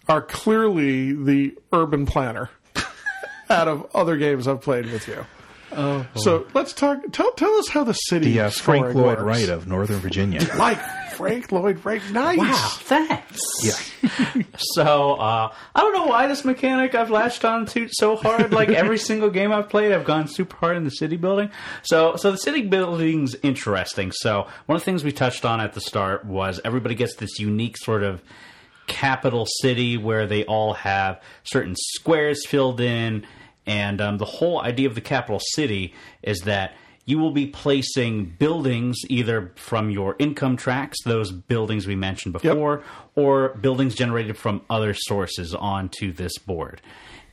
are 0.09 0.21
clearly 0.21 1.13
the 1.13 1.55
urban 1.71 2.05
planner 2.05 2.49
out 3.49 3.67
of 3.67 3.87
other 3.95 4.17
games 4.17 4.47
I've 4.47 4.61
played 4.61 4.85
with 4.87 5.07
you. 5.07 5.25
Oh, 5.75 6.05
So 6.15 6.47
let's 6.53 6.73
talk. 6.73 6.99
Tell 7.11 7.31
tell 7.33 7.53
us 7.57 7.67
how 7.69 7.83
the 7.83 7.93
city 7.93 8.33
The 8.33 8.41
uh, 8.41 8.49
Frank 8.49 8.93
Lloyd 8.95 9.19
works. 9.19 9.21
Wright 9.21 9.49
of 9.49 9.67
Northern 9.67 9.99
Virginia. 9.99 10.41
like 10.57 10.79
Frank 11.11 11.51
Lloyd 11.51 11.83
Wright. 11.85 12.01
Nice. 12.11 12.37
Wow, 12.37 12.69
thanks. 12.79 13.39
yeah. 13.63 13.73
So 14.57 15.13
uh, 15.15 15.53
I 15.75 15.79
don't 15.81 15.93
know 15.93 16.05
why 16.05 16.27
this 16.27 16.45
mechanic 16.45 16.95
I've 16.95 17.09
latched 17.09 17.43
on 17.45 17.65
to 17.67 17.87
so 17.91 18.15
hard. 18.15 18.51
Like 18.53 18.69
every 18.83 18.97
single 18.97 19.29
game 19.29 19.51
I've 19.51 19.69
played, 19.69 19.91
I've 19.91 20.05
gone 20.05 20.27
super 20.27 20.55
hard 20.57 20.77
in 20.77 20.83
the 20.83 20.89
city 20.91 21.17
building. 21.17 21.49
So 21.83 22.15
so 22.15 22.31
the 22.31 22.37
city 22.37 22.61
building's 22.63 23.35
interesting. 23.43 24.11
So 24.11 24.47
one 24.65 24.75
of 24.75 24.81
the 24.81 24.85
things 24.85 25.03
we 25.03 25.11
touched 25.11 25.45
on 25.45 25.59
at 25.59 25.73
the 25.73 25.81
start 25.81 26.25
was 26.25 26.59
everybody 26.63 26.95
gets 26.95 27.15
this 27.15 27.39
unique 27.39 27.77
sort 27.77 28.03
of 28.03 28.21
capital 28.87 29.47
city 29.61 29.97
where 29.97 30.27
they 30.27 30.45
all 30.45 30.73
have 30.73 31.19
certain 31.43 31.75
squares 31.75 32.45
filled 32.45 32.79
in, 32.79 33.25
and 33.65 34.01
um, 34.01 34.17
the 34.17 34.25
whole 34.25 34.61
idea 34.61 34.87
of 34.87 34.95
the 34.95 35.01
capital 35.01 35.39
city 35.53 35.93
is 36.21 36.41
that 36.41 36.75
you 37.05 37.19
will 37.19 37.31
be 37.31 37.45
placing 37.45 38.25
buildings 38.25 38.97
either 39.09 39.51
from 39.55 39.91
your 39.91 40.15
income 40.17 40.57
tracks, 40.57 40.97
those 41.03 41.31
buildings 41.31 41.85
we 41.85 41.95
mentioned 41.95 42.33
before, 42.33 42.83
or 43.15 43.49
buildings 43.49 43.93
generated 43.93 44.37
from 44.37 44.61
other 44.69 44.93
sources 44.93 45.53
onto 45.53 46.11
this 46.11 46.37
board. 46.39 46.81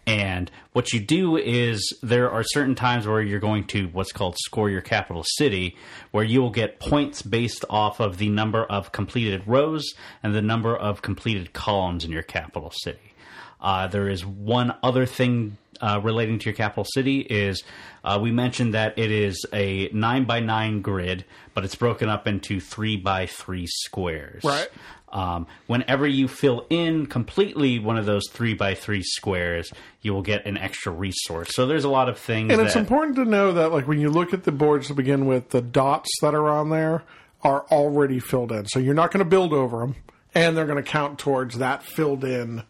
And 0.06 0.50
what 0.72 0.92
you 0.92 1.00
do 1.00 1.36
is 1.36 1.96
there 2.02 2.30
are 2.30 2.42
certain 2.42 2.74
times 2.74 3.06
where 3.06 3.22
you're 3.22 3.38
going 3.38 3.64
to 3.68 3.86
what's 3.88 4.12
called 4.12 4.36
score 4.36 4.68
your 4.68 4.80
capital 4.80 5.24
city, 5.36 5.76
where 6.10 6.24
you 6.24 6.42
will 6.42 6.50
get 6.50 6.80
points 6.80 7.22
based 7.22 7.64
off 7.70 8.00
of 8.00 8.18
the 8.18 8.28
number 8.28 8.64
of 8.64 8.92
completed 8.92 9.42
rows 9.46 9.94
and 10.22 10.34
the 10.34 10.42
number 10.42 10.76
of 10.76 11.02
completed 11.02 11.52
columns 11.52 12.04
in 12.04 12.10
your 12.10 12.22
capital 12.22 12.72
city. 12.82 13.14
Uh, 13.60 13.86
there 13.86 14.08
is 14.08 14.26
one 14.26 14.74
other 14.82 15.06
thing 15.06 15.56
uh, 15.82 16.00
relating 16.02 16.38
to 16.38 16.46
your 16.46 16.54
capital 16.54 16.84
city 16.84 17.20
is 17.20 17.62
uh, 18.04 18.18
we 18.22 18.30
mentioned 18.30 18.72
that 18.74 18.98
it 18.98 19.10
is 19.10 19.44
a 19.52 19.90
nine 19.92 20.24
by 20.24 20.40
nine 20.40 20.80
grid, 20.80 21.24
but 21.52 21.64
it's 21.64 21.74
broken 21.74 22.08
up 22.08 22.26
into 22.26 22.60
three 22.60 22.96
by 22.96 23.26
three 23.26 23.66
squares. 23.66 24.42
Right. 24.44 24.68
Um, 25.12 25.46
whenever 25.66 26.06
you 26.06 26.26
fill 26.26 26.66
in 26.70 27.04
completely 27.04 27.78
one 27.78 27.98
of 27.98 28.06
those 28.06 28.22
three 28.30 28.54
by 28.54 28.74
three 28.74 29.02
squares, 29.02 29.70
you 30.00 30.14
will 30.14 30.22
get 30.22 30.46
an 30.46 30.56
extra 30.56 30.90
resource. 30.90 31.50
So 31.52 31.66
there's 31.66 31.84
a 31.84 31.90
lot 31.90 32.08
of 32.08 32.18
things. 32.18 32.50
And 32.50 32.60
that, 32.60 32.68
it's 32.68 32.76
important 32.76 33.16
to 33.16 33.26
know 33.26 33.52
that, 33.52 33.72
like, 33.72 33.86
when 33.86 34.00
you 34.00 34.08
look 34.08 34.32
at 34.32 34.44
the 34.44 34.52
boards 34.52 34.86
to 34.86 34.94
begin 34.94 35.26
with, 35.26 35.50
the 35.50 35.60
dots 35.60 36.08
that 36.22 36.34
are 36.34 36.48
on 36.48 36.70
there 36.70 37.02
are 37.42 37.66
already 37.70 38.20
filled 38.20 38.52
in. 38.52 38.66
So 38.66 38.78
you're 38.78 38.94
not 38.94 39.10
going 39.10 39.22
to 39.22 39.28
build 39.28 39.52
over 39.52 39.80
them, 39.80 39.96
and 40.34 40.56
they're 40.56 40.64
going 40.64 40.82
to 40.82 40.90
count 40.90 41.18
towards 41.18 41.58
that 41.58 41.82
filled 41.82 42.24
in 42.24 42.62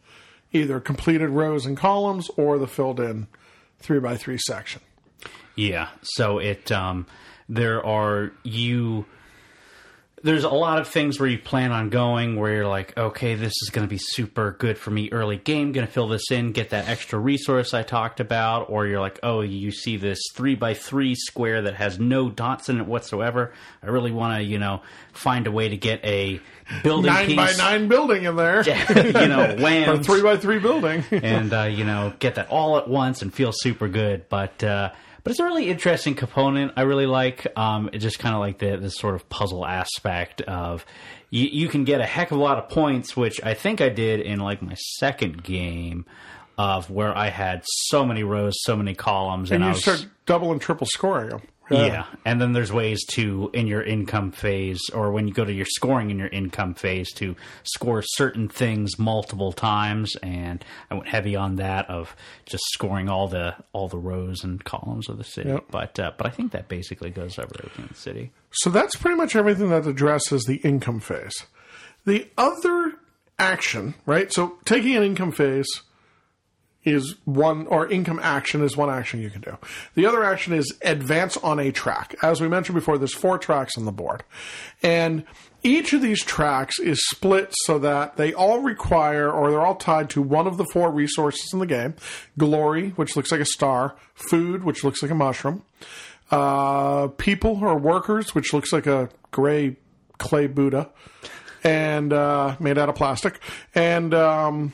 either 0.52 0.80
completed 0.80 1.30
rows 1.30 1.66
and 1.66 1.76
columns 1.76 2.30
or 2.36 2.58
the 2.58 2.66
filled 2.66 3.00
in 3.00 3.26
three 3.78 4.00
by 4.00 4.16
three 4.16 4.38
section. 4.38 4.80
Yeah. 5.56 5.88
So 6.02 6.38
it 6.38 6.70
um, 6.72 7.06
there 7.48 7.84
are 7.84 8.32
you 8.42 9.06
there's 10.22 10.44
a 10.44 10.50
lot 10.50 10.78
of 10.78 10.88
things 10.88 11.18
where 11.18 11.28
you 11.28 11.38
plan 11.38 11.72
on 11.72 11.90
going 11.90 12.36
where 12.36 12.52
you're 12.52 12.68
like, 12.68 12.96
okay, 12.96 13.34
this 13.34 13.52
is 13.62 13.70
going 13.70 13.86
to 13.86 13.90
be 13.90 13.98
super 13.98 14.52
good 14.58 14.78
for 14.78 14.90
me 14.90 15.08
early 15.10 15.36
game, 15.36 15.72
going 15.72 15.86
to 15.86 15.92
fill 15.92 16.08
this 16.08 16.30
in, 16.30 16.52
get 16.52 16.70
that 16.70 16.88
extra 16.88 17.18
resource 17.18 17.74
I 17.74 17.82
talked 17.82 18.20
about, 18.20 18.70
or 18.70 18.86
you're 18.86 19.00
like, 19.00 19.18
oh, 19.22 19.40
you 19.40 19.72
see 19.72 19.96
this 19.96 20.20
three 20.34 20.54
by 20.54 20.74
three 20.74 21.14
square 21.14 21.62
that 21.62 21.74
has 21.74 21.98
no 21.98 22.30
dots 22.30 22.68
in 22.68 22.78
it 22.78 22.86
whatsoever. 22.86 23.52
I 23.82 23.86
really 23.86 24.12
want 24.12 24.38
to, 24.38 24.44
you 24.44 24.58
know, 24.58 24.82
find 25.12 25.46
a 25.46 25.50
way 25.50 25.68
to 25.68 25.76
get 25.76 26.04
a 26.04 26.40
building 26.82 27.12
Nine 27.12 27.26
piece, 27.26 27.36
by 27.36 27.52
nine 27.54 27.88
building 27.88 28.24
in 28.24 28.36
there. 28.36 28.62
you 28.94 29.28
know, 29.28 29.56
or 29.92 30.02
three 30.02 30.22
by 30.22 30.36
three 30.36 30.58
building. 30.58 31.04
and 31.10 31.52
uh, 31.52 31.62
you 31.64 31.84
know 31.84 32.12
get 32.18 32.36
that 32.36 32.48
all 32.48 32.78
at 32.78 32.88
once 32.88 33.22
and 33.22 33.32
feel 33.32 33.52
super 33.52 33.88
good. 33.88 34.28
But 34.28 34.62
uh, 34.62 34.92
but 35.22 35.30
it's 35.30 35.40
a 35.40 35.44
really 35.44 35.68
interesting 35.68 36.14
component. 36.14 36.72
I 36.76 36.82
really 36.82 37.06
like. 37.06 37.46
Um, 37.56 37.90
it 37.92 37.98
just 37.98 38.18
kind 38.18 38.34
of 38.34 38.40
like 38.40 38.58
the 38.58 38.76
this 38.76 38.96
sort 38.96 39.14
of 39.14 39.28
puzzle 39.28 39.66
aspect 39.66 40.40
of 40.42 40.84
you, 41.30 41.46
you 41.46 41.68
can 41.68 41.84
get 41.84 42.00
a 42.00 42.06
heck 42.06 42.30
of 42.30 42.38
a 42.38 42.40
lot 42.40 42.58
of 42.58 42.68
points, 42.68 43.16
which 43.16 43.40
I 43.42 43.54
think 43.54 43.80
I 43.80 43.88
did 43.88 44.20
in 44.20 44.40
like 44.40 44.62
my 44.62 44.74
second 44.74 45.42
game 45.42 46.04
of 46.58 46.90
where 46.90 47.16
I 47.16 47.28
had 47.30 47.62
so 47.64 48.04
many 48.04 48.22
rows, 48.22 48.54
so 48.62 48.76
many 48.76 48.94
columns, 48.94 49.50
and, 49.50 49.56
and 49.56 49.64
I 49.64 49.68
you 49.68 49.72
was 49.74 49.82
start 49.82 50.06
double 50.26 50.52
and 50.52 50.60
triple 50.60 50.86
scoring 50.86 51.30
them. 51.30 51.42
Yeah. 51.70 52.06
And 52.24 52.40
then 52.40 52.52
there's 52.52 52.72
ways 52.72 53.04
to, 53.12 53.50
in 53.52 53.66
your 53.66 53.82
income 53.82 54.30
phase, 54.32 54.80
or 54.92 55.10
when 55.12 55.28
you 55.28 55.34
go 55.34 55.44
to 55.44 55.52
your 55.52 55.66
scoring 55.66 56.10
in 56.10 56.18
your 56.18 56.28
income 56.28 56.74
phase, 56.74 57.12
to 57.14 57.36
score 57.62 58.02
certain 58.02 58.48
things 58.48 58.98
multiple 58.98 59.52
times. 59.52 60.14
And 60.22 60.64
I 60.90 60.94
went 60.94 61.08
heavy 61.08 61.36
on 61.36 61.56
that 61.56 61.88
of 61.88 62.14
just 62.46 62.64
scoring 62.72 63.08
all 63.08 63.28
the 63.28 63.54
all 63.72 63.88
the 63.88 63.98
rows 63.98 64.44
and 64.44 64.62
columns 64.64 65.08
of 65.08 65.18
the 65.18 65.24
city. 65.24 65.50
Yep. 65.50 65.64
But 65.70 65.98
uh, 65.98 66.12
but 66.16 66.26
I 66.26 66.30
think 66.30 66.52
that 66.52 66.68
basically 66.68 67.10
goes 67.10 67.38
over 67.38 67.54
everything 67.58 67.84
in 67.84 67.88
the 67.88 67.94
city. 67.94 68.32
So 68.52 68.70
that's 68.70 68.96
pretty 68.96 69.16
much 69.16 69.34
everything 69.34 69.70
that 69.70 69.86
addresses 69.86 70.44
the 70.44 70.56
income 70.56 71.00
phase. 71.00 71.34
The 72.04 72.28
other 72.36 72.94
action, 73.38 73.94
right? 74.06 74.32
So 74.32 74.58
taking 74.64 74.96
an 74.96 75.02
income 75.02 75.32
phase 75.32 75.68
is 76.84 77.14
one, 77.24 77.66
or 77.68 77.88
income 77.88 78.18
action 78.22 78.62
is 78.62 78.76
one 78.76 78.90
action 78.90 79.20
you 79.20 79.30
can 79.30 79.40
do. 79.40 79.56
The 79.94 80.06
other 80.06 80.24
action 80.24 80.52
is 80.52 80.76
advance 80.82 81.36
on 81.36 81.58
a 81.60 81.70
track. 81.70 82.14
As 82.22 82.40
we 82.40 82.48
mentioned 82.48 82.74
before, 82.74 82.98
there's 82.98 83.14
four 83.14 83.38
tracks 83.38 83.78
on 83.78 83.84
the 83.84 83.92
board. 83.92 84.24
And 84.82 85.24
each 85.62 85.92
of 85.92 86.02
these 86.02 86.24
tracks 86.24 86.80
is 86.80 87.06
split 87.08 87.54
so 87.64 87.78
that 87.78 88.16
they 88.16 88.34
all 88.34 88.60
require, 88.60 89.30
or 89.30 89.50
they're 89.50 89.64
all 89.64 89.76
tied 89.76 90.10
to 90.10 90.22
one 90.22 90.48
of 90.48 90.56
the 90.56 90.64
four 90.64 90.90
resources 90.90 91.52
in 91.52 91.60
the 91.60 91.66
game 91.66 91.94
glory, 92.36 92.90
which 92.90 93.14
looks 93.14 93.30
like 93.30 93.40
a 93.40 93.46
star, 93.46 93.94
food, 94.14 94.64
which 94.64 94.82
looks 94.82 95.02
like 95.02 95.12
a 95.12 95.14
mushroom, 95.14 95.62
uh, 96.32 97.06
people 97.08 97.60
or 97.62 97.78
workers, 97.78 98.34
which 98.34 98.52
looks 98.52 98.72
like 98.72 98.86
a 98.86 99.08
gray 99.30 99.76
clay 100.18 100.48
Buddha, 100.48 100.90
and 101.62 102.12
uh, 102.12 102.56
made 102.58 102.76
out 102.76 102.88
of 102.88 102.96
plastic, 102.96 103.40
and 103.74 104.12
um, 104.14 104.72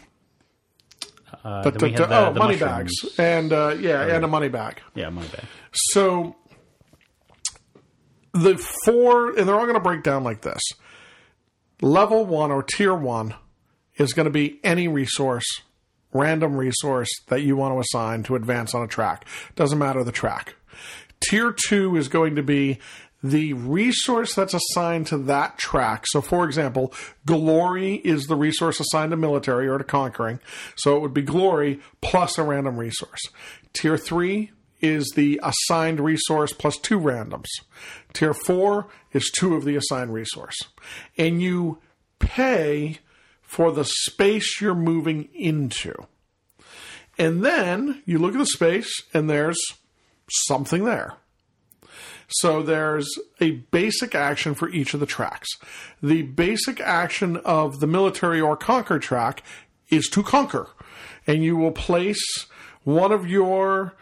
Uh, 1.45 1.63
but 1.63 1.79
then 1.79 1.91
we 1.91 1.97
had 1.97 2.09
the, 2.09 2.19
oh, 2.19 2.33
the 2.33 2.39
money 2.39 2.57
mushrooms. 2.57 3.01
bags, 3.03 3.19
and 3.19 3.53
uh, 3.53 3.77
yeah, 3.79 4.15
and 4.15 4.25
a 4.25 4.29
money 4.29 4.49
bag. 4.49 4.81
Yeah, 4.95 5.09
money 5.11 5.29
bag. 5.29 5.45
So 5.73 6.37
the 8.33 8.57
four, 8.85 9.37
and 9.37 9.49
they're 9.49 9.59
all 9.59 9.67
going 9.67 9.75
to 9.75 9.81
break 9.81 10.03
down 10.03 10.25
like 10.25 10.43
this. 10.43 10.63
Level 11.81 12.27
one 12.27 12.51
or 12.51 12.63
tier 12.63 12.95
one 12.95 13.35
is 13.97 14.13
going 14.13 14.25
to 14.25 14.33
be 14.33 14.59
any 14.65 14.89
resource 14.89 15.47
random 16.13 16.57
resource 16.57 17.09
that 17.29 17.43
you 17.43 17.57
want 17.57 17.75
to 17.75 17.81
assign 17.81 18.23
to 18.25 18.35
advance 18.35 18.75
on 18.75 18.83
a 18.83 18.87
track. 18.87 19.27
Doesn't 19.57 19.79
matter 19.79 20.03
the 20.05 20.13
track. 20.13 20.55
Tier 21.21 21.53
two 21.53 21.97
is 21.97 22.09
going 22.09 22.37
to 22.37 22.43
be 22.43 22.79
the 23.23 23.53
resource 23.53 24.35
that's 24.35 24.55
assigned 24.55 25.07
to 25.09 25.19
that 25.19 25.59
track. 25.59 26.05
So, 26.07 26.21
for 26.21 26.45
example, 26.45 26.93
glory 27.27 27.97
is 27.97 28.25
the 28.25 28.37
resource 28.37 28.79
assigned 28.81 29.11
to 29.11 29.17
military 29.17 29.69
or 29.69 29.79
to 29.79 29.85
conquering. 29.85 30.41
So 30.77 30.97
it 30.97 31.01
would 31.01 31.15
be 31.15 31.23
glory 31.23 31.81
plus 32.01 32.39
a 32.39 32.45
random 32.45 32.77
resource. 32.77 33.21
Tier 33.73 33.99
three 33.99 34.53
is 34.81 35.13
the 35.17 35.41
assigned 35.43 35.99
resource 35.99 36.53
plus 36.53 36.79
two 36.79 37.01
randoms. 37.01 37.49
Tier 38.13 38.35
four 38.35 38.89
is 39.13 39.31
two 39.31 39.57
of 39.57 39.65
the 39.65 39.75
assigned 39.75 40.13
resource. 40.15 40.57
And 41.17 41.43
you 41.43 41.79
pay 42.21 42.99
for 43.43 43.73
the 43.73 43.85
space 43.85 44.61
you're 44.61 44.75
moving 44.75 45.29
into. 45.35 45.95
And 47.19 47.45
then 47.45 48.03
you 48.07 48.19
look 48.19 48.35
at 48.35 48.39
the 48.39 48.47
space 48.47 48.93
and 49.13 49.29
there's 49.29 49.59
something 50.47 50.85
there. 50.85 51.15
So 52.29 52.63
there's 52.63 53.09
a 53.41 53.53
basic 53.53 54.15
action 54.15 54.55
for 54.55 54.69
each 54.69 54.93
of 54.93 55.01
the 55.01 55.07
tracks. 55.07 55.49
The 56.03 56.23
basic 56.23 56.81
action 56.81 57.39
of 57.39 57.81
the 57.81 57.87
military 57.87 58.41
or 58.41 58.57
conquer 58.57 58.99
track 58.99 59.43
is 59.89 60.09
to 60.11 60.23
conquer. 60.23 60.69
And 61.27 61.43
you 61.43 61.57
will 61.57 61.73
place 61.73 62.47
one 62.85 63.13
of 63.13 63.27
your 63.27 63.95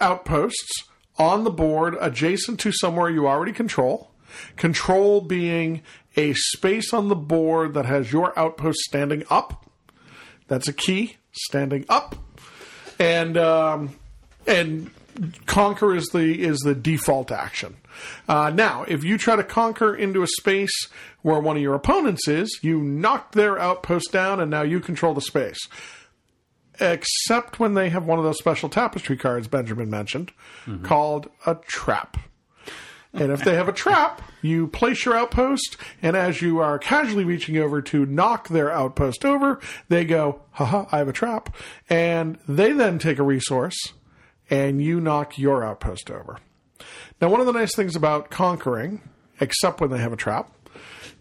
outposts 0.00 0.84
on 1.18 1.44
the 1.44 1.50
board 1.50 1.96
adjacent 2.00 2.60
to 2.60 2.72
somewhere 2.72 3.10
you 3.10 3.28
already 3.28 3.52
control. 3.52 4.10
Control 4.56 5.20
being 5.20 5.82
a 6.16 6.34
space 6.34 6.92
on 6.92 7.08
the 7.08 7.16
board 7.16 7.74
that 7.74 7.86
has 7.86 8.12
your 8.12 8.36
outpost 8.38 8.78
standing 8.80 9.24
up. 9.30 9.70
That's 10.48 10.68
a 10.68 10.72
key, 10.72 11.16
standing 11.32 11.84
up. 11.88 12.16
And 12.98 13.36
um, 13.36 13.96
and 14.46 14.90
conquer 15.46 15.94
is 15.94 16.06
the 16.08 16.42
is 16.42 16.58
the 16.58 16.74
default 16.74 17.30
action. 17.30 17.76
Uh, 18.28 18.50
now, 18.54 18.84
if 18.88 19.04
you 19.04 19.18
try 19.18 19.36
to 19.36 19.44
conquer 19.44 19.94
into 19.94 20.22
a 20.22 20.26
space 20.26 20.88
where 21.22 21.40
one 21.40 21.56
of 21.56 21.62
your 21.62 21.74
opponents 21.74 22.28
is, 22.28 22.60
you 22.62 22.80
knock 22.80 23.32
their 23.32 23.58
outpost 23.58 24.12
down, 24.12 24.40
and 24.40 24.50
now 24.50 24.62
you 24.62 24.80
control 24.80 25.14
the 25.14 25.20
space. 25.20 25.58
Except 26.80 27.58
when 27.58 27.74
they 27.74 27.88
have 27.90 28.06
one 28.06 28.18
of 28.18 28.24
those 28.24 28.38
special 28.38 28.68
tapestry 28.68 29.16
cards 29.16 29.48
Benjamin 29.48 29.90
mentioned, 29.90 30.30
called 30.84 31.28
a 31.44 31.56
trap. 31.56 32.16
And 33.12 33.32
if 33.32 33.42
they 33.42 33.54
have 33.54 33.68
a 33.68 33.72
trap, 33.72 34.22
you 34.42 34.68
place 34.68 35.04
your 35.04 35.16
outpost, 35.16 35.76
and 36.02 36.14
as 36.14 36.40
you 36.42 36.60
are 36.60 36.78
casually 36.78 37.24
reaching 37.24 37.56
over 37.56 37.80
to 37.82 38.06
knock 38.06 38.48
their 38.48 38.70
outpost 38.70 39.24
over, 39.24 39.58
they 39.88 40.04
go, 40.04 40.42
haha, 40.52 40.84
I 40.92 40.98
have 40.98 41.08
a 41.08 41.12
trap. 41.12 41.56
And 41.88 42.38
they 42.46 42.72
then 42.72 42.98
take 42.98 43.18
a 43.18 43.22
resource, 43.24 43.76
and 44.50 44.82
you 44.82 45.00
knock 45.00 45.38
your 45.38 45.64
outpost 45.64 46.10
over. 46.10 46.38
Now, 47.20 47.28
one 47.28 47.40
of 47.40 47.46
the 47.46 47.52
nice 47.52 47.74
things 47.74 47.96
about 47.96 48.30
conquering, 48.30 49.00
except 49.40 49.80
when 49.80 49.90
they 49.90 49.98
have 49.98 50.12
a 50.12 50.16
trap, 50.16 50.52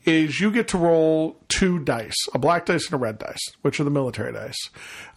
is 0.05 0.39
you 0.39 0.51
get 0.51 0.69
to 0.69 0.78
roll 0.78 1.38
two 1.49 1.80
dice, 1.80 2.15
a 2.34 2.39
black 2.39 2.65
dice 2.65 2.86
and 2.86 2.93
a 2.93 2.97
red 2.97 3.19
dice, 3.19 3.41
which 3.61 3.80
are 3.80 3.84
the 3.84 3.89
military 3.89 4.32
dice. 4.32 4.69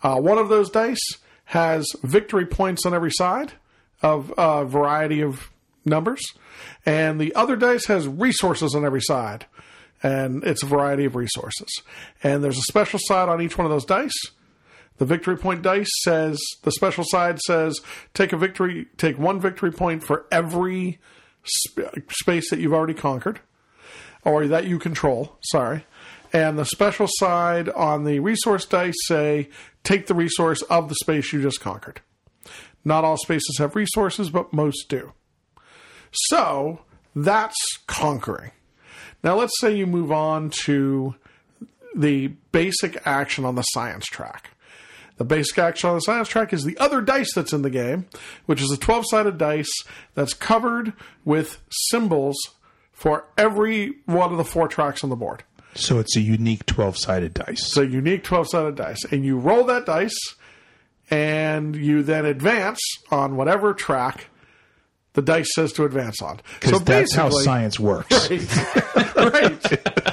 Uh, 0.02 0.16
one 0.16 0.38
of 0.38 0.48
those 0.48 0.70
dice 0.70 1.02
has 1.44 1.86
victory 2.02 2.46
points 2.46 2.84
on 2.86 2.94
every 2.94 3.10
side 3.10 3.52
of 4.02 4.32
a 4.36 4.64
variety 4.64 5.20
of 5.20 5.50
numbers, 5.84 6.22
and 6.84 7.20
the 7.20 7.34
other 7.34 7.56
dice 7.56 7.86
has 7.86 8.08
resources 8.08 8.74
on 8.74 8.84
every 8.84 9.00
side, 9.00 9.46
and 10.02 10.42
it's 10.44 10.62
a 10.62 10.66
variety 10.66 11.04
of 11.04 11.14
resources. 11.14 11.68
And 12.22 12.42
there's 12.42 12.58
a 12.58 12.62
special 12.62 12.98
side 13.02 13.28
on 13.28 13.40
each 13.42 13.58
one 13.58 13.66
of 13.66 13.70
those 13.70 13.84
dice. 13.84 14.18
The 15.00 15.06
victory 15.06 15.38
point 15.38 15.62
dice 15.62 15.88
says 16.02 16.38
the 16.62 16.70
special 16.70 17.04
side 17.06 17.40
says 17.40 17.80
take 18.12 18.34
a 18.34 18.36
victory, 18.36 18.86
take 18.98 19.18
one 19.18 19.40
victory 19.40 19.72
point 19.72 20.04
for 20.04 20.26
every 20.30 20.98
sp- 21.40 22.04
space 22.10 22.50
that 22.50 22.60
you've 22.60 22.74
already 22.74 22.92
conquered 22.92 23.40
or 24.26 24.46
that 24.46 24.66
you 24.66 24.78
control. 24.78 25.38
Sorry. 25.40 25.86
And 26.34 26.58
the 26.58 26.66
special 26.66 27.06
side 27.12 27.70
on 27.70 28.04
the 28.04 28.20
resource 28.20 28.66
dice 28.66 28.94
say 29.06 29.48
take 29.84 30.06
the 30.06 30.14
resource 30.14 30.60
of 30.64 30.90
the 30.90 30.94
space 30.96 31.32
you 31.32 31.40
just 31.40 31.62
conquered. 31.62 32.02
Not 32.84 33.02
all 33.02 33.16
spaces 33.16 33.56
have 33.56 33.74
resources, 33.74 34.28
but 34.28 34.52
most 34.52 34.90
do. 34.90 35.14
So 36.12 36.80
that's 37.16 37.56
conquering. 37.86 38.50
Now 39.24 39.36
let's 39.36 39.58
say 39.60 39.74
you 39.74 39.86
move 39.86 40.12
on 40.12 40.50
to 40.64 41.14
the 41.96 42.26
basic 42.52 43.00
action 43.06 43.46
on 43.46 43.54
the 43.54 43.62
science 43.62 44.04
track. 44.04 44.50
The 45.20 45.24
basic 45.26 45.58
action 45.58 45.90
on 45.90 45.96
the 45.96 46.00
science 46.00 46.28
track 46.28 46.54
is 46.54 46.64
the 46.64 46.78
other 46.78 47.02
dice 47.02 47.34
that's 47.34 47.52
in 47.52 47.60
the 47.60 47.68
game, 47.68 48.06
which 48.46 48.62
is 48.62 48.70
a 48.70 48.78
12 48.78 49.04
sided 49.06 49.36
dice 49.36 49.70
that's 50.14 50.32
covered 50.32 50.94
with 51.26 51.60
symbols 51.90 52.38
for 52.90 53.26
every 53.36 53.96
one 54.06 54.32
of 54.32 54.38
the 54.38 54.46
four 54.46 54.66
tracks 54.66 55.04
on 55.04 55.10
the 55.10 55.16
board. 55.16 55.44
So 55.74 55.98
it's 55.98 56.16
a 56.16 56.22
unique 56.22 56.64
12 56.64 56.96
sided 56.96 57.34
dice. 57.34 57.66
It's 57.66 57.76
a 57.76 57.86
unique 57.86 58.24
12 58.24 58.48
sided 58.48 58.76
dice. 58.76 59.04
And 59.10 59.22
you 59.22 59.36
roll 59.36 59.64
that 59.64 59.84
dice, 59.84 60.16
and 61.10 61.76
you 61.76 62.02
then 62.02 62.24
advance 62.24 62.80
on 63.10 63.36
whatever 63.36 63.74
track 63.74 64.28
the 65.12 65.20
dice 65.20 65.50
says 65.54 65.74
to 65.74 65.84
advance 65.84 66.22
on. 66.22 66.40
Because 66.60 66.82
that's 66.84 67.14
how 67.14 67.28
science 67.28 67.78
works. 67.78 68.30
right. 68.30 69.60
But 69.60 70.09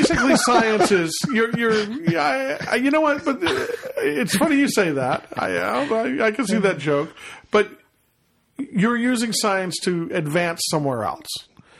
basically, 0.00 0.36
science 0.36 0.92
is 0.92 1.18
you're 1.32 1.50
you're 1.56 1.84
yeah, 2.10 2.58
I, 2.68 2.72
I, 2.72 2.74
you 2.76 2.90
know 2.90 3.00
what? 3.00 3.24
But 3.24 3.42
uh, 3.42 3.66
it's 3.98 4.36
funny 4.36 4.56
you 4.56 4.68
say 4.68 4.92
that. 4.92 5.26
I, 5.36 5.56
I 5.56 6.26
I 6.26 6.30
can 6.30 6.46
see 6.46 6.58
that 6.58 6.78
joke, 6.78 7.14
but 7.50 7.70
you're 8.58 8.96
using 8.96 9.32
science 9.32 9.78
to 9.82 10.10
advance 10.12 10.62
somewhere 10.70 11.04
else. 11.04 11.28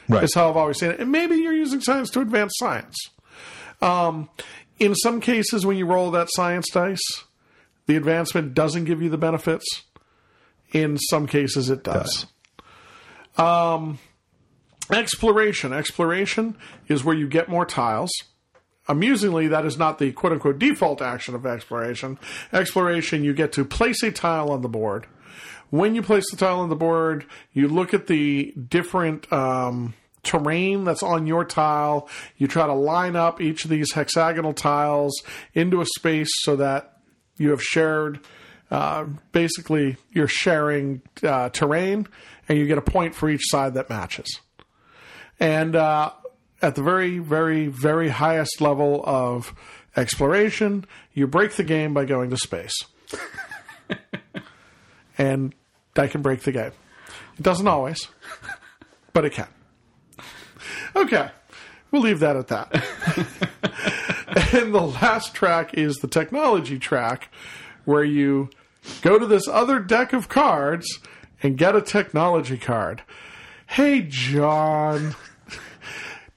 Right. 0.08 0.24
Is 0.24 0.34
how 0.34 0.50
I've 0.50 0.56
always 0.56 0.78
seen 0.78 0.90
it, 0.90 1.00
and 1.00 1.12
maybe 1.12 1.36
you're 1.36 1.54
using 1.54 1.80
science 1.80 2.10
to 2.10 2.20
advance 2.20 2.52
science. 2.58 2.96
Um, 3.80 4.28
in 4.78 4.94
some 4.94 5.20
cases, 5.20 5.64
when 5.64 5.76
you 5.76 5.86
roll 5.86 6.10
that 6.10 6.28
science 6.32 6.68
dice, 6.70 7.24
the 7.86 7.96
advancement 7.96 8.54
doesn't 8.54 8.84
give 8.84 9.00
you 9.00 9.08
the 9.08 9.18
benefits. 9.18 9.64
In 10.72 10.98
some 10.98 11.26
cases, 11.26 11.70
it 11.70 11.84
does. 11.84 12.26
Does. 13.36 13.98
Exploration. 14.92 15.72
Exploration 15.72 16.56
is 16.88 17.04
where 17.04 17.16
you 17.16 17.28
get 17.28 17.48
more 17.48 17.64
tiles. 17.64 18.10
Amusingly, 18.88 19.46
that 19.48 19.64
is 19.64 19.78
not 19.78 19.98
the 19.98 20.10
quote 20.12 20.32
unquote 20.32 20.58
default 20.58 21.00
action 21.00 21.34
of 21.34 21.46
exploration. 21.46 22.18
Exploration, 22.52 23.22
you 23.22 23.32
get 23.32 23.52
to 23.52 23.64
place 23.64 24.02
a 24.02 24.10
tile 24.10 24.50
on 24.50 24.62
the 24.62 24.68
board. 24.68 25.06
When 25.70 25.94
you 25.94 26.02
place 26.02 26.28
the 26.30 26.36
tile 26.36 26.60
on 26.60 26.68
the 26.68 26.76
board, 26.76 27.24
you 27.52 27.68
look 27.68 27.94
at 27.94 28.08
the 28.08 28.52
different 28.52 29.32
um, 29.32 29.94
terrain 30.24 30.82
that's 30.84 31.02
on 31.02 31.26
your 31.26 31.44
tile. 31.44 32.08
You 32.36 32.48
try 32.48 32.66
to 32.66 32.74
line 32.74 33.14
up 33.14 33.40
each 33.40 33.64
of 33.64 33.70
these 33.70 33.92
hexagonal 33.92 34.52
tiles 34.52 35.22
into 35.54 35.80
a 35.80 35.86
space 35.86 36.30
so 36.40 36.56
that 36.56 36.98
you 37.36 37.50
have 37.50 37.62
shared. 37.62 38.20
Uh, 38.70 39.04
basically, 39.32 39.96
you're 40.10 40.28
sharing 40.28 41.02
uh, 41.22 41.48
terrain, 41.50 42.06
and 42.48 42.58
you 42.58 42.66
get 42.66 42.78
a 42.78 42.82
point 42.82 43.14
for 43.14 43.28
each 43.28 43.42
side 43.44 43.74
that 43.74 43.88
matches. 43.88 44.40
And 45.40 45.74
uh, 45.74 46.12
at 46.62 46.74
the 46.74 46.82
very, 46.82 47.18
very, 47.18 47.66
very 47.66 48.10
highest 48.10 48.60
level 48.60 49.02
of 49.04 49.54
exploration, 49.96 50.84
you 51.12 51.26
break 51.26 51.52
the 51.52 51.64
game 51.64 51.94
by 51.94 52.04
going 52.04 52.30
to 52.30 52.36
space. 52.36 52.74
and 55.18 55.54
that 55.94 56.10
can 56.10 56.22
break 56.22 56.42
the 56.42 56.52
game. 56.52 56.72
It 57.38 57.42
doesn't 57.42 57.66
always, 57.66 58.08
but 59.12 59.24
it 59.24 59.32
can. 59.32 59.48
Okay, 60.94 61.30
we'll 61.90 62.02
leave 62.02 62.20
that 62.20 62.36
at 62.36 62.48
that. 62.48 62.72
and 64.52 64.74
the 64.74 64.82
last 64.82 65.34
track 65.34 65.74
is 65.74 65.96
the 65.96 66.08
technology 66.08 66.78
track, 66.78 67.32
where 67.84 68.04
you 68.04 68.50
go 69.02 69.18
to 69.18 69.26
this 69.26 69.48
other 69.48 69.78
deck 69.78 70.12
of 70.12 70.28
cards 70.28 70.98
and 71.42 71.56
get 71.56 71.74
a 71.74 71.80
technology 71.80 72.58
card. 72.58 73.02
Hey, 73.66 74.02
John. 74.02 75.14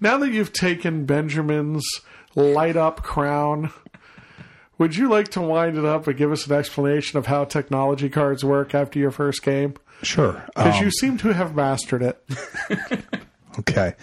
Now 0.04 0.18
that 0.18 0.32
you've 0.32 0.52
taken 0.52 1.06
Benjamin's 1.06 1.86
light 2.36 2.76
up 2.76 3.04
crown, 3.04 3.72
would 4.78 4.98
you 4.98 5.08
like 5.10 5.30
to 5.30 5.42
wind 5.42 5.78
it 5.78 5.86
up 5.86 6.06
and 6.08 6.18
give 6.18 6.30
us 6.30 6.46
an 6.46 6.52
explanation 6.52 7.18
of 7.18 7.28
how 7.28 7.46
technology 7.46 8.10
cards 8.10 8.44
work 8.44 8.76
after 8.76 9.00
your 9.00 9.12
first 9.12 9.42
game? 9.44 9.76
Sure. 10.02 10.44
Because 10.48 10.78
Um, 10.78 10.84
you 10.84 10.92
seem 10.92 11.18
to 11.20 11.34
have 11.34 11.56
mastered 11.56 12.04
it. 12.04 12.22
Okay. 13.60 13.94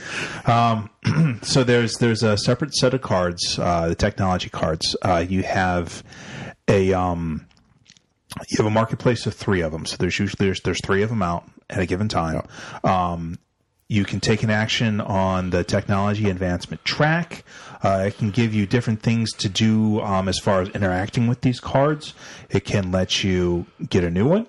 Um, 0.46 0.88
so 1.42 1.64
there's 1.64 1.94
there's 1.94 2.22
a 2.22 2.38
separate 2.38 2.72
set 2.72 2.94
of 2.94 3.03
cards, 3.03 3.59
uh, 3.59 3.88
the 3.88 3.96
technology 3.96 4.48
cards. 4.48 4.94
Uh, 5.03 5.24
you 5.28 5.42
have 5.42 6.05
a 6.68 6.92
um, 6.92 7.46
you 8.48 8.59
have 8.59 8.66
a 8.66 8.70
marketplace 8.70 9.26
of 9.26 9.34
three 9.34 9.61
of 9.62 9.72
them. 9.72 9.86
So 9.86 9.96
there's 9.96 10.16
usually 10.20 10.46
there's, 10.46 10.61
there's 10.61 10.80
three 10.84 11.03
of 11.03 11.09
them 11.11 11.20
out 11.20 11.51
at 11.68 11.80
a 11.80 11.86
given 11.86 12.07
time. 12.07 12.46
Um, 12.84 13.40
you 13.91 14.05
can 14.05 14.20
take 14.20 14.45
an 14.45 14.51
action 14.51 15.01
on 15.01 15.51
the 15.51 15.64
technology 15.64 16.30
advancement 16.30 16.84
track. 16.84 17.43
Uh, 17.82 18.05
it 18.07 18.16
can 18.16 18.30
give 18.30 18.55
you 18.55 18.64
different 18.64 19.03
things 19.03 19.32
to 19.32 19.49
do 19.49 20.01
um, 20.01 20.28
as 20.28 20.38
far 20.38 20.62
as 20.62 20.68
interacting 20.68 21.26
with 21.26 21.41
these 21.41 21.59
cards. 21.59 22.14
It 22.51 22.64
can 22.64 22.93
let 22.93 23.24
you 23.24 23.66
get 23.88 24.05
a 24.05 24.11
new 24.11 24.28
one. 24.28 24.47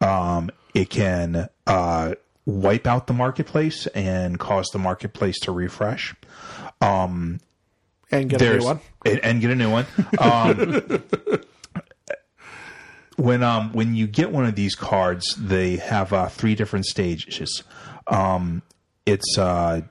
Um, 0.00 0.50
it 0.74 0.90
can 0.90 1.48
uh, 1.66 2.14
wipe 2.46 2.86
out 2.86 3.08
the 3.08 3.14
marketplace 3.14 3.88
and 3.88 4.38
cause 4.38 4.68
the 4.68 4.78
marketplace 4.78 5.40
to 5.40 5.50
refresh. 5.50 6.14
and 8.12 8.30
get 8.30 8.40
a 8.40 8.58
new 8.58 8.64
one. 8.64 8.80
and, 9.04 9.18
and 9.24 9.40
get 9.40 9.50
a 9.50 9.56
new 9.56 9.72
one. 9.72 9.86
Um, 10.20 11.02
when 13.18 13.42
um 13.42 13.72
when 13.72 13.96
you 13.96 14.06
get 14.06 14.30
one 14.30 14.44
of 14.44 14.54
these 14.54 14.76
cards, 14.76 15.34
they 15.36 15.76
have 15.76 16.12
uh, 16.12 16.28
three 16.28 16.54
different 16.54 16.86
stages. 16.86 17.64
Um, 18.08 18.62
it's 19.06 19.38
uh 19.38 19.82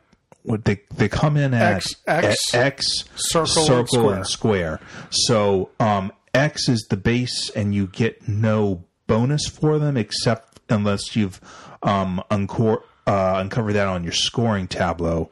what 0.43 0.63
they 0.65 0.81
they 0.95 1.09
come 1.09 1.37
in 1.37 1.53
at 1.53 1.77
X, 1.77 1.95
X, 2.07 2.53
at 2.53 2.65
X 2.65 3.03
circle, 3.15 3.71
and 3.73 3.87
square. 3.87 4.15
and 4.15 4.27
square. 4.27 4.79
So 5.09 5.69
um, 5.79 6.11
X 6.33 6.69
is 6.69 6.87
the 6.89 6.97
base, 6.97 7.49
and 7.49 7.75
you 7.75 7.87
get 7.87 8.27
no 8.27 8.85
bonus 9.07 9.47
for 9.47 9.79
them 9.79 9.97
except 9.97 10.59
unless 10.69 11.15
you've 11.15 11.39
um, 11.83 12.21
uncor- 12.31 12.83
uh, 13.05 13.35
uncovered 13.37 13.75
that 13.75 13.87
on 13.87 14.03
your 14.03 14.13
scoring 14.13 14.67
tableau. 14.67 15.29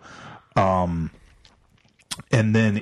Um, 0.55 1.11
and 2.31 2.55
then 2.55 2.81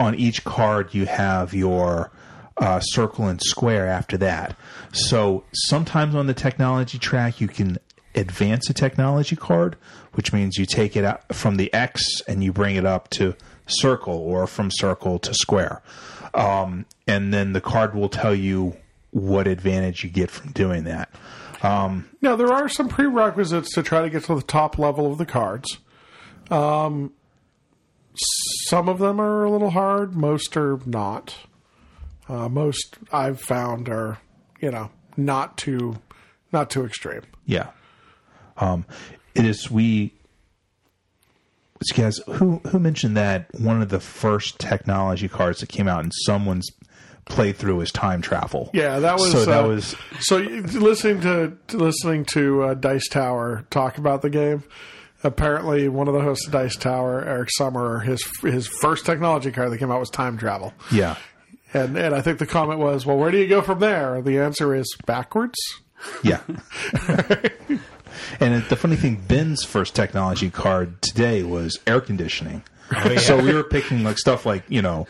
on 0.00 0.14
each 0.14 0.44
card 0.44 0.94
you 0.94 1.06
have 1.06 1.52
your 1.54 2.12
uh, 2.56 2.80
circle 2.80 3.26
and 3.26 3.40
square 3.42 3.86
after 3.86 4.16
that. 4.18 4.56
So 4.92 5.44
sometimes 5.52 6.14
on 6.14 6.26
the 6.26 6.34
technology 6.34 6.98
track 6.98 7.40
you 7.40 7.48
can 7.48 7.78
advance 8.14 8.68
a 8.70 8.74
technology 8.74 9.36
card, 9.36 9.76
which 10.14 10.32
means 10.32 10.56
you 10.56 10.66
take 10.66 10.96
it 10.96 11.04
out 11.04 11.34
from 11.34 11.56
the 11.56 11.72
X 11.72 12.22
and 12.26 12.42
you 12.42 12.52
bring 12.52 12.76
it 12.76 12.84
up 12.84 13.08
to 13.10 13.34
circle 13.66 14.14
or 14.14 14.46
from 14.46 14.70
circle 14.72 15.18
to 15.18 15.34
square. 15.34 15.82
Um, 16.34 16.86
and 17.06 17.32
then 17.32 17.52
the 17.52 17.60
card 17.60 17.94
will 17.94 18.08
tell 18.08 18.34
you 18.34 18.76
what 19.10 19.46
advantage 19.46 20.04
you 20.04 20.10
get 20.10 20.30
from 20.30 20.52
doing 20.52 20.84
that. 20.84 21.10
Now 22.20 22.36
there 22.36 22.52
are 22.52 22.68
some 22.68 22.88
prerequisites 22.88 23.72
to 23.74 23.82
try 23.82 24.02
to 24.02 24.10
get 24.10 24.24
to 24.24 24.34
the 24.34 24.42
top 24.42 24.78
level 24.78 25.10
of 25.10 25.18
the 25.18 25.26
cards. 25.26 25.78
Um, 26.50 27.12
some 28.68 28.88
of 28.88 28.98
them 28.98 29.20
are 29.20 29.44
a 29.44 29.50
little 29.50 29.70
hard. 29.70 30.14
Most 30.14 30.56
are 30.56 30.78
not. 30.86 31.34
Uh, 32.28 32.48
most 32.48 32.98
I've 33.12 33.40
found 33.40 33.88
are, 33.88 34.18
you 34.60 34.70
know, 34.70 34.90
not 35.16 35.56
too, 35.56 35.96
not 36.52 36.70
too 36.70 36.84
extreme. 36.84 37.22
Yeah. 37.46 37.70
Um, 38.58 38.84
it 39.34 39.44
is 39.44 39.70
we. 39.70 40.12
Guys, 41.94 42.18
who 42.26 42.56
who 42.66 42.80
mentioned 42.80 43.16
that 43.16 43.46
one 43.60 43.80
of 43.80 43.88
the 43.88 44.00
first 44.00 44.58
technology 44.58 45.28
cards 45.28 45.60
that 45.60 45.68
came 45.68 45.86
out 45.86 46.04
in 46.04 46.10
someone's 46.10 46.68
playthrough 47.26 47.82
is 47.82 47.92
time 47.92 48.20
travel? 48.20 48.68
Yeah, 48.72 48.98
that 48.98 49.14
was 49.14 49.30
so. 49.30 49.44
That 49.44 49.64
uh, 49.64 49.68
was 49.68 49.94
So 50.20 50.38
listening 50.38 51.20
to 51.20 51.56
to 51.68 51.76
listening 51.76 52.24
to 52.26 52.62
uh, 52.64 52.74
Dice 52.74 53.08
Tower 53.08 53.64
talk 53.70 53.96
about 53.98 54.22
the 54.22 54.30
game. 54.30 54.64
Apparently, 55.22 55.88
one 55.88 56.08
of 56.08 56.14
the 56.14 56.20
hosts 56.20 56.46
of 56.46 56.52
Dice 56.52 56.76
Tower, 56.76 57.24
Eric 57.24 57.50
Summerer, 57.58 58.04
his 58.04 58.24
his 58.42 58.66
first 58.66 59.06
technology 59.06 59.52
card 59.52 59.70
that 59.70 59.78
came 59.78 59.90
out 59.90 60.00
was 60.00 60.10
time 60.10 60.36
travel. 60.36 60.74
yeah. 60.90 61.16
And 61.74 61.96
and 61.96 62.14
I 62.14 62.22
think 62.22 62.38
the 62.38 62.46
comment 62.46 62.80
was, 62.80 63.04
"Well, 63.06 63.18
where 63.18 63.30
do 63.30 63.38
you 63.38 63.46
go 63.46 63.60
from 63.62 63.78
there?" 63.78 64.20
The 64.22 64.38
answer 64.40 64.74
is 64.74 64.86
backwards. 65.06 65.58
Yeah. 66.22 66.40
and 68.40 68.62
the 68.64 68.76
funny 68.76 68.96
thing, 68.96 69.16
Ben's 69.28 69.64
first 69.64 69.94
technology 69.94 70.50
card 70.50 71.00
today 71.02 71.42
was 71.42 71.78
air 71.86 72.00
conditioning. 72.00 72.62
Oh, 72.94 73.16
so 73.16 73.38
we 73.38 73.52
were 73.52 73.64
picking 73.64 74.02
like 74.02 74.18
stuff 74.18 74.46
like 74.46 74.62
you 74.68 74.80
know, 74.80 75.06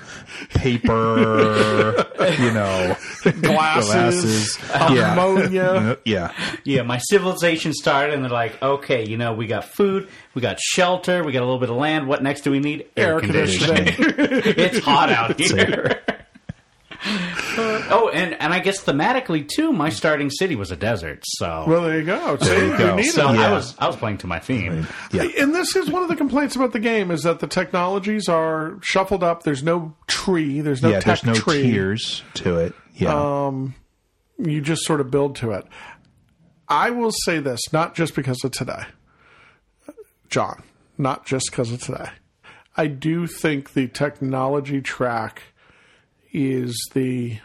paper, 0.51 1.95
you 2.41 2.53
know, 2.53 2.97
Glasses, 3.41 4.59
uh, 4.73 4.91
yeah, 4.93 5.13
ammonia. 5.13 5.97
yeah, 6.05 6.33
Yeah, 6.65 6.83
my 6.83 6.99
civilization 6.99 7.73
started, 7.73 8.15
and 8.15 8.25
they're 8.25 8.31
like, 8.33 8.61
okay, 8.61 9.07
you 9.07 9.17
know, 9.17 9.33
we 9.33 9.47
got 9.47 9.65
food, 9.65 10.09
we 10.35 10.43
got 10.43 10.59
shelter, 10.59 11.23
we 11.23 11.31
got 11.33 11.41
a 11.43 11.47
little 11.47 11.61
bit 11.61 11.71
of 11.71 11.77
land. 11.77 12.09
What 12.09 12.23
next 12.23 12.41
do 12.43 12.51
we 12.51 12.59
need? 12.59 12.87
Air 12.97 13.21
conditioning. 13.21 13.95
it's 13.97 14.79
hot 14.81 15.11
out 15.11 15.39
here. 15.39 15.98
Oh, 17.91 18.09
and, 18.09 18.35
and 18.41 18.53
I 18.53 18.59
guess 18.61 18.83
thematically 18.83 19.47
too, 19.49 19.73
my 19.73 19.89
starting 19.89 20.31
city 20.31 20.57
was 20.57 20.71
a 20.71 20.77
desert. 20.77 21.23
So, 21.27 21.65
Well, 21.67 21.83
there 21.83 21.99
you 21.99 22.05
go. 22.07 22.37
See, 22.39 22.55
you 22.67 22.77
go. 22.79 22.97
need 22.97 23.05
so 23.05 23.33
it. 23.33 23.39
I 23.39 23.53
was 23.53 23.75
I 23.79 23.87
was 23.87 23.97
playing 23.97 24.19
to 24.19 24.27
my 24.27 24.39
theme. 24.39 24.87
yeah. 25.13 25.25
And 25.39 25.55
this 25.55 25.75
is 25.77 25.91
one 25.91 26.03
of 26.03 26.09
the 26.09 26.17
complaints 26.17 26.57
about 26.57 26.73
the 26.73 26.81
game 26.81 27.11
is 27.11 27.23
that 27.23 27.41
the 27.41 27.47
technologies 27.47 28.29
are 28.29 28.79
shuffled 28.83 29.23
up. 29.23 29.43
There's 29.43 29.63
no 29.63 29.95
tree. 30.07 30.61
There's 30.61 30.83
no 30.83 30.91
yeah, 30.91 31.01
tech 31.01 31.21
there's 31.21 31.25
no 31.25 31.35
tree. 31.35 31.63
tiers 31.63 32.23
to 32.35 32.57
it. 32.59 32.75
Yeah, 32.95 33.47
um, 33.47 33.75
you 34.39 34.61
just 34.61 34.83
sort 34.85 35.01
of 35.01 35.11
build 35.11 35.37
to 35.37 35.53
it. 35.53 35.65
I 36.69 36.91
will 36.91 37.13
say 37.13 37.39
this, 37.39 37.73
not 37.73 37.95
just 37.95 38.15
because 38.15 38.43
of 38.45 38.51
today, 38.53 38.83
John, 40.29 40.63
not 40.99 41.25
just 41.25 41.51
because 41.51 41.73
of 41.73 41.81
today. 41.81 42.11
I 42.77 42.87
do 42.87 43.27
think 43.27 43.73
the 43.73 43.89
technology 43.89 44.81
track 44.81 45.43
is 46.33 46.77
the 46.95 47.39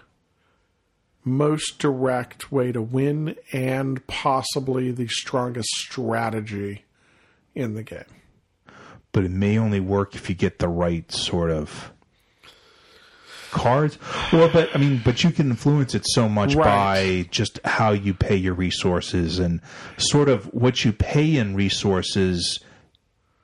most 1.24 1.80
direct 1.80 2.51
way 2.51 2.71
to 2.71 2.82
win 2.82 3.36
and 3.51 4.05
possibly 4.07 4.91
the 4.91 5.07
strongest 5.07 5.69
strategy 5.69 6.84
in 7.55 7.74
the 7.76 7.84
game. 7.84 8.03
but 9.11 9.24
it 9.24 9.32
may 9.32 9.57
only 9.59 9.80
work 9.80 10.15
if 10.15 10.28
you 10.28 10.34
get 10.36 10.57
the 10.59 10.67
right 10.67 11.11
sort 11.11 11.51
of 11.51 11.91
cards. 13.51 13.99
Well, 14.32 14.49
but 14.51 14.69
I 14.76 14.80
mean, 14.80 15.01
but 15.05 15.24
you 15.24 15.30
can 15.32 15.51
influence 15.51 15.93
it 15.93 16.03
so 16.07 16.28
much 16.28 16.55
Right. 16.55 16.65
by 16.65 17.28
just 17.30 17.59
how 17.63 17.91
you 17.91 18.13
pay 18.15 18.36
your 18.36 18.55
resources 18.55 19.38
and 19.39 19.61
sort 19.97 20.30
of 20.30 20.45
what 20.45 20.84
you 20.84 20.91
pay 20.91 21.38
in 21.38 21.55
resources. 21.55 22.59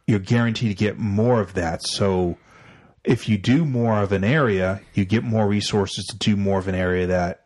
You're 0.07 0.17
guaranteed 0.19 0.69
to 0.75 0.75
get 0.83 0.97
more 0.97 1.39
of 1.39 1.53
that. 1.53 1.83
So 1.83 2.37
if 3.03 3.29
you 3.29 3.37
do 3.37 3.63
more 3.65 4.01
of 4.01 4.11
an 4.11 4.23
area, 4.23 4.81
you 4.95 5.05
get 5.05 5.23
more 5.23 5.47
resources 5.47 6.05
to 6.07 6.17
do 6.17 6.35
more 6.35 6.57
of 6.57 6.67
an 6.67 6.73
area 6.75 7.05
that 7.07 7.43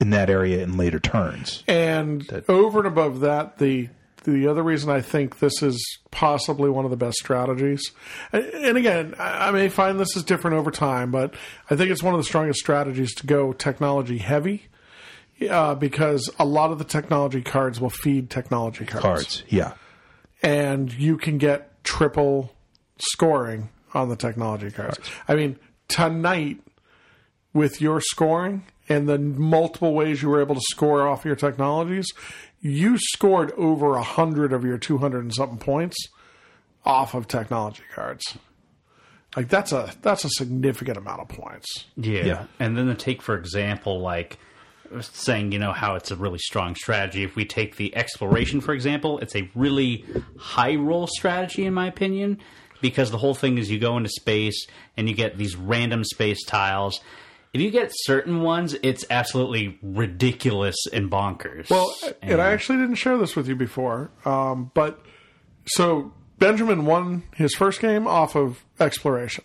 in 0.00 0.10
that 0.10 0.30
area 0.30 0.62
in 0.62 0.76
later 0.76 0.98
turns. 0.98 1.62
And 1.68 2.42
over 2.48 2.78
and 2.78 2.88
above 2.88 3.20
that, 3.20 3.58
the 3.58 3.88
the 4.24 4.48
other 4.48 4.62
reason 4.62 4.90
I 4.90 5.00
think 5.00 5.38
this 5.38 5.62
is 5.62 5.82
possibly 6.10 6.68
one 6.68 6.84
of 6.84 6.90
the 6.90 6.96
best 6.96 7.16
strategies, 7.16 7.90
and, 8.32 8.76
again, 8.76 9.14
I 9.18 9.50
may 9.50 9.70
find 9.70 9.98
this 9.98 10.14
is 10.14 10.24
different 10.24 10.58
over 10.58 10.70
time, 10.70 11.10
but 11.10 11.34
I 11.70 11.76
think 11.76 11.90
it's 11.90 12.02
one 12.02 12.12
of 12.12 12.20
the 12.20 12.24
strongest 12.24 12.60
strategies 12.60 13.14
to 13.14 13.26
go 13.26 13.54
technology 13.54 14.18
heavy, 14.18 14.66
uh, 15.48 15.74
because 15.74 16.28
a 16.38 16.44
lot 16.44 16.70
of 16.70 16.76
the 16.76 16.84
technology 16.84 17.40
cards 17.40 17.80
will 17.80 17.88
feed 17.88 18.28
technology 18.28 18.84
cards, 18.84 19.02
Cards, 19.02 19.42
yeah, 19.48 19.72
and 20.42 20.92
you 20.92 21.16
can 21.16 21.38
get 21.38 21.82
triple 21.82 22.54
scoring 22.98 23.70
on 23.94 24.10
the 24.10 24.16
technology 24.16 24.70
cards. 24.70 24.98
I 25.28 25.34
mean, 25.34 25.58
tonight 25.88 26.60
with 27.54 27.80
your 27.80 28.02
scoring 28.02 28.66
and 28.90 29.08
the 29.08 29.18
multiple 29.18 29.94
ways 29.94 30.20
you 30.20 30.28
were 30.28 30.42
able 30.42 30.56
to 30.56 30.60
score 30.70 31.08
off 31.08 31.24
your 31.24 31.36
technologies, 31.36 32.06
you 32.60 32.98
scored 32.98 33.52
over 33.52 33.96
a 33.96 34.02
hundred 34.02 34.52
of 34.52 34.64
your 34.64 34.76
two 34.76 34.98
hundred 34.98 35.22
and 35.22 35.34
something 35.34 35.58
points 35.58 35.96
off 36.84 37.14
of 37.14 37.26
technology 37.28 37.84
cards. 37.94 38.36
Like 39.36 39.48
that's 39.48 39.72
a 39.72 39.92
that's 40.02 40.24
a 40.24 40.30
significant 40.30 40.98
amount 40.98 41.20
of 41.20 41.28
points. 41.28 41.86
Yeah. 41.96 42.24
Yeah. 42.24 42.44
And 42.58 42.76
then 42.76 42.86
to 42.88 42.94
take, 42.94 43.22
for 43.22 43.36
example, 43.36 44.00
like 44.00 44.38
saying, 45.00 45.52
you 45.52 45.60
know, 45.60 45.72
how 45.72 45.94
it's 45.94 46.10
a 46.10 46.16
really 46.16 46.40
strong 46.40 46.74
strategy. 46.74 47.22
If 47.22 47.36
we 47.36 47.44
take 47.44 47.76
the 47.76 47.94
exploration, 47.94 48.60
for 48.60 48.74
example, 48.74 49.20
it's 49.20 49.36
a 49.36 49.48
really 49.54 50.04
high 50.36 50.74
roll 50.74 51.06
strategy, 51.06 51.64
in 51.64 51.74
my 51.74 51.86
opinion, 51.86 52.40
because 52.80 53.12
the 53.12 53.18
whole 53.18 53.34
thing 53.34 53.56
is 53.56 53.70
you 53.70 53.78
go 53.78 53.96
into 53.96 54.08
space 54.08 54.66
and 54.96 55.08
you 55.08 55.14
get 55.14 55.38
these 55.38 55.54
random 55.54 56.02
space 56.02 56.44
tiles. 56.44 57.00
If 57.52 57.60
you 57.60 57.70
get 57.70 57.90
certain 57.92 58.42
ones, 58.42 58.76
it's 58.82 59.04
absolutely 59.10 59.78
ridiculous 59.82 60.76
and 60.92 61.10
bonkers. 61.10 61.68
Well, 61.70 61.92
and 62.22 62.40
I 62.40 62.52
actually 62.52 62.78
didn't 62.78 62.94
share 62.96 63.18
this 63.18 63.34
with 63.34 63.48
you 63.48 63.56
before, 63.56 64.10
um, 64.24 64.70
but 64.74 65.00
so 65.66 66.12
Benjamin 66.38 66.86
won 66.86 67.24
his 67.34 67.54
first 67.54 67.80
game 67.80 68.06
off 68.06 68.36
of 68.36 68.64
exploration, 68.78 69.44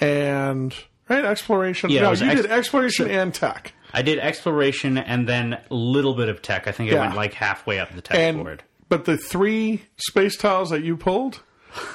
and 0.00 0.74
right 1.08 1.24
exploration. 1.24 1.90
Yeah, 1.90 2.02
no, 2.02 2.12
you 2.12 2.26
ex- 2.26 2.42
did 2.42 2.50
exploration 2.50 3.10
and 3.10 3.34
tech. 3.34 3.72
I 3.92 4.02
did 4.02 4.18
exploration 4.18 4.98
and 4.98 5.28
then 5.28 5.54
a 5.54 5.74
little 5.74 6.14
bit 6.14 6.28
of 6.28 6.42
tech. 6.42 6.66
I 6.68 6.72
think 6.72 6.90
I 6.90 6.94
Yeah. 6.94 7.00
went 7.00 7.14
like 7.16 7.34
halfway 7.34 7.78
up 7.78 7.94
the 7.94 8.02
tech 8.02 8.16
and 8.18 8.38
board. 8.42 8.62
but 8.88 9.04
the 9.06 9.16
three 9.16 9.82
space 9.96 10.36
tiles 10.36 10.70
that 10.70 10.82
you 10.82 10.96
pulled 10.96 11.42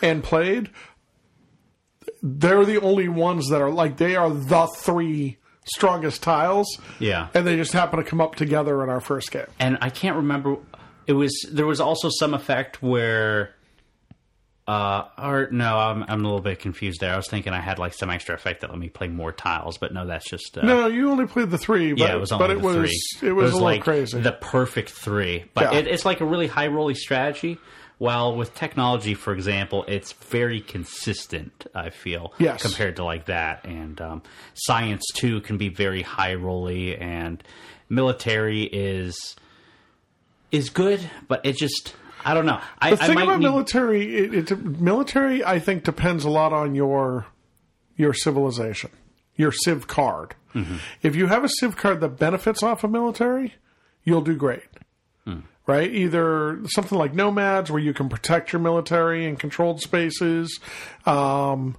and 0.01 0.23
played, 0.23 0.69
they're 2.22 2.65
the 2.65 2.80
only 2.82 3.07
ones 3.09 3.49
that 3.49 3.61
are 3.61 3.72
like 3.72 3.97
they 3.97 4.15
are 4.15 4.30
the 4.30 4.67
three 4.78 5.38
strongest 5.65 6.24
tiles. 6.24 6.67
Yeah. 6.99 7.28
and 7.34 7.45
they 7.45 7.55
just 7.55 7.72
happen 7.74 7.99
to 7.99 8.05
come 8.05 8.19
up 8.22 8.36
together 8.36 8.84
in 8.84 8.89
our 8.89 8.99
first 9.01 9.32
game. 9.32 9.45
and 9.59 9.78
I 9.82 9.89
can't 9.89 10.15
remember 10.17 10.57
it 11.07 11.13
was 11.13 11.45
there 11.51 11.65
was 11.65 11.80
also 11.82 12.09
some 12.09 12.34
effect 12.34 12.82
where 12.82 13.55
uh 14.67 15.05
or 15.17 15.47
no 15.51 15.76
i'm 15.78 16.03
i'm 16.03 16.19
a 16.19 16.24
little 16.24 16.39
bit 16.39 16.59
confused 16.59 16.99
there 17.01 17.11
i 17.11 17.15
was 17.17 17.28
thinking 17.28 17.51
i 17.51 17.59
had 17.59 17.80
like 17.80 17.93
some 17.95 18.11
extra 18.11 18.36
effect 18.36 18.61
that 18.61 18.69
let 18.69 18.78
me 18.78 18.89
play 18.89 19.07
more 19.07 19.32
tiles 19.32 19.80
but 19.80 19.91
no 19.91 20.05
that's 20.05 20.30
just 20.30 20.55
uh, 20.55 20.61
No, 20.61 20.86
you 20.86 21.09
only 21.09 21.26
played 21.26 21.49
the 21.49 21.57
three, 21.57 21.93
but, 21.93 21.99
yeah, 21.99 22.15
it 22.15 22.19
was 22.19 22.32
only 22.32 22.47
but 22.47 22.51
it 22.55 22.61
was 22.61 22.76
three. 23.17 23.30
it 23.30 23.34
was, 23.34 23.49
a 23.49 23.53
little 23.55 23.61
like 23.65 23.82
crazy. 23.84 24.22
the 24.22 24.32
perfect 24.34 24.91
three, 24.91 25.45
but 25.55 25.74
Yeah. 25.74 25.80
it, 25.80 25.88
it's 25.88 26.05
like 26.05 26.22
a 26.22 26.26
really 26.26 26.45
high 26.47 26.67
rolly 26.67 26.93
strategy. 26.93 27.57
While 28.02 28.36
with 28.36 28.56
technology, 28.56 29.14
for 29.14 29.32
example, 29.32 29.86
it's 29.88 30.12
very 30.14 30.60
consistent. 30.60 31.68
I 31.76 31.91
feel 31.91 32.34
Yes. 32.39 32.60
compared 32.64 32.95
to 32.95 33.04
like 33.04 33.26
that, 33.26 33.64
and 33.66 34.02
um, 34.02 34.24
science 34.56 35.04
too 35.14 35.39
can 35.41 35.58
be 35.60 35.70
very 35.70 36.02
high 36.02 36.34
rolly, 36.34 36.97
and 36.97 37.43
military 37.89 38.64
is 38.64 39.36
is 40.52 40.72
good, 40.72 40.99
but 41.28 41.45
it 41.45 41.58
just 41.58 41.93
I 42.26 42.34
don't 42.34 42.47
know. 42.47 42.60
I, 42.80 42.95
the 42.95 43.04
I 43.04 43.06
thing 43.06 43.16
might 43.16 43.24
about 43.26 43.39
need, 43.39 43.45
military, 43.45 44.16
it, 44.16 44.52
it, 44.52 44.66
military, 44.82 45.45
I 45.45 45.60
think 45.60 45.84
depends 45.84 46.26
a 46.26 46.30
lot 46.32 46.54
on 46.54 46.74
your 46.74 47.28
your 47.97 48.16
civilization, 48.16 48.89
your 49.36 49.52
civ 49.52 49.86
card. 49.86 50.34
Mm-hmm. 50.56 50.78
If 51.04 51.16
you 51.16 51.28
have 51.28 51.43
a 51.43 51.49
civ 51.49 51.78
card 51.78 52.02
that 52.02 52.18
benefits 52.18 52.64
off 52.64 52.84
of 52.84 52.89
military, 52.89 53.54
you'll 54.04 54.22
do 54.22 54.36
great. 54.36 54.64
Hmm. 55.24 55.41
Right? 55.68 55.91
Either 55.91 56.59
something 56.66 56.97
like 56.97 57.14
nomads, 57.14 57.70
where 57.70 57.82
you 57.82 57.93
can 57.93 58.09
protect 58.09 58.51
your 58.51 58.59
military 58.59 59.26
in 59.26 59.36
controlled 59.36 59.80
spaces. 59.82 60.59
Um, 61.05 61.78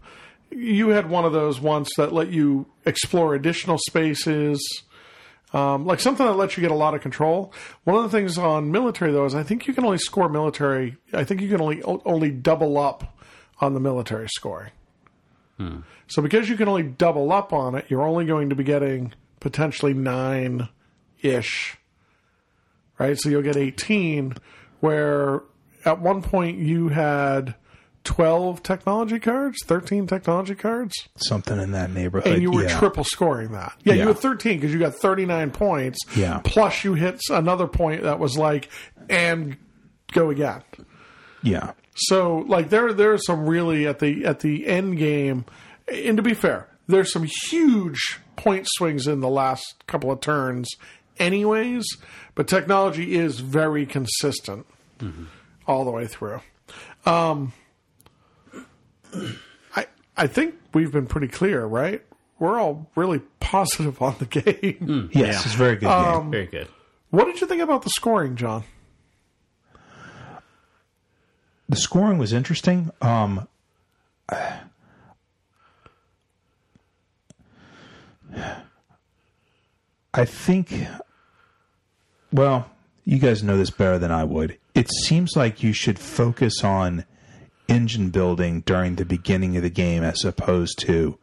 you 0.51 0.91
had 0.91 1.11
one 1.11 1.25
of 1.25 1.33
those 1.33 1.61
once 1.61 1.91
that 1.97 2.13
let 2.13 2.29
you 2.31 2.67
explore 2.87 3.35
additional 3.35 3.79
spaces. 3.79 4.83
Um, 5.53 5.85
like 5.85 6.01
something 6.01 6.25
that 6.25 6.35
lets 6.35 6.57
you 6.57 6.63
get 6.63 6.71
a 6.71 6.75
lot 6.75 6.95
of 6.95 7.03
control. 7.03 7.53
One 7.85 7.97
of 7.97 8.05
the 8.05 8.09
things 8.17 8.39
on 8.39 8.71
military 8.71 9.13
though 9.13 9.27
is 9.27 9.35
I 9.35 9.43
think 9.43 9.67
you 9.67 9.75
can 9.75 9.85
only 9.85 9.99
score 9.99 10.29
military. 10.29 10.97
I 11.13 11.25
think 11.25 11.41
you 11.43 11.49
can 11.49 11.61
only 11.61 11.83
only 11.83 12.31
double 12.31 12.79
up 12.79 13.19
on 13.61 13.75
the 13.75 13.81
military 13.81 14.29
scoring. 14.29 14.71
So 16.07 16.23
because 16.23 16.49
you 16.49 16.57
can 16.57 16.69
only 16.69 16.83
double 16.85 17.31
up 17.33 17.53
on 17.53 17.75
it, 17.75 17.87
you're 17.89 18.03
only 18.03 18.25
going 18.25 18.49
to 18.51 18.57
be 18.57 18.65
getting 18.65 19.13
potentially 19.41 19.93
nine 19.93 20.69
ish. 21.21 21.77
Right, 23.03 23.19
so 23.19 23.29
you'll 23.29 23.43
get 23.43 23.57
eighteen. 23.57 24.35
Where 24.81 25.43
at 25.85 26.01
one 26.01 26.23
point 26.23 26.59
you 26.59 26.89
had 26.89 27.55
twelve 28.05 28.63
technology 28.63 29.19
cards, 29.21 29.59
thirteen 29.65 30.07
technology 30.07 30.55
cards 30.55 30.93
Something 31.17 31.61
in 31.61 31.71
that 31.73 31.91
neighborhood. 31.93 32.33
and 32.33 32.43
you 32.43 32.51
were 32.51 32.65
yeah. 32.65 32.79
triple 32.79 33.05
scoring 33.05 33.53
that. 33.53 33.75
Yeah, 33.85 33.95
Yeah. 33.95 34.03
you 34.03 34.09
had 34.09 34.19
13 34.19 34.59
because 34.59 34.73
you 34.73 34.81
got 34.81 34.95
39 34.97 35.51
points. 35.53 35.99
Yeah. 36.17 36.41
Plus 36.45 36.83
you 36.85 36.95
hit 36.95 37.21
another 37.31 37.69
point 37.69 38.03
that 38.03 38.19
was 38.19 38.37
like, 38.37 38.69
and 39.09 39.57
go 40.13 40.31
again. 40.31 40.63
Yeah. 41.43 41.73
So 41.95 42.39
like 42.49 42.71
there 42.71 42.93
there 42.93 43.13
are 43.13 43.19
some 43.19 43.47
really 43.47 43.87
at 43.87 43.99
the 44.01 44.25
at 44.25 44.41
the 44.41 44.67
end 44.67 44.99
game, 44.99 45.45
and 45.87 46.17
to 46.17 46.23
be 46.23 46.35
fair, 46.35 46.69
there's 46.89 47.13
some 47.13 47.29
huge 47.51 48.19
point 48.37 48.67
swings 48.69 49.07
in 49.07 49.21
the 49.21 49.29
last 49.29 49.85
couple 49.87 50.11
of 50.11 50.21
turns, 50.21 50.69
anyways. 51.23 51.85
But 52.35 52.49
technology 52.49 53.15
is 53.15 53.41
very 53.41 53.85
consistent 53.87 54.67
all 55.67 55.85
the 55.85 55.91
way 55.91 56.07
through. 56.07 56.41
Um, 57.07 57.53
I 59.77 59.87
I 60.17 60.27
think 60.27 60.55
we've 60.73 60.93
been 60.93 61.07
pretty 61.07 61.29
clear, 61.29 61.65
right? 61.67 62.03
We're 62.39 62.59
all 62.59 62.91
really 62.97 63.21
positive 63.41 64.01
on 64.03 64.17
the 64.19 64.27
game. 64.27 65.11
Yes, 65.13 65.27
Yeah. 65.27 65.31
it's 65.47 65.55
a 65.55 65.59
very 65.59 65.77
good 65.77 65.89
Um, 65.89 66.31
very 66.31 66.47
good. 66.47 66.69
What 67.11 67.27
did 67.27 67.41
you 67.41 67.47
think 67.47 67.61
about 67.63 67.83
the 67.83 67.91
scoring, 67.91 68.37
John? 68.37 68.65
The 71.69 71.77
scoring 71.77 72.19
was 72.19 72.33
interesting. 72.33 72.91
Um, 73.01 73.47
I 80.15 80.25
think, 80.25 80.87
well, 82.33 82.71
you 83.05 83.19
guys 83.19 83.43
know 83.43 83.57
this 83.57 83.71
better 83.71 83.99
than 83.99 84.11
I 84.11 84.25
would. 84.25 84.59
It 84.75 84.91
seems 84.91 85.37
like 85.37 85.63
you 85.63 85.73
should 85.73 85.99
focus 85.99 86.65
on 86.65 87.05
engine 87.69 88.11
building 88.11 88.61
during 88.63 88.97
the 88.97 89.05
beginning 89.05 89.57
of 89.57 89.63
the 89.63 89.71
game 89.71 90.03
as 90.03 90.25
opposed 90.25 90.79
to 90.81 91.19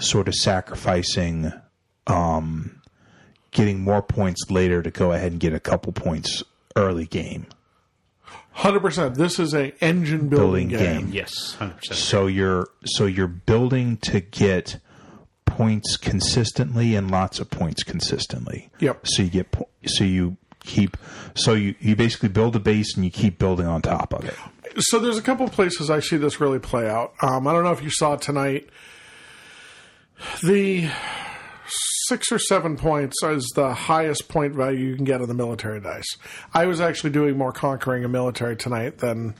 sort 0.00 0.28
of 0.28 0.34
sacrificing 0.34 1.52
um, 2.06 2.80
getting 3.50 3.80
more 3.80 4.02
points 4.02 4.50
later 4.50 4.82
to 4.82 4.90
go 4.90 5.12
ahead 5.12 5.32
and 5.32 5.40
get 5.40 5.52
a 5.52 5.60
couple 5.60 5.92
points 5.92 6.42
early 6.76 7.06
game. 7.06 7.46
Hundred 8.52 8.80
percent. 8.80 9.14
This 9.14 9.38
is 9.38 9.54
a 9.54 9.72
engine 9.82 10.28
Building 10.28 10.68
building, 10.68 10.84
game. 10.86 11.00
game. 11.06 11.14
Yes, 11.14 11.54
hundred 11.54 11.76
percent. 11.78 11.98
So 11.98 12.26
you're 12.26 12.68
so 12.84 13.06
you're 13.06 13.28
building 13.28 13.98
to 13.98 14.20
get 14.20 14.78
points 15.46 15.96
consistently 15.96 16.96
and 16.96 17.10
lots 17.10 17.38
of 17.38 17.50
points 17.50 17.82
consistently. 17.84 18.70
Yep. 18.80 19.06
So 19.06 19.22
you 19.22 19.30
get 19.30 19.54
so 19.86 20.02
you 20.04 20.36
keep 20.60 20.96
so 21.34 21.54
you 21.54 21.74
you 21.80 21.96
basically 21.96 22.28
build 22.28 22.56
a 22.56 22.60
base 22.60 22.94
and 22.96 23.04
you 23.04 23.10
keep 23.10 23.38
building 23.38 23.66
on 23.66 23.82
top 23.82 24.12
of 24.12 24.24
it. 24.24 24.34
So 24.78 24.98
there's 24.98 25.18
a 25.18 25.22
couple 25.22 25.48
places 25.48 25.90
I 25.90 26.00
see 26.00 26.16
this 26.16 26.40
really 26.40 26.58
play 26.58 26.88
out. 26.88 27.14
Um, 27.22 27.46
I 27.46 27.52
don't 27.52 27.64
know 27.64 27.72
if 27.72 27.82
you 27.82 27.90
saw 27.90 28.16
tonight. 28.16 28.68
The 30.42 30.88
six 32.08 32.32
or 32.32 32.38
seven 32.38 32.76
points 32.76 33.16
is 33.22 33.50
the 33.54 33.72
highest 33.74 34.28
point 34.28 34.54
value 34.54 34.86
you 34.86 34.96
can 34.96 35.04
get 35.04 35.20
on 35.20 35.28
the 35.28 35.34
military 35.34 35.80
dice. 35.80 36.16
I 36.54 36.66
was 36.66 36.80
actually 36.80 37.10
doing 37.10 37.36
more 37.36 37.52
conquering 37.52 38.02
in 38.02 38.10
military 38.10 38.56
tonight 38.56 38.98
than 38.98 39.34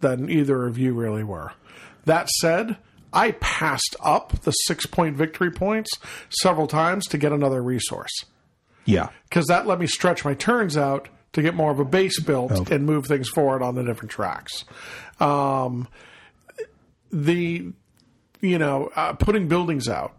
than 0.00 0.28
either 0.28 0.66
of 0.66 0.78
you 0.78 0.94
really 0.94 1.24
were. 1.24 1.52
That 2.04 2.28
said, 2.28 2.76
I 3.12 3.32
passed 3.32 3.96
up 4.02 4.42
the 4.42 4.52
six 4.52 4.86
point 4.86 5.16
victory 5.16 5.50
points 5.50 5.90
several 6.28 6.66
times 6.66 7.06
to 7.06 7.18
get 7.18 7.32
another 7.32 7.62
resource 7.62 8.24
Yeah. 8.86 9.08
because 9.28 9.46
that 9.46 9.66
let 9.66 9.78
me 9.78 9.86
stretch 9.86 10.24
my 10.24 10.34
turns 10.34 10.76
out 10.76 11.08
to 11.32 11.42
get 11.42 11.54
more 11.54 11.70
of 11.70 11.78
a 11.78 11.84
base 11.84 12.18
built 12.20 12.70
and 12.70 12.86
move 12.86 13.06
things 13.06 13.28
forward 13.28 13.62
on 13.62 13.74
the 13.74 13.84
different 13.84 14.10
tracks. 14.10 14.64
Um, 15.20 15.86
the 17.12 17.72
you 18.40 18.58
know 18.58 18.90
uh, 18.96 19.12
putting 19.14 19.48
buildings 19.48 19.88
out, 19.88 20.14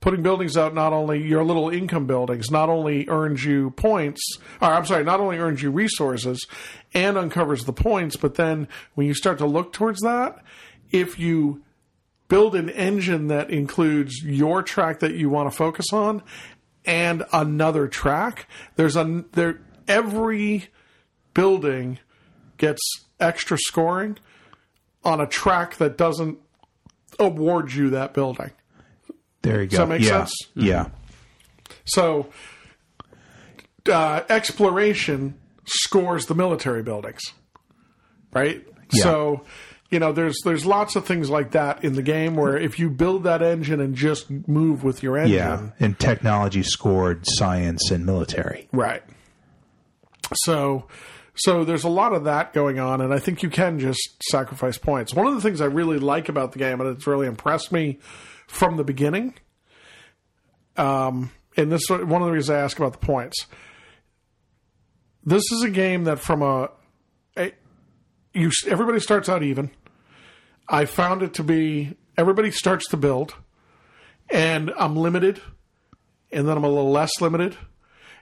putting 0.00 0.22
buildings 0.22 0.56
out 0.56 0.74
not 0.74 0.92
only 0.92 1.22
your 1.26 1.44
little 1.44 1.68
income 1.68 2.06
buildings 2.06 2.50
not 2.50 2.68
only 2.68 3.06
earns 3.08 3.44
you 3.44 3.70
points, 3.70 4.38
or 4.62 4.68
I'm 4.68 4.86
sorry, 4.86 5.04
not 5.04 5.20
only 5.20 5.38
earns 5.38 5.62
you 5.62 5.70
resources 5.70 6.46
and 6.94 7.18
uncovers 7.18 7.64
the 7.64 7.72
points, 7.72 8.16
but 8.16 8.36
then 8.36 8.68
when 8.94 9.06
you 9.06 9.14
start 9.14 9.38
to 9.38 9.46
look 9.46 9.72
towards 9.72 10.00
that, 10.00 10.42
if 10.90 11.18
you 11.18 11.62
build 12.28 12.54
an 12.54 12.70
engine 12.70 13.28
that 13.28 13.50
includes 13.50 14.22
your 14.24 14.62
track 14.62 15.00
that 15.00 15.14
you 15.14 15.28
want 15.28 15.50
to 15.50 15.56
focus 15.56 15.92
on 15.92 16.22
and 16.84 17.24
another 17.32 17.88
track. 17.88 18.48
There's 18.76 18.96
a 18.96 19.24
there 19.32 19.60
every 19.88 20.68
building 21.32 21.98
gets 22.56 22.80
extra 23.20 23.58
scoring 23.58 24.18
on 25.04 25.20
a 25.20 25.26
track 25.26 25.76
that 25.76 25.96
doesn't 25.96 26.38
award 27.18 27.72
you 27.72 27.90
that 27.90 28.14
building. 28.14 28.50
There 29.42 29.62
you 29.62 29.68
go. 29.68 29.78
that 29.78 29.88
make 29.88 30.02
yeah. 30.02 30.24
sense? 30.24 30.32
Yeah. 30.54 30.88
So 31.84 32.28
uh, 33.90 34.22
exploration 34.28 35.34
scores 35.66 36.26
the 36.26 36.34
military 36.34 36.82
buildings, 36.82 37.20
right? 38.32 38.66
Yeah. 38.92 39.02
So 39.02 39.44
you 39.94 40.00
know, 40.00 40.10
there's 40.12 40.36
there's 40.44 40.66
lots 40.66 40.96
of 40.96 41.06
things 41.06 41.30
like 41.30 41.52
that 41.52 41.84
in 41.84 41.94
the 41.94 42.02
game 42.02 42.34
where 42.34 42.58
if 42.58 42.80
you 42.80 42.90
build 42.90 43.22
that 43.22 43.42
engine 43.42 43.80
and 43.80 43.94
just 43.94 44.28
move 44.28 44.82
with 44.82 45.04
your 45.04 45.16
engine, 45.16 45.36
Yeah. 45.38 45.70
And 45.78 45.96
technology 45.98 46.64
scored 46.64 47.24
science 47.26 47.90
and 47.92 48.04
military. 48.04 48.68
right? 48.72 49.02
So. 50.34 50.88
So 51.36 51.64
there's 51.64 51.82
a 51.82 51.88
lot 51.88 52.12
of 52.12 52.22
that 52.24 52.52
going 52.52 52.78
on, 52.78 53.00
and 53.00 53.12
I 53.12 53.18
think 53.18 53.42
you 53.42 53.50
can 53.50 53.80
just 53.80 54.22
sacrifice 54.30 54.78
points. 54.78 55.12
One 55.14 55.26
of 55.26 55.34
the 55.34 55.40
things 55.40 55.60
I 55.60 55.64
really 55.64 55.98
like 55.98 56.28
about 56.28 56.52
the 56.52 56.60
game, 56.60 56.80
and 56.80 56.88
it's 56.96 57.08
really 57.08 57.26
impressed 57.26 57.72
me 57.72 57.98
from 58.46 58.76
the 58.76 58.84
beginning, 58.84 59.34
um, 60.76 61.32
and 61.56 61.72
this 61.72 61.82
is 61.82 61.90
one 61.90 62.22
of 62.22 62.26
the 62.26 62.32
reasons 62.32 62.50
I 62.50 62.60
ask 62.60 62.78
about 62.78 62.92
the 62.92 63.04
points. 63.04 63.46
This 65.24 65.42
is 65.50 65.62
a 65.64 65.70
game 65.70 66.04
that 66.04 66.20
from 66.20 66.40
a, 66.42 66.70
a 67.36 67.50
you 68.32 68.52
everybody 68.68 69.00
starts 69.00 69.28
out 69.28 69.42
even. 69.42 69.72
I 70.68 70.84
found 70.86 71.22
it 71.22 71.34
to 71.34 71.42
be 71.44 71.96
everybody 72.16 72.50
starts 72.50 72.88
to 72.88 72.96
build, 72.96 73.34
and 74.30 74.72
I'm 74.78 74.96
limited, 74.96 75.40
and 76.32 76.48
then 76.48 76.56
I'm 76.56 76.64
a 76.64 76.68
little 76.68 76.90
less 76.90 77.20
limited, 77.20 77.56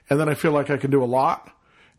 and 0.09 0.19
then 0.19 0.27
I 0.29 0.33
feel 0.33 0.51
like 0.51 0.69
I 0.69 0.77
can 0.77 0.91
do 0.91 1.03
a 1.03 1.05
lot, 1.05 1.49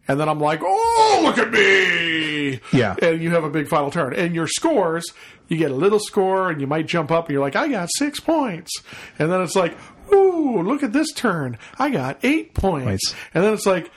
and 0.06 0.20
then 0.20 0.28
I'm 0.28 0.40
like, 0.40 0.60
oh, 0.62 1.20
look 1.24 1.38
at 1.38 1.50
me, 1.50 2.60
Yeah. 2.72 2.94
and 3.00 3.22
you 3.22 3.30
have 3.30 3.44
a 3.44 3.50
big 3.50 3.68
final 3.68 3.90
turn, 3.90 4.12
and 4.14 4.34
your 4.34 4.46
scores, 4.46 5.04
you 5.48 5.56
get 5.56 5.70
a 5.70 5.74
little 5.74 5.98
score, 6.00 6.50
and 6.50 6.60
you 6.60 6.66
might 6.66 6.86
jump 6.86 7.10
up, 7.10 7.26
and 7.26 7.32
you're 7.34 7.42
like, 7.42 7.56
I 7.56 7.68
got 7.68 7.88
six 7.96 8.20
points, 8.20 8.70
and 9.18 9.30
then 9.32 9.40
it's 9.40 9.56
like, 9.56 9.76
ooh, 10.12 10.62
look 10.62 10.82
at 10.82 10.92
this 10.92 11.10
turn, 11.12 11.58
I 11.78 11.88
got 11.90 12.18
eight 12.22 12.54
points, 12.54 12.84
Points. 12.86 13.14
and 13.32 13.42
then 13.44 13.54
it's 13.54 13.66
like. 13.66 13.90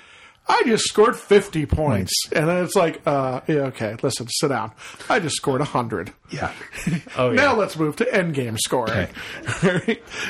I 0.49 0.63
just 0.65 0.85
scored 0.85 1.17
50 1.17 1.65
points. 1.65 2.13
And 2.31 2.47
then 2.47 2.63
it's 2.63 2.75
like, 2.75 3.01
uh, 3.05 3.41
yeah, 3.47 3.55
okay, 3.65 3.97
listen, 4.01 4.27
sit 4.29 4.47
down. 4.47 4.71
I 5.09 5.19
just 5.19 5.35
scored 5.35 5.59
100. 5.59 6.13
Yeah. 6.29 6.53
Oh, 7.17 7.31
yeah. 7.31 7.35
Now 7.41 7.55
let's 7.55 7.75
move 7.77 7.95
to 7.97 8.13
end 8.13 8.33
game 8.35 8.57
scoring. 8.57 9.07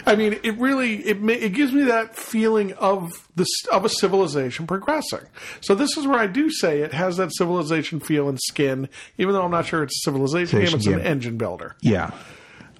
I 0.05 0.15
mean, 0.15 0.39
it 0.43 0.57
really 0.57 0.95
it 1.05 1.17
it 1.29 1.53
gives 1.53 1.73
me 1.73 1.83
that 1.83 2.15
feeling 2.15 2.71
of 2.73 3.11
this 3.35 3.47
of 3.71 3.83
a 3.83 3.89
civilization 3.89 4.65
progressing. 4.67 5.25
So 5.61 5.75
this 5.75 5.97
is 5.97 6.07
where 6.07 6.17
I 6.17 6.27
do 6.27 6.49
say 6.49 6.79
it 6.81 6.93
has 6.93 7.17
that 7.17 7.35
civilization 7.35 7.99
feel 7.99 8.29
and 8.29 8.39
skin, 8.39 8.87
even 9.17 9.33
though 9.33 9.43
I'm 9.43 9.51
not 9.51 9.65
sure 9.65 9.83
it's 9.83 9.97
a 9.97 10.09
civilization 10.09 10.59
game. 10.59 10.75
It's 10.75 10.87
an 10.87 11.01
engine 11.01 11.37
builder. 11.37 11.75
Yeah. 11.81 12.11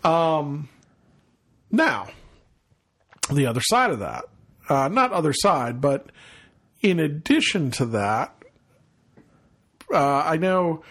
Um, 0.03 0.69
Now, 1.69 2.07
the 3.31 3.45
other 3.45 3.61
side 3.61 3.91
of 3.91 3.99
that, 3.99 4.25
uh, 4.69 4.88
not 4.88 5.11
other 5.11 5.33
side, 5.33 5.81
but 5.81 6.09
in 6.82 6.99
addition 6.99 7.71
to 7.71 7.86
that, 7.88 8.36
uh, 9.91 10.23
I 10.25 10.38
know 10.38 10.84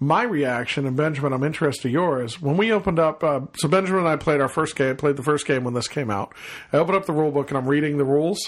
my 0.00 0.22
reaction, 0.22 0.86
and 0.86 0.96
Benjamin, 0.96 1.32
I'm 1.32 1.44
interested 1.44 1.88
in 1.88 1.94
yours. 1.94 2.40
When 2.40 2.56
we 2.56 2.72
opened 2.72 2.98
up, 2.98 3.24
uh, 3.24 3.42
so 3.56 3.68
Benjamin 3.68 4.00
and 4.00 4.08
I 4.08 4.16
played 4.16 4.40
our 4.40 4.48
first 4.48 4.76
game, 4.76 4.96
played 4.96 5.16
the 5.16 5.22
first 5.22 5.46
game 5.46 5.64
when 5.64 5.74
this 5.74 5.88
came 5.88 6.10
out. 6.10 6.34
I 6.72 6.78
opened 6.78 6.96
up 6.96 7.06
the 7.06 7.12
rule 7.12 7.30
book 7.30 7.50
and 7.50 7.58
I'm 7.58 7.68
reading 7.68 7.96
the 7.96 8.04
rules. 8.04 8.38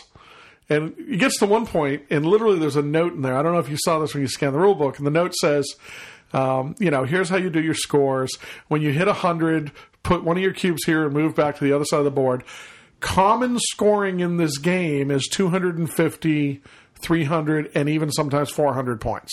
And 0.69 0.95
it 0.99 1.19
gets 1.19 1.39
to 1.39 1.47
one 1.47 1.65
point, 1.65 2.03
and 2.11 2.27
literally 2.27 2.59
there's 2.59 2.75
a 2.75 2.83
note 2.83 3.13
in 3.13 3.23
there. 3.23 3.37
I 3.37 3.43
don't 3.43 3.53
know 3.53 3.61
if 3.61 3.69
you 3.69 3.77
saw 3.85 4.01
this 4.01 4.15
when 4.15 4.23
you 4.23 4.29
scanned 4.29 4.55
the 4.55 4.59
rule 4.59 4.75
book, 4.75 4.99
and 4.99 5.07
the 5.07 5.13
note 5.13 5.33
says, 5.35 5.77
um, 6.33 6.75
you 6.81 6.91
know, 6.91 7.05
here's 7.05 7.29
how 7.29 7.37
you 7.37 7.51
do 7.51 7.63
your 7.63 7.75
scores. 7.75 8.37
When 8.67 8.83
you 8.83 8.91
hit 8.91 9.07
100, 9.07 9.71
put 10.03 10.25
one 10.25 10.37
of 10.37 10.43
your 10.43 10.53
cubes 10.53 10.85
here 10.85 11.05
and 11.05 11.15
move 11.15 11.37
back 11.37 11.57
to 11.59 11.65
the 11.65 11.73
other 11.73 11.85
side 11.85 11.99
of 11.99 12.05
the 12.05 12.11
board. 12.11 12.43
Common 13.01 13.59
scoring 13.59 14.21
in 14.21 14.37
this 14.37 14.59
game 14.59 15.11
is 15.11 15.29
250, 15.29 16.63
300, 16.95 17.71
and 17.75 17.89
even 17.89 18.11
sometimes 18.11 18.51
400 18.51 19.01
points. 19.01 19.33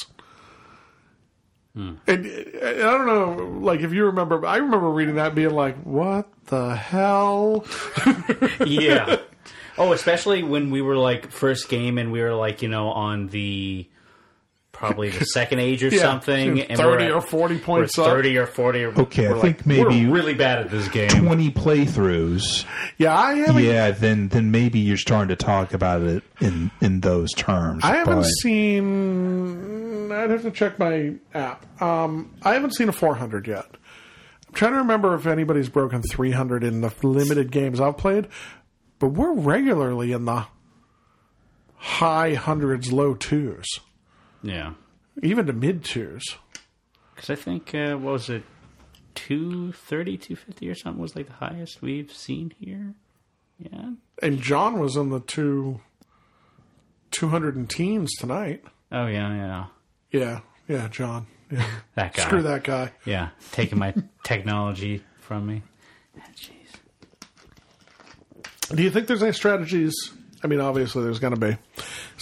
Hmm. 1.75 1.93
And, 2.05 2.25
and 2.25 2.83
I 2.83 2.97
don't 2.97 3.07
know, 3.07 3.59
like 3.61 3.79
if 3.79 3.93
you 3.93 4.05
remember, 4.05 4.45
I 4.45 4.57
remember 4.57 4.89
reading 4.91 5.15
that 5.15 5.33
being 5.33 5.49
like, 5.49 5.75
"What 5.83 6.29
the 6.45 6.75
hell?" 6.75 7.65
yeah. 8.65 9.17
Oh, 9.75 9.91
especially 9.91 10.43
when 10.43 10.69
we 10.69 10.83
were 10.83 10.97
like 10.97 11.31
first 11.31 11.69
game 11.69 11.97
and 11.97 12.11
we 12.11 12.21
were 12.21 12.35
like, 12.35 12.61
you 12.61 12.69
know, 12.69 12.89
on 12.89 13.27
the 13.27 13.89
probably 14.73 15.09
the 15.09 15.23
second 15.25 15.59
age 15.59 15.81
or 15.83 15.87
Yeah, 15.91 16.01
something, 16.01 16.59
and 16.61 16.77
30 16.77 17.05
we're 17.05 17.13
or 17.13 17.17
at- 17.19 17.23
40 17.29 17.55
we're 17.55 17.61
points 17.61 17.97
up. 17.97 18.05
thirty 18.07 18.37
or 18.37 18.45
forty. 18.45 18.83
Or, 18.83 18.89
Okay, 18.99 19.27
I 19.27 19.33
think 19.39 19.43
like, 19.59 19.65
maybe- 19.65 20.05
we're 20.07 20.13
really 20.13 20.33
bad 20.33 20.59
at 20.59 20.69
this 20.71 20.87
game. 20.89 21.09
20 21.09 21.51
playthroughs. 21.51 22.65
Yeah, 22.97 23.17
I 23.17 23.35
haven't. 23.35 23.63
Yeah, 23.63 23.91
then 23.91 24.27
then 24.27 24.51
maybe 24.51 24.79
you're 24.79 24.97
starting 24.97 25.29
to 25.29 25.35
talk 25.37 25.73
about 25.73 26.01
it 26.01 26.23
in 26.41 26.69
in 26.81 26.99
those 26.99 27.31
terms. 27.31 27.83
I 27.85 27.95
haven't 27.95 28.15
but- 28.21 28.25
seen. 28.41 30.11
I'd 30.11 30.29
have 30.29 30.41
to 30.43 30.51
check 30.51 30.77
my 30.77 31.13
app. 31.33 31.81
Um, 31.81 32.33
I 32.43 32.53
haven't 32.53 32.75
seen 32.75 32.87
a 32.89 32.91
400 32.91 33.47
yet. 33.47 33.65
I'm 34.47 34.53
trying 34.53 34.73
to 34.73 34.77
remember 34.79 35.15
if 35.15 35.25
anybody's 35.25 35.69
broken 35.69 36.01
300 36.03 36.63
in 36.63 36.81
the 36.81 36.93
limited 37.01 37.51
games 37.51 37.79
I've 37.81 37.97
played, 37.97 38.27
but 38.99 39.07
we're 39.07 39.33
regularly 39.33 40.11
in 40.11 40.25
the 40.25 40.45
high 41.75 42.35
hundreds, 42.35 42.91
low 42.93 43.15
twos, 43.15 43.65
Yeah, 44.43 44.73
even 45.21 45.45
to 45.47 45.53
mid 45.53 45.83
tiers. 45.85 46.23
because 47.15 47.29
I 47.29 47.35
think 47.35 47.73
uh, 47.73 47.95
what 47.95 48.13
was 48.13 48.29
it, 48.29 48.43
230, 49.15 50.17
250 50.17 50.69
or 50.69 50.75
something 50.75 51.01
was 51.01 51.15
like 51.15 51.27
the 51.27 51.33
highest 51.33 51.81
we've 51.81 52.11
seen 52.11 52.53
here. 52.59 52.93
Yeah. 53.57 53.91
And 54.21 54.41
John 54.41 54.79
was 54.79 54.95
in 54.97 55.09
the 55.09 55.19
two 55.21 55.79
200 57.11 57.55
and 57.55 57.69
teens 57.69 58.11
tonight. 58.19 58.63
Oh 58.91 59.05
yeah, 59.07 59.33
yeah. 59.33 59.65
Yeah, 60.11 60.39
yeah, 60.67 60.87
John. 60.89 61.27
Yeah. 61.51 61.65
That 61.95 62.13
guy. 62.15 62.23
Screw 62.23 62.41
that 62.41 62.63
guy. 62.63 62.91
Yeah, 63.05 63.29
taking 63.51 63.77
my 63.77 63.93
technology 64.23 65.03
from 65.19 65.45
me. 65.45 65.61
Jeez. 66.35 66.49
Do 68.75 68.81
you 68.81 68.89
think 68.89 69.05
there's 69.07 69.21
any 69.21 69.33
strategies? 69.33 69.93
I 70.43 70.47
mean, 70.47 70.59
obviously 70.59 71.03
there's 71.03 71.19
going 71.19 71.35
to 71.35 71.39
be. 71.39 71.57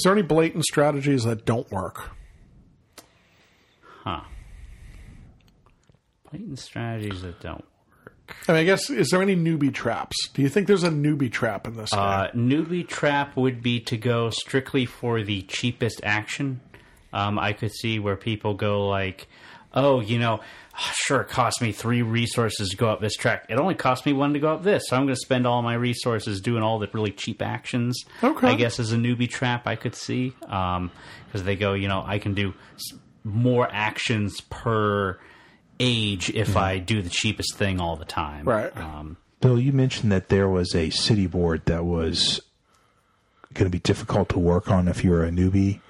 Is 0.01 0.05
there 0.05 0.13
any 0.13 0.23
blatant 0.23 0.65
strategies 0.65 1.25
that 1.25 1.45
don't 1.45 1.69
work? 1.71 2.09
Huh. 4.03 4.21
Blatant 6.31 6.57
strategies 6.57 7.21
that 7.21 7.39
don't 7.39 7.63
work. 8.03 8.15
I 8.47 8.53
mean, 8.53 8.61
I 8.61 8.63
guess 8.63 8.89
is 8.89 9.09
there 9.09 9.21
any 9.21 9.35
newbie 9.35 9.71
traps? 9.71 10.15
Do 10.33 10.41
you 10.41 10.49
think 10.49 10.65
there's 10.65 10.83
a 10.83 10.89
newbie 10.89 11.31
trap 11.31 11.67
in 11.67 11.75
this 11.77 11.93
Uh, 11.93 12.29
newbie 12.33 12.87
trap 12.87 13.37
would 13.37 13.61
be 13.61 13.79
to 13.81 13.95
go 13.95 14.31
strictly 14.31 14.87
for 14.87 15.21
the 15.21 15.43
cheapest 15.43 16.01
action. 16.03 16.61
Um, 17.13 17.37
I 17.37 17.53
could 17.53 17.71
see 17.71 17.99
where 17.99 18.15
people 18.15 18.55
go 18.55 18.87
like, 18.87 19.27
"Oh, 19.71 19.99
you 19.99 20.17
know, 20.17 20.39
sure, 20.93 21.21
it 21.21 21.29
cost 21.29 21.61
me 21.61 21.71
three 21.71 22.01
resources 22.01 22.69
to 22.69 22.77
go 22.77 22.89
up 22.89 23.01
this 23.01 23.15
track. 23.15 23.45
It 23.49 23.59
only 23.59 23.75
cost 23.75 24.05
me 24.05 24.13
one 24.13 24.33
to 24.33 24.39
go 24.39 24.53
up 24.53 24.63
this, 24.63 24.83
so 24.87 24.95
I'm 24.95 25.03
going 25.03 25.15
to 25.15 25.21
spend 25.21 25.45
all 25.45 25.61
my 25.61 25.73
resources 25.73 26.41
doing 26.41 26.63
all 26.63 26.79
the 26.79 26.89
really 26.93 27.11
cheap 27.11 27.41
actions." 27.41 28.03
Okay. 28.23 28.47
I 28.47 28.55
guess 28.55 28.79
as 28.79 28.91
a 28.91 28.97
newbie 28.97 29.29
trap, 29.29 29.67
I 29.67 29.75
could 29.75 29.95
see 29.95 30.33
because 30.39 31.43
they 31.43 31.55
go, 31.55 31.73
you 31.73 31.87
know, 31.87 32.03
I 32.05 32.19
can 32.19 32.33
do 32.33 32.53
more 33.23 33.69
actions 33.71 34.41
per 34.49 35.19
age 35.79 36.29
if 36.29 36.55
I 36.55 36.77
do 36.77 37.01
the 37.01 37.09
cheapest 37.09 37.55
thing 37.55 37.79
all 37.79 37.95
the 37.95 38.05
time. 38.05 38.45
Right. 38.45 38.75
Um, 38.77 39.17
Bill, 39.41 39.59
you 39.59 39.73
mentioned 39.73 40.11
that 40.11 40.29
there 40.29 40.47
was 40.47 40.75
a 40.75 40.91
city 40.91 41.25
board 41.27 41.65
that 41.65 41.83
was 41.85 42.39
going 43.53 43.65
to 43.65 43.71
be 43.71 43.79
difficult 43.79 44.29
to 44.29 44.39
work 44.39 44.69
on 44.69 44.87
if 44.87 45.03
you 45.03 45.09
were 45.09 45.25
a 45.25 45.31
newbie, 45.31 45.81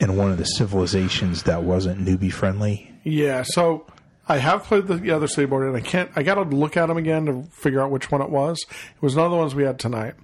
and 0.00 0.18
one 0.18 0.30
of 0.30 0.38
the 0.38 0.44
civilizations 0.44 1.44
that 1.44 1.62
wasn't 1.62 2.04
newbie 2.04 2.32
friendly. 2.32 2.92
Yeah. 3.04 3.44
So 3.44 3.86
I 4.28 4.38
have 4.38 4.64
played 4.64 4.86
the 4.86 5.10
other 5.10 5.26
city 5.26 5.46
board, 5.46 5.66
and 5.66 5.76
I 5.76 5.80
can't. 5.80 6.10
I 6.14 6.22
got 6.22 6.34
to 6.34 6.42
look 6.42 6.76
at 6.76 6.86
them 6.86 6.98
again 6.98 7.26
to 7.26 7.44
figure 7.50 7.80
out 7.80 7.90
which 7.90 8.10
one 8.10 8.20
it 8.20 8.30
was. 8.30 8.58
It 8.68 9.02
was 9.02 9.16
none 9.16 9.24
of 9.24 9.30
the 9.30 9.38
ones 9.38 9.54
we 9.54 9.64
had 9.64 9.78
tonight. 9.78 10.14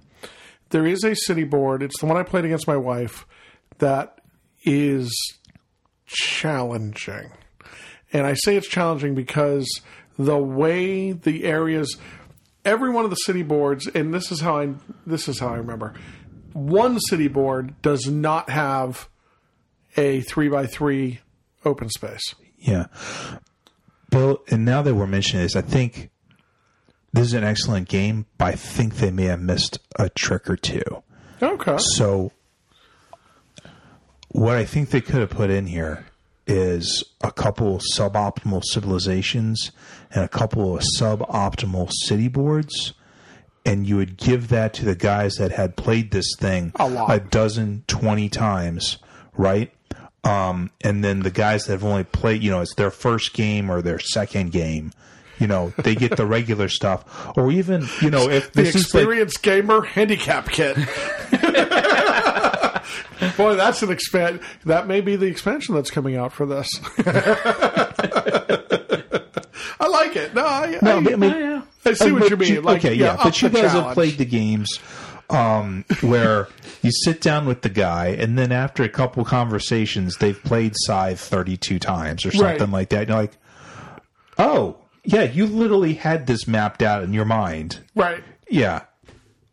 There 0.69 0.85
is 0.85 1.03
a 1.03 1.15
city 1.15 1.43
board. 1.43 1.81
It's 1.81 1.99
the 1.99 2.05
one 2.05 2.17
I 2.17 2.23
played 2.23 2.45
against 2.45 2.67
my 2.67 2.77
wife. 2.77 3.25
That 3.79 4.21
is 4.63 5.11
challenging. 6.05 7.31
And 8.13 8.25
I 8.25 8.33
say 8.35 8.55
it's 8.55 8.67
challenging 8.67 9.15
because 9.15 9.67
the 10.17 10.37
way 10.37 11.11
the 11.11 11.43
areas 11.43 11.97
every 12.63 12.89
one 12.89 13.03
of 13.03 13.09
the 13.09 13.17
city 13.17 13.43
boards 13.43 13.87
and 13.87 14.13
this 14.13 14.31
is 14.31 14.41
how 14.41 14.57
I 14.59 14.73
this 15.05 15.27
is 15.27 15.39
how 15.39 15.49
I 15.49 15.57
remember. 15.57 15.93
One 16.53 16.99
city 16.99 17.27
board 17.27 17.81
does 17.81 18.07
not 18.07 18.49
have 18.49 19.09
a 19.97 20.21
3 20.21 20.49
by 20.49 20.65
3 20.67 21.19
open 21.65 21.89
space. 21.89 22.33
Yeah. 22.57 22.87
Bill, 24.15 24.41
and 24.49 24.63
now 24.65 24.81
that 24.81 24.95
we're 24.95 25.07
mentioning 25.07 25.43
this, 25.43 25.55
I 25.55 25.61
think 25.61 26.09
this 27.13 27.27
is 27.27 27.33
an 27.33 27.43
excellent 27.43 27.87
game, 27.87 28.25
but 28.37 28.45
I 28.45 28.51
think 28.53 28.95
they 28.95 29.11
may 29.11 29.25
have 29.25 29.41
missed 29.41 29.79
a 29.97 30.09
trick 30.09 30.49
or 30.49 30.55
two. 30.55 30.81
Okay. 31.41 31.77
So, 31.77 32.31
what 34.29 34.55
I 34.57 34.65
think 34.65 34.89
they 34.89 35.01
could 35.01 35.19
have 35.21 35.29
put 35.29 35.49
in 35.49 35.67
here 35.67 36.05
is 36.47 37.03
a 37.21 37.31
couple 37.31 37.79
suboptimal 37.95 38.63
civilizations 38.63 39.71
and 40.11 40.23
a 40.23 40.27
couple 40.29 40.77
of 40.77 40.83
suboptimal 40.97 41.91
city 41.91 42.27
boards. 42.27 42.93
And 43.65 43.87
you 43.87 43.97
would 43.97 44.15
give 44.17 44.49
that 44.49 44.73
to 44.75 44.85
the 44.85 44.95
guys 44.95 45.35
that 45.35 45.51
had 45.51 45.75
played 45.75 46.11
this 46.11 46.35
thing 46.37 46.71
A 46.75 46.87
lot. 46.87 47.31
dozen, 47.31 47.83
20 47.87 48.29
times, 48.29 48.97
right? 49.33 49.73
Um, 50.25 50.69
and 50.83 51.03
then 51.03 51.21
the 51.21 51.31
guys 51.31 51.65
that 51.65 51.73
have 51.73 51.83
only 51.85 52.03
played, 52.03 52.43
you 52.43 52.51
know, 52.51 52.61
it's 52.61 52.75
their 52.75 52.91
first 52.91 53.33
game 53.33 53.69
or 53.69 53.81
their 53.81 53.99
second 53.99 54.51
game. 54.51 54.91
You 55.39 55.47
know, 55.47 55.73
they 55.77 55.95
get 55.95 56.15
the 56.17 56.25
regular 56.25 56.69
stuff, 56.69 57.37
or 57.37 57.51
even, 57.51 57.85
you 58.01 58.09
know, 58.09 58.29
if 58.29 58.53
The 58.53 58.61
is 58.61 58.73
like, 58.73 58.81
experienced 58.83 59.43
gamer 59.43 59.81
handicap 59.83 60.47
kit. 60.49 60.77
Boy, 63.37 63.55
that's 63.55 63.81
an 63.83 63.91
expand. 63.91 64.39
That 64.65 64.87
may 64.87 65.01
be 65.01 65.17
the 65.17 65.25
expansion 65.25 65.75
that's 65.75 65.91
coming 65.91 66.15
out 66.15 66.31
for 66.31 66.45
this. 66.45 66.69
I 69.77 69.87
like 69.89 70.15
it. 70.15 70.33
No, 70.33 70.45
I, 70.45 70.79
No, 70.81 70.91
I, 70.91 70.95
I 70.97 70.99
mean- 71.01 71.21
yeah. 71.31 71.61
I 71.87 71.93
see 71.93 72.11
what 72.11 72.29
you 72.29 72.37
mean. 72.37 72.63
like, 72.63 72.83
okay, 72.83 72.95
yeah, 72.95 73.17
but 73.21 73.39
you 73.41 73.49
guys 73.49 73.71
have 73.73 73.93
played 73.93 74.17
the 74.17 74.25
games 74.25 74.79
um, 75.29 75.85
where 76.01 76.47
you 76.81 76.91
sit 77.03 77.21
down 77.21 77.45
with 77.45 77.61
the 77.61 77.69
guy, 77.69 78.07
and 78.07 78.37
then 78.37 78.51
after 78.51 78.83
a 78.83 78.89
couple 78.89 79.25
conversations, 79.25 80.17
they've 80.17 80.41
played 80.43 80.73
Scythe 80.85 81.19
thirty-two 81.19 81.79
times 81.79 82.25
or 82.25 82.31
something 82.31 82.59
Right. 82.59 82.69
like 82.69 82.89
that. 82.89 82.99
And 83.01 83.09
you're 83.09 83.17
like, 83.17 83.37
oh, 84.37 84.77
yeah, 85.03 85.23
you 85.23 85.45
literally 85.45 85.93
had 85.93 86.27
this 86.27 86.47
mapped 86.47 86.81
out 86.81 87.03
in 87.03 87.13
your 87.13 87.25
mind. 87.25 87.79
right. 87.95 88.23
Yeah, 88.49 88.81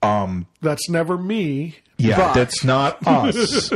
Um, 0.03 0.47
That's 0.61 0.89
never 0.91 1.17
me. 1.17 1.77
yeah, 1.97 2.17
but- 2.17 2.35
that's 2.35 2.63
not 2.65 2.99
us. 3.07 3.71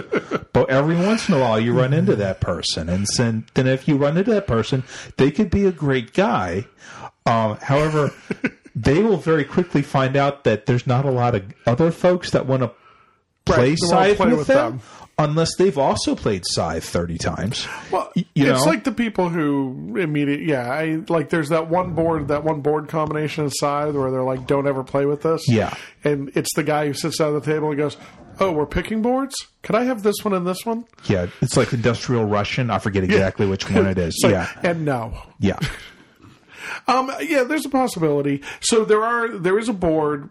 but 0.52 0.68
every 0.68 0.96
once 0.96 1.28
in 1.28 1.34
a 1.36 1.40
while, 1.40 1.58
you 1.58 1.72
run 1.72 1.92
into 1.94 2.16
that 2.16 2.40
person, 2.40 2.88
and 2.90 3.06
then, 3.16 3.46
then 3.54 3.66
if 3.66 3.88
you 3.88 3.96
run 3.96 4.16
into 4.18 4.32
that 4.32 4.46
person, 4.46 4.84
they 5.16 5.30
could 5.30 5.50
be 5.50 5.64
a 5.64 5.72
great 5.72 6.12
guy. 6.12 6.66
Um, 7.24 7.56
however, 7.62 8.12
they 8.76 9.02
will 9.02 9.16
very 9.16 9.42
quickly 9.44 9.80
find 9.82 10.14
out 10.16 10.44
that 10.44 10.66
there's 10.66 10.86
not 10.86 11.04
a 11.04 11.10
lot 11.10 11.34
of 11.34 11.42
other 11.66 11.90
folks 11.90 12.30
that 12.32 12.46
want 12.46 12.62
to 12.62 12.70
play 13.46 13.70
Right, 13.70 13.78
side 13.78 14.16
play 14.18 14.28
with, 14.28 14.38
with 14.38 14.46
them. 14.48 14.80
unless 15.18 15.50
they've 15.56 15.78
also 15.78 16.14
played 16.14 16.42
Scythe 16.44 16.84
thirty 16.84 17.16
times. 17.16 17.66
Well, 17.90 18.12
you 18.14 18.24
it's 18.34 18.64
know? 18.64 18.70
like 18.70 18.84
the 18.84 18.92
people 18.92 19.28
who 19.28 19.96
immediate. 19.98 20.40
Yeah, 20.42 20.70
I 20.70 21.00
like. 21.08 21.30
There's 21.30 21.48
that 21.50 21.68
one 21.70 21.94
board, 21.94 22.28
that 22.28 22.44
one 22.44 22.60
board 22.60 22.88
combination 22.88 23.44
inside 23.44 23.94
where 23.94 24.10
they're 24.10 24.22
like, 24.24 24.46
"Don't 24.46 24.66
ever 24.66 24.82
play 24.84 25.06
with 25.06 25.22
this." 25.22 25.44
Yeah. 25.48 25.74
and 26.04 26.30
it's 26.34 26.52
the 26.54 26.62
guy 26.64 26.86
who 26.88 26.92
sits 26.94 27.18
down 27.18 27.34
at 27.36 27.42
the 27.44 27.52
table 27.52 27.68
and 27.70 27.78
goes, 27.78 27.96
"Oh, 28.40 28.50
we're 28.52 28.66
picking 28.66 29.00
boards. 29.00 29.34
Could 29.62 29.76
I 29.76 29.84
have 29.84 30.02
this 30.02 30.16
one 30.24 30.34
and 30.34 30.44
this 30.46 30.66
one?" 30.66 30.84
Yeah, 31.04 31.28
it's 31.40 31.56
like 31.56 31.72
Industrial 31.72 32.24
Russian. 32.24 32.68
I 32.70 32.78
forget 32.80 33.04
exactly 33.04 33.46
which 33.46 33.70
one 33.70 33.86
it 33.86 33.96
is. 33.98 34.18
Like, 34.24 34.32
yeah, 34.32 34.50
and 34.64 34.84
no. 34.84 35.16
yeah, 35.38 35.60
Um, 36.86 37.10
yeah, 37.20 37.44
there's 37.44 37.66
a 37.66 37.70
possibility. 37.70 38.42
So 38.60 38.84
there 38.84 39.02
are 39.02 39.28
there 39.28 39.58
is 39.58 39.68
a 39.68 39.72
board. 39.72 40.30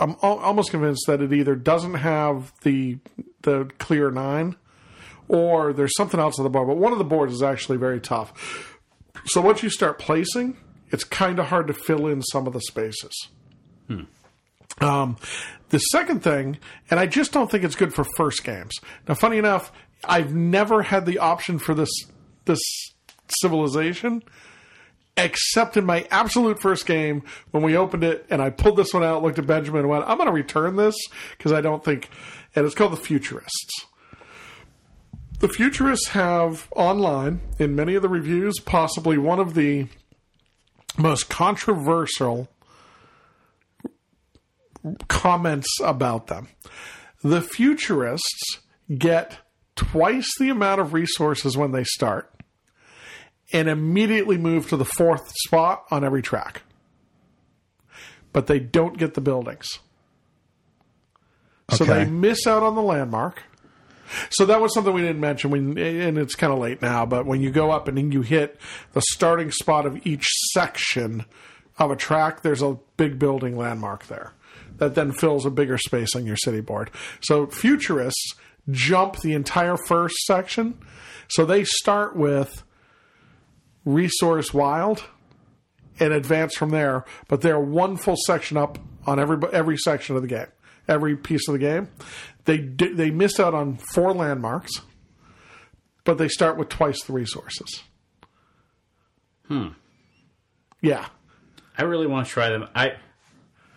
I'm 0.00 0.16
almost 0.22 0.70
convinced 0.70 1.04
that 1.06 1.20
it 1.20 1.32
either 1.32 1.54
doesn't 1.54 1.94
have 1.94 2.52
the 2.62 2.98
the 3.42 3.70
clear 3.78 4.10
nine, 4.10 4.56
or 5.28 5.72
there's 5.72 5.94
something 5.96 6.20
else 6.20 6.38
on 6.38 6.44
the 6.44 6.50
board. 6.50 6.68
But 6.68 6.76
one 6.76 6.92
of 6.92 6.98
the 6.98 7.04
boards 7.04 7.32
is 7.32 7.42
actually 7.42 7.78
very 7.78 8.00
tough. 8.00 8.76
So 9.26 9.40
once 9.40 9.62
you 9.62 9.70
start 9.70 9.98
placing, 9.98 10.56
it's 10.90 11.04
kind 11.04 11.38
of 11.38 11.46
hard 11.46 11.66
to 11.66 11.74
fill 11.74 12.06
in 12.06 12.22
some 12.22 12.46
of 12.46 12.52
the 12.52 12.60
spaces. 12.60 13.28
Um, 14.80 15.16
the 15.70 15.78
second 15.78 16.22
thing, 16.22 16.58
and 16.90 17.00
I 17.00 17.06
just 17.06 17.32
don't 17.32 17.50
think 17.50 17.64
it's 17.64 17.74
good 17.74 17.92
for 17.92 18.04
first 18.16 18.44
games. 18.44 18.72
Now, 19.08 19.14
funny 19.14 19.38
enough, 19.38 19.72
I've 20.04 20.34
never 20.34 20.82
had 20.82 21.04
the 21.06 21.18
option 21.18 21.58
for 21.58 21.74
this 21.74 21.90
this 22.44 22.60
civilization 23.42 24.22
except 25.18 25.76
in 25.76 25.84
my 25.84 26.06
absolute 26.10 26.62
first 26.62 26.86
game 26.86 27.22
when 27.50 27.62
we 27.62 27.76
opened 27.76 28.04
it 28.04 28.24
and 28.30 28.40
I 28.40 28.50
pulled 28.50 28.76
this 28.76 28.94
one 28.94 29.02
out, 29.02 29.22
looked 29.22 29.38
at 29.38 29.46
Benjamin 29.46 29.80
and 29.80 29.88
went, 29.88 30.04
I'm 30.06 30.16
going 30.16 30.28
to 30.28 30.32
return 30.32 30.76
this 30.76 30.94
because 31.36 31.52
I 31.52 31.60
don't 31.60 31.84
think, 31.84 32.08
and 32.54 32.64
it's 32.64 32.74
called 32.74 32.92
the 32.92 32.96
Futurists. 32.96 33.86
The 35.40 35.48
Futurists 35.48 36.08
have 36.08 36.68
online, 36.74 37.40
in 37.58 37.74
many 37.74 37.94
of 37.94 38.02
the 38.02 38.08
reviews, 38.08 38.58
possibly 38.60 39.18
one 39.18 39.40
of 39.40 39.54
the 39.54 39.86
most 40.96 41.28
controversial 41.28 42.48
comments 45.08 45.68
about 45.82 46.28
them. 46.28 46.48
The 47.22 47.40
Futurists 47.40 48.60
get 48.96 49.38
twice 49.76 50.28
the 50.38 50.48
amount 50.48 50.80
of 50.80 50.92
resources 50.92 51.56
when 51.56 51.72
they 51.72 51.84
start 51.84 52.32
and 53.52 53.68
immediately 53.68 54.36
move 54.36 54.68
to 54.68 54.76
the 54.76 54.84
fourth 54.84 55.32
spot 55.46 55.84
on 55.90 56.04
every 56.04 56.22
track. 56.22 56.62
But 58.32 58.46
they 58.46 58.58
don't 58.58 58.98
get 58.98 59.14
the 59.14 59.20
buildings. 59.20 59.66
So 61.70 61.84
Okay. 61.84 62.04
they 62.04 62.10
miss 62.10 62.46
out 62.46 62.62
on 62.62 62.74
the 62.74 62.82
landmark. 62.82 63.42
So 64.30 64.46
that 64.46 64.60
was 64.60 64.72
something 64.72 64.92
we 64.94 65.02
didn't 65.02 65.20
mention, 65.20 65.50
when, 65.50 65.76
and 65.76 66.16
it's 66.16 66.34
kind 66.34 66.52
of 66.52 66.58
late 66.58 66.80
now. 66.80 67.04
But 67.04 67.26
when 67.26 67.42
you 67.42 67.50
go 67.50 67.70
up 67.70 67.88
and 67.88 67.98
then 67.98 68.10
you 68.10 68.22
hit 68.22 68.58
the 68.94 69.02
starting 69.10 69.50
spot 69.50 69.84
of 69.84 70.06
each 70.06 70.24
section 70.52 71.26
of 71.78 71.90
a 71.90 71.96
track, 71.96 72.40
there's 72.42 72.62
a 72.62 72.78
big 72.96 73.18
building 73.18 73.56
landmark 73.56 74.06
there 74.06 74.32
that 74.78 74.94
then 74.94 75.12
fills 75.12 75.44
a 75.44 75.50
bigger 75.50 75.76
space 75.76 76.14
on 76.16 76.24
your 76.24 76.36
city 76.36 76.60
board. 76.60 76.90
So 77.20 77.46
futurists 77.48 78.34
jump 78.70 79.16
the 79.20 79.34
entire 79.34 79.76
first 79.76 80.16
section. 80.24 80.78
So 81.28 81.44
they 81.44 81.64
start 81.64 82.16
with 82.16 82.62
resource 83.88 84.52
wild 84.52 85.04
and 85.98 86.12
advance 86.12 86.54
from 86.54 86.70
there. 86.70 87.04
But 87.28 87.40
they're 87.40 87.60
one 87.60 87.96
full 87.96 88.16
section 88.26 88.56
up 88.56 88.78
on 89.06 89.18
every 89.18 89.38
every 89.52 89.76
section 89.78 90.16
of 90.16 90.22
the 90.22 90.28
game, 90.28 90.46
every 90.86 91.16
piece 91.16 91.48
of 91.48 91.52
the 91.52 91.58
game. 91.58 91.88
They 92.44 92.58
they 92.58 93.10
miss 93.10 93.40
out 93.40 93.54
on 93.54 93.76
four 93.76 94.12
landmarks, 94.12 94.72
but 96.04 96.18
they 96.18 96.28
start 96.28 96.56
with 96.56 96.68
twice 96.68 97.02
the 97.04 97.12
resources. 97.12 97.82
Hmm. 99.46 99.68
Yeah. 100.80 101.06
I 101.76 101.82
really 101.82 102.06
want 102.06 102.26
to 102.26 102.32
try 102.32 102.50
them. 102.50 102.68
I 102.74 102.96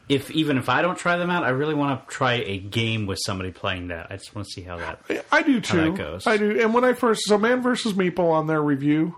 if 0.09 0.29
even 0.31 0.57
if 0.57 0.67
I 0.67 0.81
don't 0.81 0.97
try 0.97 1.15
them 1.17 1.29
out, 1.29 1.43
I 1.43 1.49
really 1.49 1.73
want 1.73 2.01
to 2.01 2.13
try 2.13 2.33
a 2.33 2.57
game 2.57 3.05
with 3.05 3.19
somebody 3.25 3.51
playing 3.51 3.87
that. 3.89 4.07
I 4.09 4.17
just 4.17 4.35
want 4.35 4.47
to 4.47 4.51
see 4.51 4.61
how 4.61 4.77
that. 4.77 5.25
I 5.31 5.41
do 5.41 5.61
too. 5.61 5.91
that 5.91 5.95
goes. 5.95 6.27
I 6.27 6.37
do. 6.37 6.59
And 6.59 6.73
when 6.73 6.83
I 6.83 6.93
first 6.93 7.21
so 7.25 7.37
Man 7.37 7.61
versus 7.61 7.93
Meeple 7.93 8.29
on 8.31 8.47
their 8.47 8.61
review 8.61 9.15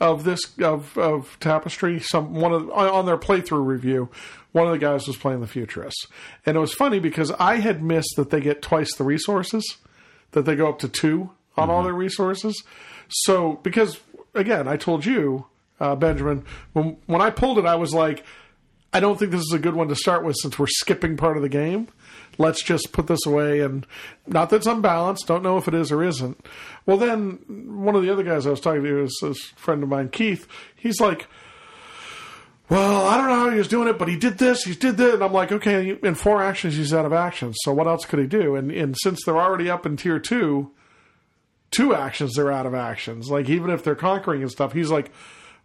of 0.00 0.24
this 0.24 0.40
of 0.58 0.96
of 0.98 1.36
Tapestry, 1.40 2.00
some 2.00 2.34
one 2.34 2.52
of 2.52 2.70
on 2.70 3.06
their 3.06 3.16
playthrough 3.16 3.64
review, 3.64 4.08
one 4.52 4.66
of 4.66 4.72
the 4.72 4.78
guys 4.78 5.06
was 5.06 5.16
playing 5.16 5.40
the 5.40 5.46
Futurists, 5.46 6.06
and 6.44 6.56
it 6.56 6.60
was 6.60 6.74
funny 6.74 6.98
because 6.98 7.30
I 7.32 7.56
had 7.56 7.82
missed 7.82 8.14
that 8.16 8.30
they 8.30 8.40
get 8.40 8.62
twice 8.62 8.94
the 8.94 9.04
resources, 9.04 9.78
that 10.32 10.42
they 10.42 10.54
go 10.54 10.68
up 10.68 10.78
to 10.80 10.88
two 10.88 11.30
on 11.56 11.70
all 11.70 11.82
their 11.82 11.94
resources. 11.94 12.62
So 13.08 13.54
because 13.62 13.98
again, 14.34 14.68
I 14.68 14.76
told 14.76 15.06
you, 15.06 15.46
uh, 15.80 15.96
Benjamin, 15.96 16.44
when 16.72 16.98
when 17.06 17.22
I 17.22 17.30
pulled 17.30 17.58
it, 17.58 17.66
I 17.66 17.76
was 17.76 17.94
like. 17.94 18.24
I 18.92 19.00
don't 19.00 19.18
think 19.18 19.30
this 19.30 19.42
is 19.42 19.52
a 19.52 19.58
good 19.58 19.74
one 19.74 19.88
to 19.88 19.96
start 19.96 20.24
with 20.24 20.36
since 20.40 20.58
we're 20.58 20.68
skipping 20.68 21.18
part 21.18 21.36
of 21.36 21.42
the 21.42 21.50
game. 21.50 21.88
Let's 22.38 22.62
just 22.62 22.92
put 22.92 23.06
this 23.06 23.24
away 23.26 23.60
and 23.60 23.86
not 24.26 24.50
that 24.50 24.56
it's 24.56 24.66
unbalanced. 24.66 25.26
Don't 25.26 25.42
know 25.42 25.56
if 25.56 25.68
it 25.68 25.74
is 25.74 25.90
or 25.90 26.04
isn't. 26.04 26.44
Well, 26.84 26.96
then 26.96 27.40
one 27.48 27.96
of 27.96 28.02
the 28.02 28.12
other 28.12 28.22
guys 28.22 28.46
I 28.46 28.50
was 28.50 28.60
talking 28.60 28.82
to 28.82 29.02
is 29.02 29.18
this 29.22 29.40
friend 29.56 29.82
of 29.82 29.88
mine, 29.88 30.10
Keith. 30.10 30.46
He's 30.74 31.00
like, 31.00 31.28
well, 32.68 33.06
I 33.06 33.16
don't 33.16 33.28
know 33.28 33.36
how 33.36 33.50
he 33.50 33.58
was 33.58 33.68
doing 33.68 33.88
it, 33.88 33.98
but 33.98 34.08
he 34.08 34.16
did 34.16 34.38
this, 34.38 34.64
he 34.64 34.74
did 34.74 34.96
that. 34.96 35.14
And 35.14 35.22
I'm 35.22 35.32
like, 35.32 35.52
okay, 35.52 35.98
in 36.02 36.14
four 36.14 36.42
actions, 36.42 36.76
he's 36.76 36.92
out 36.92 37.06
of 37.06 37.12
actions. 37.12 37.56
So 37.60 37.72
what 37.72 37.86
else 37.86 38.04
could 38.04 38.18
he 38.18 38.26
do? 38.26 38.56
And, 38.56 38.72
and 38.72 38.96
since 39.02 39.24
they're 39.24 39.38
already 39.38 39.70
up 39.70 39.86
in 39.86 39.96
tier 39.96 40.18
two, 40.18 40.72
two 41.70 41.94
actions, 41.94 42.34
they're 42.34 42.52
out 42.52 42.66
of 42.66 42.74
actions. 42.74 43.30
Like, 43.30 43.48
even 43.48 43.70
if 43.70 43.84
they're 43.84 43.94
conquering 43.94 44.42
and 44.42 44.50
stuff, 44.50 44.72
he's 44.72 44.90
like, 44.90 45.12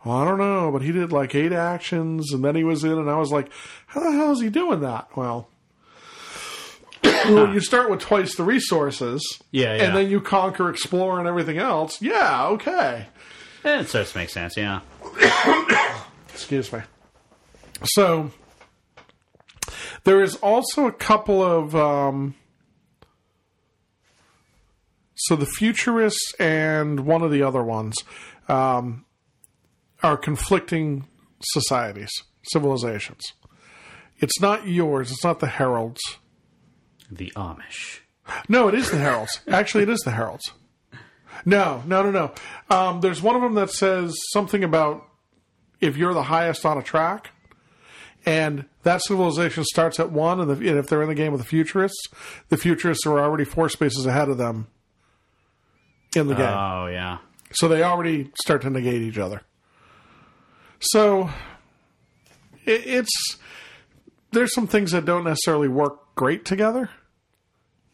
well, 0.05 0.17
I 0.17 0.25
don't 0.25 0.39
know, 0.39 0.71
but 0.71 0.81
he 0.81 0.91
did 0.91 1.11
like 1.11 1.35
eight 1.35 1.53
actions 1.53 2.33
and 2.33 2.43
then 2.43 2.55
he 2.55 2.63
was 2.63 2.83
in, 2.83 2.97
and 2.97 3.09
I 3.09 3.17
was 3.17 3.31
like, 3.31 3.51
how 3.87 4.01
the 4.01 4.11
hell 4.11 4.31
is 4.31 4.41
he 4.41 4.49
doing 4.49 4.81
that? 4.81 5.15
Well, 5.15 5.47
well, 7.03 7.53
you 7.53 7.59
start 7.59 7.89
with 7.89 7.99
twice 7.99 8.35
the 8.35 8.43
resources, 8.43 9.21
Yeah, 9.51 9.75
yeah. 9.75 9.83
and 9.83 9.95
then 9.95 10.09
you 10.09 10.21
conquer, 10.21 10.69
explore, 10.69 11.19
and 11.19 11.27
everything 11.27 11.57
else. 11.57 12.01
Yeah, 12.01 12.47
okay. 12.47 13.07
Eh, 13.63 13.79
it 13.81 13.89
starts 13.89 14.11
to 14.13 14.17
make 14.17 14.29
sense. 14.29 14.57
Yeah. 14.57 14.81
Excuse 16.33 16.71
me. 16.73 16.79
So 17.83 18.31
there 20.03 20.21
is 20.21 20.35
also 20.37 20.87
a 20.87 20.91
couple 20.91 21.43
of 21.43 21.75
um, 21.75 22.35
so 25.15 25.35
the 25.35 25.45
futurists 25.45 26.33
and 26.39 27.01
one 27.01 27.21
of 27.21 27.31
the 27.31 27.43
other 27.43 27.63
ones 27.63 27.95
um, 28.47 29.05
are 30.01 30.17
conflicting 30.17 31.07
societies, 31.43 32.09
civilizations. 32.51 33.21
It's 34.19 34.39
not 34.39 34.67
yours. 34.67 35.11
It's 35.11 35.23
not 35.23 35.39
the 35.39 35.47
heralds. 35.47 36.01
The 37.11 37.31
Amish. 37.35 37.99
No, 38.47 38.67
it 38.67 38.75
is 38.75 38.89
the 38.89 38.97
heralds. 38.97 39.41
Actually, 39.47 39.83
it 39.83 39.89
is 39.89 39.99
the 39.99 40.11
heralds. 40.11 40.51
No, 41.45 41.83
no, 41.85 42.03
no, 42.03 42.11
no. 42.11 42.33
Um, 42.75 43.01
there's 43.01 43.21
one 43.21 43.35
of 43.35 43.41
them 43.41 43.55
that 43.55 43.71
says 43.71 44.15
something 44.31 44.63
about 44.63 45.05
if 45.79 45.97
you're 45.97 46.13
the 46.13 46.23
highest 46.23 46.65
on 46.65 46.77
a 46.77 46.83
track, 46.83 47.31
and 48.25 48.65
that 48.83 49.01
civilization 49.03 49.63
starts 49.63 49.99
at 49.99 50.11
one, 50.11 50.39
and, 50.39 50.49
the, 50.49 50.69
and 50.69 50.77
if 50.77 50.87
they're 50.87 51.01
in 51.01 51.09
the 51.09 51.15
game 51.15 51.31
with 51.31 51.41
the 51.41 51.47
futurists, 51.47 52.07
the 52.49 52.57
futurists 52.57 53.05
are 53.05 53.19
already 53.19 53.43
four 53.43 53.67
spaces 53.67 54.05
ahead 54.05 54.29
of 54.29 54.37
them 54.37 54.67
in 56.15 56.27
the 56.27 56.35
game. 56.35 56.45
Oh 56.45 56.87
yeah. 56.87 57.17
So 57.53 57.67
they 57.67 57.83
already 57.83 58.31
start 58.35 58.61
to 58.61 58.69
negate 58.69 59.01
each 59.01 59.17
other. 59.17 59.41
So 60.79 61.29
it, 62.65 62.85
it's 62.85 63.37
there's 64.31 64.53
some 64.53 64.67
things 64.67 64.91
that 64.91 65.05
don't 65.05 65.23
necessarily 65.23 65.67
work 65.67 66.15
great 66.15 66.45
together, 66.45 66.89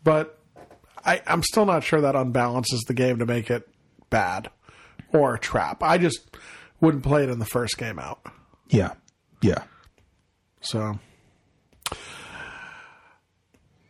but 0.03 0.39
I, 1.05 1.21
I'm 1.27 1.43
still 1.43 1.65
not 1.65 1.83
sure 1.83 2.01
that 2.01 2.15
unbalances 2.15 2.79
the 2.87 2.93
game 2.93 3.19
to 3.19 3.25
make 3.25 3.49
it 3.49 3.67
bad 4.09 4.49
or 5.13 5.35
a 5.35 5.39
trap. 5.39 5.81
I 5.83 5.97
just 5.97 6.19
wouldn't 6.81 7.03
play 7.03 7.23
it 7.23 7.29
in 7.29 7.39
the 7.39 7.45
first 7.45 7.77
game 7.77 7.99
out. 7.99 8.19
yeah, 8.69 8.93
yeah. 9.41 9.63
So, 10.61 10.99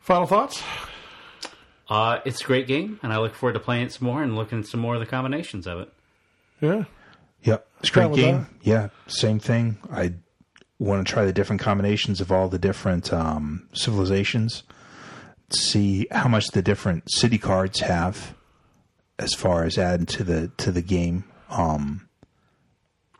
final 0.01 0.27
thoughts? 0.27 0.61
Uh, 1.89 2.19
it's 2.25 2.41
a 2.41 2.43
great 2.43 2.67
game, 2.67 2.99
and 3.01 3.13
I 3.13 3.17
look 3.17 3.33
forward 3.33 3.53
to 3.53 3.59
playing 3.59 3.85
it 3.85 3.93
some 3.93 4.07
more 4.07 4.21
and 4.21 4.35
looking 4.35 4.59
at 4.59 4.67
some 4.67 4.79
more 4.81 4.95
of 4.95 4.99
the 4.99 5.05
combinations 5.05 5.65
of 5.65 5.79
it. 5.79 5.93
Yeah. 6.61 6.83
Yep. 7.43 7.67
It's 7.79 7.89
a 7.89 7.91
great 7.93 8.03
Fine 8.03 8.11
with 8.11 8.19
game. 8.19 8.47
Yeah. 8.61 8.89
Same 9.07 9.39
thing. 9.39 9.77
I 9.91 10.13
want 10.79 11.05
to 11.05 11.11
try 11.11 11.23
the 11.23 11.33
different 11.33 11.61
combinations 11.61 12.19
of 12.19 12.31
all 12.31 12.49
the 12.49 12.59
different 12.59 13.13
um, 13.13 13.67
civilizations. 13.73 14.63
See 15.49 16.07
how 16.11 16.27
much 16.27 16.47
the 16.47 16.61
different 16.61 17.09
city 17.11 17.37
cards 17.37 17.79
have 17.79 18.35
as 19.17 19.33
far 19.33 19.63
as 19.63 19.77
adding 19.77 20.05
to 20.07 20.23
the 20.23 20.51
to 20.57 20.71
the 20.71 20.81
game. 20.81 21.23
Um, 21.49 22.09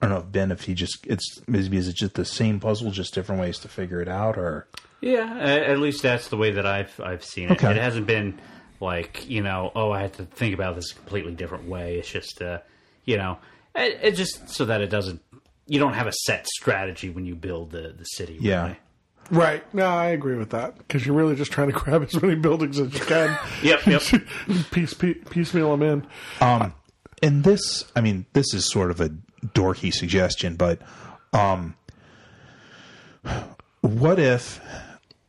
I 0.02 0.06
don't 0.06 0.16
know 0.16 0.20
if 0.20 0.32
Ben, 0.32 0.52
if 0.52 0.64
he 0.64 0.74
just 0.74 1.08
it's 1.08 1.42
maybe 1.48 1.78
is 1.78 1.88
it 1.88 1.96
just 1.96 2.16
the 2.16 2.26
same 2.26 2.60
puzzle, 2.60 2.92
just 2.92 3.14
different 3.14 3.42
ways 3.42 3.60
to 3.60 3.68
figure 3.68 4.02
it 4.02 4.08
out, 4.08 4.38
or 4.38 4.68
Yeah, 5.02 5.38
at 5.40 5.80
least 5.80 6.04
that's 6.04 6.28
the 6.28 6.38
way 6.38 6.52
that 6.52 6.66
I've 6.66 7.00
I've 7.00 7.24
seen 7.24 7.46
it. 7.50 7.54
Okay. 7.54 7.72
It 7.72 7.78
hasn't 7.78 8.08
been 8.08 8.40
like 8.80 9.28
you 9.30 9.42
know, 9.42 9.72
oh, 9.76 9.92
I 9.92 10.02
had 10.02 10.14
to 10.16 10.26
think 10.26 10.54
about 10.54 10.76
this 10.76 10.92
a 10.92 10.96
completely 10.96 11.34
different 11.34 11.68
way. 11.68 11.98
It's 11.98 12.12
just, 12.12 12.42
uh, 12.42 12.60
you 13.06 13.18
know, 13.18 13.40
it, 13.74 14.00
it 14.04 14.12
just 14.12 14.50
so 14.50 14.66
that 14.66 14.82
it 14.82 14.90
doesn't. 14.90 15.22
You 15.66 15.80
don't 15.80 15.94
have 15.94 16.08
a 16.08 16.14
set 16.14 16.46
strategy 16.48 17.10
when 17.10 17.26
you 17.26 17.36
build 17.36 17.72
the 17.72 17.96
the 17.98 18.04
city. 18.04 18.38
Yeah. 18.40 18.76
Really. 19.30 19.44
Right. 19.44 19.74
No, 19.74 19.86
I 19.86 20.08
agree 20.08 20.36
with 20.36 20.52
that 20.52 20.78
because 20.78 21.06
you're 21.06 21.16
really 21.16 21.36
just 21.36 21.52
trying 21.52 21.72
to 21.72 21.74
grab 21.80 22.04
as 22.04 22.22
many 22.22 22.36
buildings 22.36 22.80
as 22.80 22.94
you 22.94 23.00
can. 23.00 23.38
Yep. 23.64 23.86
Yep. 23.88 24.02
piece, 24.72 24.94
piece, 24.94 25.18
piecemeal 25.30 25.76
them 25.76 25.84
in. 25.84 26.08
Um, 26.42 26.74
and 27.24 27.44
this, 27.44 27.86
I 27.96 28.02
mean, 28.02 28.26
this 28.34 28.54
is 28.54 28.70
sort 28.72 28.92
of 28.92 29.02
a 29.02 29.10
dorky 29.46 29.92
suggestion, 29.92 30.56
but 30.56 30.82
um, 31.34 31.76
what 33.82 34.20
if 34.20 34.62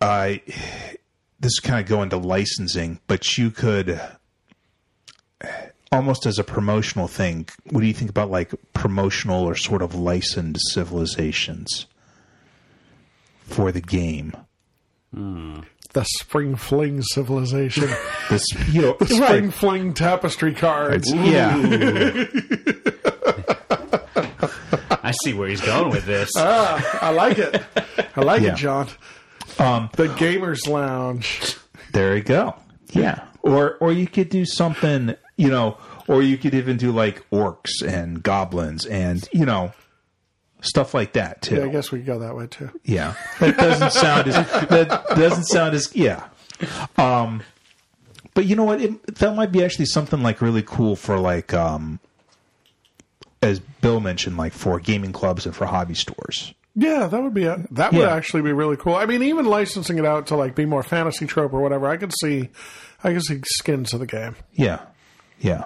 I 0.01 0.43
this 1.41 1.53
is 1.53 1.61
kind 1.61 1.81
of 1.81 1.87
going 1.89 2.11
to 2.11 2.17
licensing, 2.17 3.01
but 3.07 3.39
you 3.39 3.51
could 3.51 4.01
almost 5.91 6.27
as 6.27 6.39
a 6.39 6.45
promotional 6.45 7.09
thing. 7.09 7.49
What 7.71 7.81
do 7.81 7.87
you 7.87 7.95
think 7.95 8.11
about 8.11 8.31
like 8.31 8.53
promotional 8.73 9.45
or 9.45 9.55
sort 9.55 9.83
of 9.83 9.95
licensed 9.95 10.73
civilizations 10.73 11.87
for 13.49 13.73
the 13.73 13.81
game? 13.81 14.33
The 15.13 16.05
Spring 16.05 16.55
Fling 16.57 17.03
civilization. 17.03 17.89
This, 18.29 18.45
you 18.69 18.83
know, 18.83 18.97
Spring 19.07 19.21
right. 19.47 19.55
Fling 19.55 19.95
tapestry 19.95 20.53
cards. 20.55 21.11
yeah. 21.15 21.57
I 25.03 25.13
see 25.25 25.33
where 25.33 25.49
he's 25.49 25.61
going 25.63 25.91
with 25.91 26.05
this. 26.05 26.31
Ah, 26.37 26.99
I 27.01 27.11
like 27.11 27.39
it. 27.39 27.63
I 28.17 28.21
like 28.21 28.43
Yeah. 28.43 28.53
it, 28.53 28.57
John. 28.57 28.89
Um, 29.59 29.89
The 29.95 30.09
Gamers 30.09 30.69
Lounge. 30.69 31.57
There 31.93 32.15
you 32.17 32.23
go. 32.23 32.55
Yeah. 32.91 33.25
Or 33.43 33.77
or 33.81 33.93
you 33.93 34.07
could 34.07 34.29
do 34.29 34.45
something, 34.45 35.15
you 35.37 35.49
know, 35.49 35.79
or 36.07 36.23
you 36.23 36.37
could 36.37 36.53
even 36.55 36.77
do 36.77 36.93
like 36.93 37.25
orcs 37.31 37.83
and 37.87 38.23
goblins 38.23 38.85
and, 38.85 39.27
you 39.33 39.47
know, 39.47 39.73
stuff 40.61 40.95
like 40.95 41.13
that 41.15 41.43
too. 41.43 41.57
Yeah, 41.57 41.65
I 41.65 41.69
guess 41.69 41.93
we 41.93 41.99
could 42.01 42.07
go 42.07 42.19
that 42.21 42.35
way 42.37 42.47
too. 42.49 42.71
Yeah. 42.85 43.15
That 43.41 43.57
doesn't 43.57 43.93
sound 43.93 44.29
as 44.29 44.35
that 44.69 44.89
doesn't 45.17 45.45
sound 45.45 45.75
as 45.75 45.95
yeah. 45.95 46.25
Um 46.97 47.43
but 48.35 48.45
you 48.47 48.55
know 48.57 48.65
what? 48.65 48.81
It, 48.81 49.17
that 49.17 49.35
might 49.35 49.51
be 49.53 49.65
actually 49.65 49.87
something 49.87 50.23
like 50.23 50.41
really 50.41 50.63
cool 50.65 50.97
for 50.97 51.19
like 51.19 51.53
um 51.55 52.01
as 53.43 53.61
Bill 53.61 54.01
mentioned 54.01 54.37
like 54.37 54.53
for 54.53 54.81
gaming 54.81 55.13
clubs 55.13 55.47
and 55.47 55.55
for 55.55 55.67
hobby 55.67 55.95
stores. 55.95 56.53
Yeah, 56.75 57.07
that 57.09 57.23
would 57.23 57.35
be 57.35 57.45
a, 57.45 57.65
that 57.73 57.93
would 57.93 58.03
Yeah. 58.03 58.15
actually 58.15 58.43
be 58.43 58.53
really 58.53 58.77
cool. 58.77 58.95
I 58.95 59.07
mean, 59.07 59.23
even 59.25 59.47
licensing 59.47 59.99
it 59.99 60.05
out 60.05 60.29
to 60.29 60.37
like 60.37 60.55
be 60.55 60.65
more 60.65 60.83
fantasy 60.85 61.27
trope 61.27 61.53
or 61.53 61.61
whatever, 61.61 61.87
I 61.89 61.97
could 61.97 62.13
see, 62.21 62.51
I 63.03 63.13
could 63.13 63.23
see 63.25 63.41
skins 63.45 63.93
of 63.93 63.99
the 64.01 64.07
game. 64.07 64.37
Yeah. 64.53 64.81
Yeah. 65.41 65.65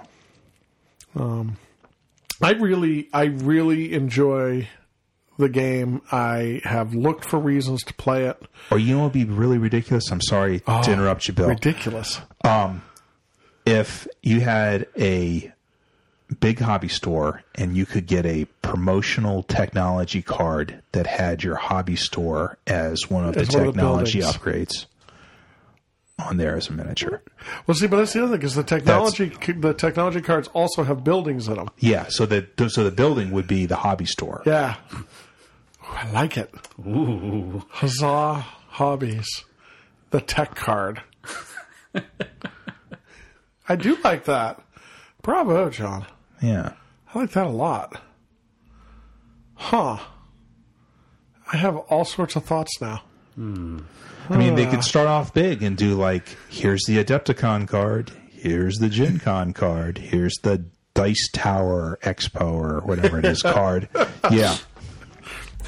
Um, 1.15 1.57
I 2.41 2.51
really, 2.53 3.09
I 3.13 3.25
really 3.25 3.93
enjoy 3.93 4.67
the 5.37 5.49
game. 5.49 6.01
I 6.11 6.61
have 6.63 6.93
looked 6.93 7.25
for 7.25 7.39
reasons 7.39 7.83
to 7.83 7.93
play 7.93 8.25
it. 8.25 8.41
Or 8.71 8.79
you 8.79 8.95
know 8.95 9.03
what 9.03 9.13
would 9.13 9.13
be 9.13 9.25
really 9.25 9.57
ridiculous? 9.57 10.11
I'm 10.11 10.21
sorry 10.21 10.59
to 10.61 10.71
oh, 10.71 10.91
interrupt 10.91 11.27
you, 11.27 11.33
Bill. 11.33 11.49
Ridiculous. 11.49 12.21
Um, 12.43 12.83
if 13.65 14.07
you 14.21 14.41
had 14.41 14.87
a 14.97 15.51
big 16.39 16.59
hobby 16.59 16.87
store 16.87 17.43
and 17.55 17.77
you 17.77 17.85
could 17.85 18.07
get 18.07 18.25
a 18.25 18.45
promotional 18.61 19.43
technology 19.43 20.21
card 20.21 20.81
that 20.91 21.07
had 21.07 21.43
your 21.43 21.55
hobby 21.55 21.95
store 21.95 22.57
as 22.67 23.09
one 23.09 23.25
of 23.25 23.37
As 23.37 23.49
the 23.49 23.57
one 23.57 23.67
of 23.67 23.75
the 23.75 23.81
technology 23.81 24.19
upgrades 24.19 24.85
on 26.19 26.37
there 26.37 26.55
as 26.55 26.69
a 26.69 26.73
miniature. 26.73 27.21
Well, 27.67 27.75
see, 27.75 27.87
but 27.87 27.97
that's 27.97 28.13
the 28.13 28.19
other 28.19 28.31
thing 28.31 28.39
because 28.39 28.55
the 28.55 28.63
technology, 28.63 29.31
the 29.57 29.73
technology 29.73 30.21
cards 30.21 30.47
also 30.49 30.83
have 30.83 31.03
buildings 31.03 31.47
in 31.47 31.55
them. 31.55 31.69
Yeah, 31.79 32.05
so 32.07 32.25
that 32.27 32.71
so 32.71 32.83
the 32.83 32.91
building 32.91 33.31
would 33.31 33.47
be 33.47 33.65
the 33.65 33.75
hobby 33.75 34.05
store. 34.05 34.43
Yeah, 34.45 34.75
I 35.93 36.09
like 36.11 36.37
it. 36.37 36.53
Ooh. 36.85 37.63
Huzzah! 37.69 38.45
Hobbies, 38.67 39.27
the 40.09 40.19
tech 40.19 40.55
card. 40.55 41.01
I 43.69 43.75
do 43.75 43.97
like 44.03 44.25
that. 44.25 44.61
Bravo, 45.21 45.69
John. 45.69 46.07
Yeah. 46.41 46.73
I 47.13 47.19
like 47.19 47.31
that 47.31 47.45
a 47.45 47.51
lot. 47.51 48.01
Huh. 49.53 49.99
I 51.51 51.57
have 51.57 51.77
all 51.77 52.03
sorts 52.03 52.35
of 52.35 52.45
thoughts 52.45 52.81
now. 52.81 53.03
Hmm. 53.35 53.81
I 54.29 54.37
mean, 54.37 54.55
they 54.55 54.65
could 54.65 54.83
start 54.83 55.07
off 55.07 55.33
big 55.33 55.61
and 55.63 55.77
do 55.77 55.95
like, 55.95 56.27
here's 56.49 56.83
the 56.85 57.03
Adepticon 57.03 57.67
card, 57.67 58.11
here's 58.31 58.75
the 58.75 58.89
Gen 58.89 59.19
Con 59.19 59.53
card, 59.53 59.97
here's 59.97 60.35
the 60.43 60.65
Dice 60.93 61.29
Tower 61.33 61.99
Expo 62.03 62.53
or 62.53 62.79
whatever 62.81 63.19
it 63.19 63.25
is 63.25 63.41
card. 63.43 63.89
Yeah, 64.31 64.55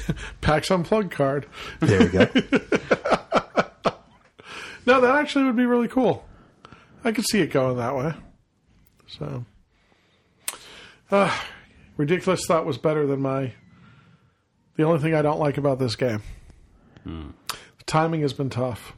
PAX 0.40 0.70
Unplugged 0.70 1.10
card. 1.12 1.46
there 1.80 2.00
we 2.00 2.06
go. 2.08 2.28
No, 4.86 5.00
that 5.00 5.16
actually 5.16 5.46
would 5.46 5.56
be 5.56 5.66
really 5.66 5.88
cool. 5.88 6.24
I 7.04 7.10
could 7.10 7.24
see 7.26 7.40
it 7.40 7.50
going 7.50 7.76
that 7.78 7.96
way. 7.96 8.14
So, 9.08 9.44
uh, 11.10 11.36
ridiculous 11.96 12.46
thought 12.46 12.64
was 12.64 12.78
better 12.78 13.04
than 13.04 13.20
my. 13.20 13.52
The 14.76 14.84
only 14.84 15.00
thing 15.00 15.12
I 15.14 15.22
don't 15.22 15.40
like 15.40 15.58
about 15.58 15.80
this 15.80 15.96
game, 15.96 16.22
the 17.04 17.32
timing 17.86 18.20
has 18.20 18.32
been 18.32 18.50
tough. 18.50 18.92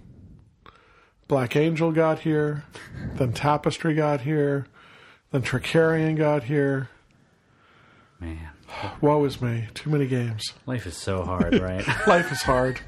Black 1.26 1.56
Angel 1.56 1.90
got 1.92 2.18
here, 2.20 2.64
then 3.14 3.32
Tapestry 3.32 3.94
got 3.94 4.22
here, 4.22 4.66
then 5.30 5.40
Trickerion 5.42 6.16
got 6.16 6.44
here. 6.44 6.88
Man, 8.20 8.50
Woe 9.00 9.24
is 9.24 9.40
me! 9.40 9.66
Too 9.74 9.90
many 9.90 10.06
games. 10.06 10.52
life 10.66 10.86
is 10.86 10.96
so 10.96 11.22
hard, 11.24 11.58
right? 11.60 11.86
Life 12.06 12.30
is 12.32 12.42
hard. 12.42 12.80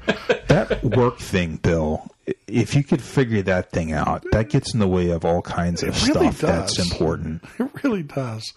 that 0.47 0.83
work 0.83 1.17
thing, 1.19 1.57
Bill, 1.57 2.07
if 2.47 2.75
you 2.75 2.83
could 2.83 3.01
figure 3.01 3.41
that 3.43 3.71
thing 3.71 3.91
out, 3.91 4.23
that 4.31 4.49
gets 4.49 4.73
in 4.73 4.79
the 4.79 4.87
way 4.87 5.09
of 5.09 5.25
all 5.25 5.41
kinds 5.41 5.81
of 5.83 5.89
really 6.07 6.31
stuff 6.31 6.39
that's 6.39 6.79
important. 6.79 7.43
It 7.59 7.69
really 7.83 8.03
does. 8.03 8.53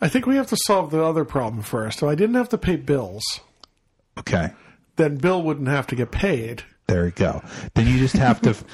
I 0.00 0.08
think 0.08 0.26
we 0.26 0.36
have 0.36 0.48
to 0.48 0.56
solve 0.66 0.90
the 0.90 1.02
other 1.04 1.24
problem 1.24 1.62
first. 1.62 1.98
If 2.02 2.08
I 2.08 2.14
didn't 2.14 2.34
have 2.36 2.48
to 2.50 2.58
pay 2.58 2.76
bills, 2.76 3.22
Okay. 4.18 4.50
then 4.96 5.16
Bill 5.16 5.42
wouldn't 5.42 5.68
have 5.68 5.86
to 5.88 5.94
get 5.96 6.10
paid. 6.10 6.64
There 6.88 7.04
you 7.06 7.12
go. 7.12 7.42
Then 7.74 7.86
you 7.86 7.98
just 7.98 8.16
have 8.16 8.40
to 8.42 8.50
f- 8.50 8.64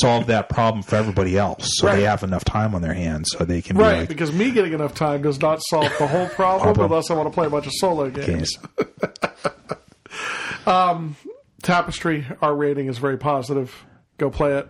solve 0.00 0.28
that 0.28 0.48
problem 0.48 0.82
for 0.82 0.96
everybody 0.96 1.36
else 1.36 1.68
so 1.78 1.88
Right. 1.88 1.96
they 1.96 2.02
have 2.04 2.22
enough 2.22 2.44
time 2.44 2.74
on 2.74 2.80
their 2.82 2.94
hands 2.94 3.28
so 3.36 3.44
they 3.44 3.60
can 3.60 3.76
be 3.76 3.82
Right, 3.82 3.98
like, 4.00 4.08
because 4.08 4.32
me 4.32 4.50
getting 4.50 4.72
enough 4.72 4.94
time 4.94 5.20
does 5.22 5.40
not 5.40 5.60
solve 5.68 5.92
the 5.98 6.06
whole 6.06 6.28
problem 6.28 6.62
Problem. 6.74 6.86
unless 6.92 7.10
I 7.10 7.14
want 7.14 7.28
to 7.28 7.34
play 7.34 7.46
a 7.46 7.50
bunch 7.50 7.66
of 7.66 7.72
solo 7.74 8.08
games. 8.10 8.56
games. 8.56 8.58
Um, 10.66 11.16
Tapestry, 11.62 12.26
our 12.40 12.54
rating 12.54 12.86
is 12.86 12.98
very 12.98 13.16
positive. 13.18 13.74
Go 14.18 14.30
play 14.30 14.52
it. 14.58 14.68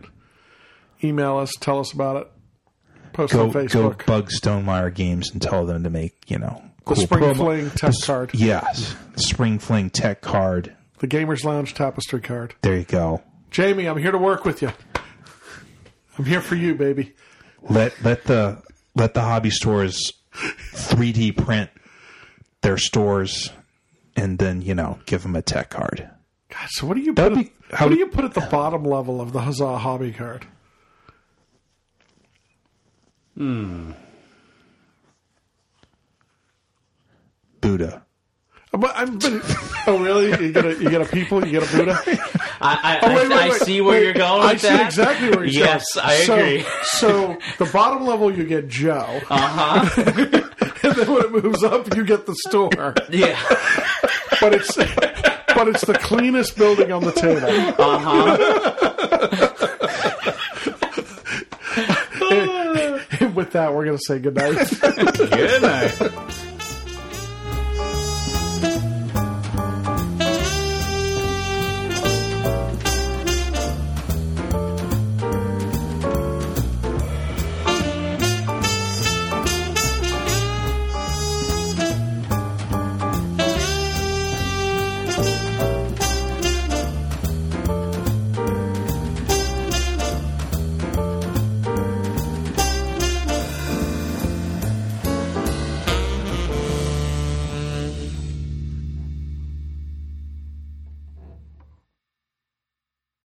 Email 1.03 1.39
us, 1.39 1.53
tell 1.61 1.79
us 1.81 1.93
about 1.93 2.17
it. 2.23 2.29
Post 3.13 3.33
Go, 3.33 3.43
on 3.45 3.53
Facebook. 3.53 3.99
go 3.99 4.05
bug 4.07 4.31
Stonemaier 4.31 4.95
Games 4.95 5.31
and 5.33 5.43
tell 5.43 5.67
them 5.67 5.85
to 5.85 5.91
make, 5.91 6.31
you 6.31 6.39
know, 6.39 6.63
the 6.87 6.95
Spring 6.97 7.23
promo- 7.25 7.37
Fling 7.37 7.71
tech 7.71 7.93
the 7.93 8.03
card. 8.07 8.31
Yes. 8.35 8.95
The 9.15 9.21
Spring 9.23 9.59
Fling 9.59 9.91
Tech 9.91 10.21
card. 10.21 10.75
The 11.01 11.09
Gamers 11.09 11.45
Lounge 11.45 11.75
Tapestry 11.75 12.21
card. 12.21 12.55
There 12.63 12.77
you 12.77 12.85
go. 12.85 13.23
Jamie, 13.51 13.87
I'm 13.87 13.99
here 13.99 14.13
to 14.13 14.19
work 14.19 14.45
with 14.45 14.63
you. 14.63 14.71
I'm 16.19 16.25
here 16.25 16.41
for 16.41 16.55
you, 16.55 16.75
baby. 16.75 17.15
Let 17.63 17.95
let 18.05 18.25
the 18.25 18.63
let 18.95 19.15
the 19.15 19.23
hobby 19.23 19.51
stores 19.51 20.13
3D 20.35 21.37
print 21.37 21.71
their 22.63 22.77
stores 22.79 23.51
and 24.17 24.39
then, 24.39 24.61
you 24.63 24.75
know, 24.75 24.99
give 25.07 25.23
them 25.23 25.35
a 25.37 25.43
tech 25.43 25.71
card. 25.71 26.09
God, 26.51 26.69
so 26.71 26.87
what 26.87 26.95
do 26.97 27.01
you 27.03 27.15
That'd 27.15 27.37
put? 27.37 27.45
be- 27.45 27.53
at, 27.73 27.79
how 27.79 27.87
what 27.87 27.93
do 27.95 27.99
you 27.99 28.07
put 28.09 28.25
at 28.25 28.35
the 28.35 28.41
bottom 28.43 28.85
level 28.85 29.21
of 29.21 29.33
the 29.33 29.41
Huzzah 29.41 29.79
hobby 29.79 30.13
card? 30.13 30.47
Hmm. 33.37 33.93
Buddha. 37.61 38.05
But 38.73 38.93
I'm, 38.95 39.19
but, 39.19 39.33
oh, 39.89 39.99
really? 39.99 40.31
You 40.47 40.53
get 40.53 40.65
a 40.65 40.75
you 40.81 40.91
get 40.91 41.01
a 41.01 41.05
people, 41.05 41.45
you 41.45 41.59
get 41.61 41.69
a 41.73 41.77
Buddha. 41.77 41.99
I, 42.61 42.79
I, 42.83 42.99
Oh, 43.03 43.09
wait, 43.17 43.29
wait, 43.29 43.33
I, 43.39 43.49
wait, 43.49 43.61
see 43.63 43.81
where 43.81 44.01
you're 44.03 44.13
going 44.13 44.43
I 44.47 44.57
see 44.57 44.69
that. 44.69 44.87
exactly 44.87 45.31
where 45.31 45.45
you're 45.45 45.65
Yes, 45.65 45.95
going. 45.95 46.07
Yes, 46.09 46.21
I 46.21 46.25
So- 46.25 46.35
agree. 46.37 46.65
So, 46.85 47.39
the 47.59 47.65
bottom 47.73 48.07
level 48.07 48.31
you 48.37 48.45
get 48.45 48.69
Joe, 48.69 49.21
Uh 49.29 49.39
huh. 49.39 50.03
and 50.85 50.95
then 50.95 51.11
when 51.13 51.25
it 51.25 51.33
moves 51.33 51.65
up, 51.65 51.95
you 51.97 52.05
get 52.05 52.27
the 52.27 52.35
store. 52.49 52.95
yeah. 53.11 53.37
But 54.41 54.55
it's 54.55 54.77
but 54.77 55.67
it's 55.69 55.85
the 55.85 55.95
cleanest 55.95 56.57
building 56.57 56.93
on 56.93 57.03
the 57.03 57.13
table. 57.13 57.75
Uh 57.79 57.99
huh. 57.99 58.37
With 63.35 63.53
that, 63.53 63.73
we're 63.75 63.85
going 63.85 63.97
to 63.99 64.03
say 64.07 64.19
goodnight. 64.19 64.69
Good 64.81 65.63
night. 65.63 66.47